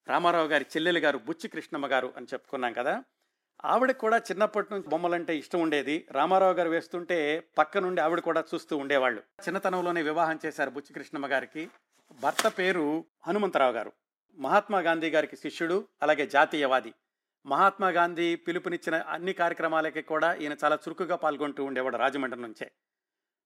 రామారావు 0.08 0.48
గారి 0.48 0.64
చెల్లెలు 0.64 1.00
గారు 1.00 1.18
బుచ్చి 1.18 1.50
కృష్ణమ్మ 1.50 1.88
గారు 1.88 2.14
అని 2.18 2.26
చెప్పుకున్నాం 2.34 2.74
కదా. 2.74 3.04
ఆవిడకి 3.66 4.00
కూడా 4.00 4.18
చిన్నప్పటి 4.18 4.68
నుంచి 4.72 4.88
బొమ్మలంటే 4.88 5.38
ఇష్టం 5.38 5.62
ఉండేది. 5.62 6.08
రామారావు 6.12 6.54
గారు 6.54 6.70
వేస్తుంటే 6.70 7.44
పక్క 7.58 7.78
నుండి 7.78 8.02
ఆవిడ 8.02 8.20
కూడా 8.20 8.44
చూస్తూ 8.54 8.78
ఉండేవాళ్ళు. 8.78 9.20
చిన్నతనంలోనే 9.20 10.02
వివాహం 10.02 10.40
చేశారు 10.46 10.70
బుచ్చి 10.70 10.94
కృష్ణమ్మ 10.94 11.28
గారికి. 11.28 11.70
భర్త 12.12 12.48
పేరు 12.48 13.06
హనుమంతరావు 13.28 13.72
గారు. 13.72 13.92
మహాత్మా 14.38 14.80
గాంధీ 14.80 15.10
గారికి 15.10 15.36
శిష్యుడు 15.36 15.88
అలాగే 16.02 16.28
జాతీయవాది. 16.28 16.94
మహాత్మా 17.46 17.90
గాంధీ 17.90 18.36
పిలుపునిచ్చిన 18.36 18.96
అన్ని 18.96 19.34
కార్యక్రమాలకి 19.34 20.02
కూడా 20.02 20.34
ఈయన 20.34 20.56
చాలా 20.64 20.76
చురుకుగా 20.76 21.16
పాల్గొంటూ 21.16 21.64
ఉండేవాడు 21.64 21.98
రాజమండ్రి 21.98 22.42
నుంచే. 22.42 22.72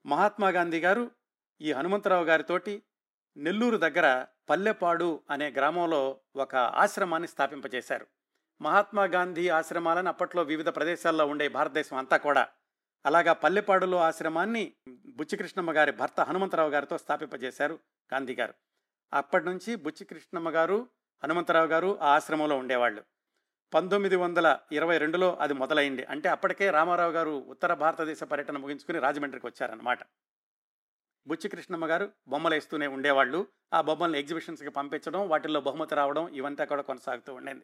మహాత్మా 0.05 0.49
గాంధీ 0.49 0.79
గారు 0.79 1.11
ఈ 1.61 1.71
హనుమంతరావు 1.71 2.25
గారితోటి 2.25 2.83
నెల్లూరు 3.37 3.77
దగ్గర 3.77 4.25
పల్లెపాడు 4.49 5.23
అనే 5.29 5.49
గ్రామంలో 5.49 6.19
ఒక 6.35 6.55
ఆశ్రమాన్ని 6.55 7.27
స్థాపింపజేశారు. 7.27 8.07
మహాత్మా 8.61 9.03
గాంధీ 9.03 9.49
ఆశ్రమాలను 9.49 10.07
అప్పట్లో 10.07 10.43
వివిధ 10.43 10.69
ప్రదేశాల్లో 10.69 11.25
ఉండే 11.25 11.47
భారతదేశం 11.47 11.97
అంతా 11.97 12.17
కూడా. 12.17 12.47
అలాగా 13.05 13.33
పల్లెపాడులో 13.33 13.97
ఆశ్రమాన్ని 13.97 14.73
బుచ్చికృష్ణమ్మ 14.89 15.71
గారి 15.71 15.91
భర్త 15.91 16.21
హనుమంతరావు 16.21 16.69
గారితో 16.69 16.97
స్థాపింపజేశారు 16.97 17.79
గాంధీ 18.13 18.35
గారు. 18.35 18.53
అప్పటి 19.13 19.45
నుంచి 19.45 19.75
బుచ్చికృష్ణమ్మ 19.75 20.49
గారు 20.49 20.89
హనుమంతరావు 21.23 21.67
గారు 21.67 21.99
ఆ 22.01 22.15
ఆశ్రమంలో 22.15 22.57
ఉండేవాళ్ళు. 22.57 23.03
పంతొమ్మిది 23.73 24.15
వందల 24.15 24.59
ఇరవై 24.71 24.97
రెండులో 24.97 25.35
అది 25.35 25.53
మొదలైంది. 25.53 26.03
అంటే 26.03 26.29
అప్పటికే 26.29 26.69
రామారావు 26.69 27.11
గారు 27.11 27.45
ఉత్తర 27.47 27.73
భారతదేశ 27.73 28.23
పర్యటన 28.23 28.57
ముగించుకుని 28.57 28.99
రాజమండ్రికి 28.99 29.47
వచ్చారనమాట 29.47 29.99
బుచ్చికృష్ణమ్మ 31.27 31.85
గారు 31.85 32.11
బొమ్మలు 32.27 32.53
వేస్తూనే 32.53 32.87
ఉండేవాళ్ళు. 32.87 33.47
ఆ 33.73 33.81
బొమ్మల్ని 33.81 34.19
ఎగ్జిబిషన్స్కి 34.19 34.69
పంపించడం 34.69 35.29
వాటిల్లో 35.29 35.61
బహుమతి 35.61 35.95
రావడం 35.95 36.27
ఇవంతా 36.27 36.65
కూడా 36.65 36.81
కొనసాగుతూ 36.81 37.33
ఉండేది. 37.33 37.61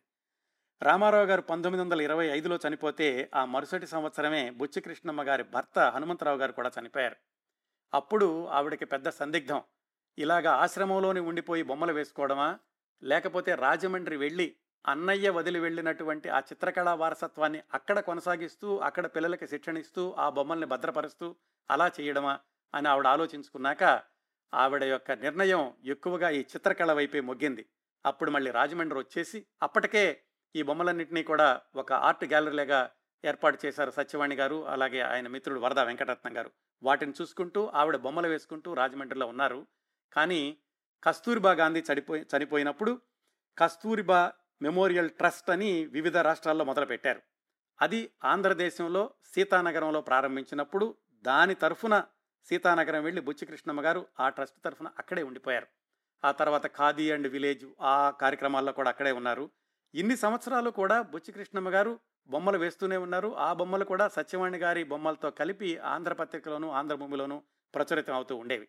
రామారావు 0.82 1.26
గారు 1.26 1.42
పంతొమ్మిది 1.42 1.84
వందల 1.84 2.02
ఇరవై 2.02 2.28
ఐదులో 2.28 2.60
చనిపోతే 2.68 3.30
ఆ 3.36 3.46
మరుసటి 3.46 3.88
సంవత్సరమే 3.88 4.50
బుచ్చికృష్ణమ్మ 4.50 5.24
గారి 5.24 5.44
భర్త 5.44 5.80
హనుమంతరావు 5.80 6.38
గారు 6.38 6.52
కూడా 6.52 6.72
చనిపోయారు. 6.80 7.16
అప్పుడు 7.94 8.48
ఆవిడకి 8.48 8.86
పెద్ద 8.86 9.10
సందిగ్ధం. 9.10 9.62
ఇలాగా 10.18 10.52
ఆశ్రమంలోనే 10.52 11.20
ఉండిపోయి 11.20 11.64
బొమ్మలు 11.64 11.94
వేసుకోవడమా? 11.94 12.60
లేకపోతే 13.04 13.56
రాజమండ్రి 13.56 14.18
వెళ్ళి 14.18 14.56
అన్నయ్య 14.86 15.30
వదిలి 15.30 15.60
వెళ్ళినటువంటి 15.60 16.30
ఆ 16.30 16.40
చిత్రకళా 16.40 16.94
వారసత్వాన్ని 16.94 17.62
అక్కడ 17.74 18.00
కొనసాగిస్తూ 18.00 18.78
అక్కడ 18.78 19.06
పిల్లలకి 19.06 19.48
శిక్షణ 19.48 19.78
ఇస్తూ 19.78 20.16
ఆ 20.18 20.30
బొమ్మల్ని 20.30 20.66
భద్రపరుస్తూ 20.66 21.36
అలా 21.72 21.92
చేయడమా 22.02 22.40
అని 22.76 22.88
ఆవిడ 22.88 23.08
ఆలోచించుకున్నాక 23.08 24.02
ఆవిడ 24.54 24.84
యొక్క 24.84 25.12
నిర్ణయం 25.12 25.74
ఎక్కువగా 25.86 26.30
ఈ 26.30 26.40
చిత్రకళ 26.40 26.94
వైపే 26.94 27.22
మొగ్గింది. 27.22 27.66
అప్పుడు 28.06 28.32
మళ్ళీ 28.32 28.52
రాజమండ్రి 28.52 29.00
వచ్చేసి 29.00 29.46
అప్పటికే 29.62 30.22
ఈ 30.56 30.62
బొమ్మలన్నింటినీ 30.62 31.24
కూడా 31.24 31.62
ఒక 31.76 31.94
ఆర్ట్ 31.94 32.26
గ్యాలరీలాగా 32.26 32.90
ఏర్పాటు 33.26 33.58
చేశారు 33.66 33.92
సత్యవాణి 33.92 34.36
గారు 34.36 34.68
అలాగే 34.68 35.00
ఆయన 35.00 35.28
మిత్రుడు 35.28 35.60
వరద 35.60 35.80
వెంకటరత్నం 35.80 36.38
గారు. 36.38 36.52
వాటిని 36.84 37.14
చూసుకుంటూ 37.22 37.72
ఆవిడ 37.76 37.96
బొమ్మలు 37.96 38.28
వేసుకుంటూ 38.28 38.74
రాజమండ్రిలో 38.74 39.28
ఉన్నారు. 39.28 39.68
కానీ 40.14 40.58
కస్తూరిబా 41.04 41.52
గాంధీ 41.52 41.84
చనిపోయి 41.94 42.26
చనిపోయినప్పుడు 42.38 43.02
కస్తూరిబా 43.58 44.32
మెమోరియల్ 44.62 45.10
ట్రస్ట్ 45.10 45.50
అని 45.50 45.86
వివిధ 45.86 46.18
రాష్ట్రాల్లో 46.18 46.66
మొదలుపెట్టారు. 46.66 47.22
అది 47.82 48.10
ఆంధ్రదేశంలో 48.26 49.14
సీతానగరంలో 49.36 50.02
ప్రారంభించినప్పుడు 50.02 50.96
దాని 51.22 51.56
తరఫున 51.56 52.04
సీతానగరం 52.46 53.04
వెళ్ళి 53.04 53.22
బుచ్చికృష్ణమ్మ 53.22 53.86
గారు 53.86 54.08
ఆ 54.20 54.30
ట్రస్ట్ 54.30 54.64
తరఫున 54.66 54.88
అక్కడే 55.00 55.24
ఉండిపోయారు. 55.24 55.68
ఆ 56.26 56.32
తర్వాత 56.32 56.68
ఖాదీ 56.68 57.12
అండ్ 57.12 57.28
విలేజ్ 57.28 57.66
ఆ 57.82 58.10
కార్యక్రమాల్లో 58.10 58.72
కూడా 58.72 58.90
అక్కడే 58.90 59.12
ఉన్నారు. 59.12 59.50
ఇన్ని 59.94 60.18
సంవత్సరాలు 60.18 60.70
కూడా 60.70 61.02
బుచ్చికృష్ణమ్మ 61.02 61.70
గారు 61.70 62.00
బొమ్మలు 62.28 62.58
వేస్తూనే 62.58 62.98
ఉన్నారు. 62.98 63.36
ఆ 63.36 63.54
బొమ్మలు 63.54 63.86
కూడా 63.86 64.08
సత్యవాణి 64.08 64.58
గారి 64.58 64.84
బొమ్మలతో 64.84 65.32
కలిపి 65.32 65.78
ఆంధ్రపత్రికలోను 65.78 66.70
ఆంధ్రభూమిలోను 66.70 67.44
ప్రచురితం 67.76 68.14
అవుతూ 68.14 68.36
ఉండేవి. 68.36 68.68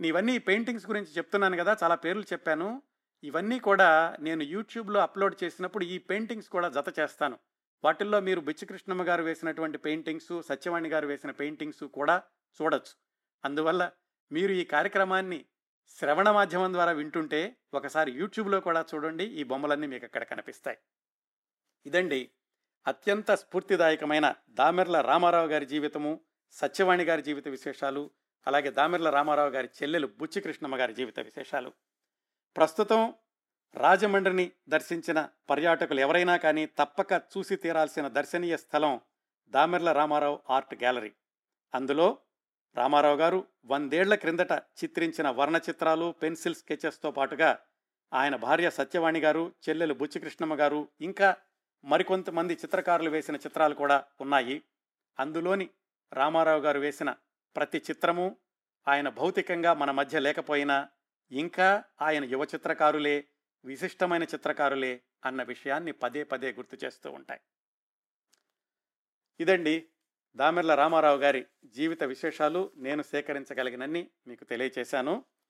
ఇవన్నీ 0.00 0.38
పెయింటింగ్స్ 0.38 0.86
గురించి 0.86 1.06
చెప్తున్నాను 1.06 1.56
కదా 1.56 1.76
చాలా 1.82 1.94
పేర్లు 1.94 2.22
చెప్పాను. 2.22 2.82
ఇవన్నీ 3.22 3.58
కూడా 3.58 4.16
నేను 4.20 4.42
యూట్యూబ్లో 4.42 5.00
అప్లోడ్ 5.00 5.44
చేసినప్పుడు 5.44 5.84
ఈ 5.84 5.98
పెయింటింగ్స్ 5.98 6.48
కూడా 6.48 6.68
జత 6.68 6.98
చేస్తాను. 6.98 7.38
వాటిల్లో 7.84 8.20
మీరు 8.20 8.40
బిచ్చికృష్ణమ్మ 8.40 9.02
గారు 9.02 9.22
వేసినటువంటి 9.22 9.78
పెయింటింగ్స్ 9.78 10.32
సత్యవాణి 10.48 10.88
గారు 10.88 11.06
వేసిన 11.06 11.30
పెయింటింగ్స్ 11.30 11.84
కూడా 11.84 12.22
చూడొచ్చు. 12.60 12.94
అందువల్ల 13.44 13.90
మీరు 14.32 14.52
ఈ 14.52 14.64
కార్యక్రమాన్ని 14.64 15.46
శ్రవణ 15.98 16.30
మాధ్యమం 16.30 16.72
ద్వారా 16.72 16.92
వింటుంటే 16.92 17.56
ఒకసారి 17.74 18.10
యూట్యూబ్లో 18.12 18.60
కూడా 18.60 18.84
చూడండి 18.94 19.24
ఈ 19.24 19.42
బొమ్మలన్నీ 19.42 19.86
మీకు 19.86 20.04
అక్కడ 20.04 20.22
కనిపిస్తాయి. 20.22 20.78
ఇదండి 21.86 22.30
అత్యంత 22.86 23.30
స్ఫూర్తిదాయకమైన 23.32 24.34
దామెర్ల 24.50 25.00
రామారావు 25.00 25.48
గారి 25.48 25.66
జీవితము 25.66 26.20
సత్యవాణి 26.52 27.04
గారి 27.04 27.22
జీవిత 27.22 27.48
విశేషాలు 27.48 28.10
అలాగే 28.46 28.70
దామెర్ల 28.70 29.10
రామారావు 29.10 29.50
గారి 29.50 29.68
చెల్లెలు 29.82 30.06
బుచ్చి 30.06 30.40
కృష్ణమ్మ 30.40 30.76
గారి 30.76 30.94
జీవిత 30.94 31.20
విశేషాలు. 31.20 31.72
ప్రస్తుతం 32.56 33.14
రాజమండ్రిని 33.74 34.52
దర్శించిన 34.68 35.28
పర్యాటకులు 35.50 36.00
ఎవరైనా 36.00 36.36
కానీ 36.36 36.66
తప్పక 36.66 37.12
చూసి 37.12 37.56
తీరాల్సిన 37.56 38.08
దర్శనీయ 38.08 38.56
స్థలం 38.56 39.00
దామెర్ల 39.48 39.92
రామారావు 39.92 40.40
ఆర్ట్ 40.50 40.74
గ్యాలరీ. 40.74 41.12
అందులో 41.74 42.18
రామారావు 42.76 43.16
గారు 43.16 43.46
వందేళ్ళ 43.64 44.14
క్రిందట 44.14 44.52
చిత్రించిన 44.52 45.30
వర్ణ 45.30 45.56
చిత్రాలు 45.56 46.14
పెన్సిల్ 46.22 46.54
స్కెచెస్తో 46.54 47.10
పాటుగా 47.10 47.58
ఆయన 48.12 48.36
భార్య 48.36 48.70
సత్యవాణి 48.70 49.20
గారు 49.20 49.52
చెల్లెలు 49.68 49.94
బుచ్చికృష్ణమ్మ 49.94 50.54
గారు 50.54 50.88
ఇంకా 51.00 51.36
మరికొంతమంది 51.84 52.54
చిత్రకారులు 52.54 53.10
వేసిన 53.10 53.36
చిత్రాలు 53.36 53.74
కూడా 53.74 54.04
ఉన్నాయి. 54.20 54.62
అందులోని 55.18 55.70
రామారావు 56.12 56.60
గారు 56.60 56.80
వేసిన 56.80 57.14
ప్రతి 57.56 57.78
చిత్రము 57.78 58.36
ఆయన 58.88 59.08
భౌతికంగా 59.08 59.74
మన 59.74 59.90
మధ్య 59.90 60.18
లేకపోయినా 60.18 60.88
ఇంకా 61.32 61.84
ఆయన 62.02 62.24
యువ 62.24 62.44
చిత్రకారులే 62.44 63.28
విశిష్టమైన 63.64 64.22
చిత్రకారులే 64.22 65.02
అన్న 65.24 65.42
విషయాన్ని 65.42 65.92
పదే 65.92 66.24
పదే 66.24 66.52
గుర్తు 66.52 66.84
చేస్తూ 66.84 67.10
ఉంటాయి. 67.10 67.40
ఇదండి 69.40 69.88
దామెర్ల 70.36 70.74
రామారావు 70.74 71.18
గారి 71.18 71.46
జీవిత 71.64 72.04
విశేషాలు. 72.04 72.72
నేను 72.76 73.02
సేకరించగలిగినన్ని 73.02 74.10
మీకు 74.26 74.44
తెలియచేశాను. 74.44 75.24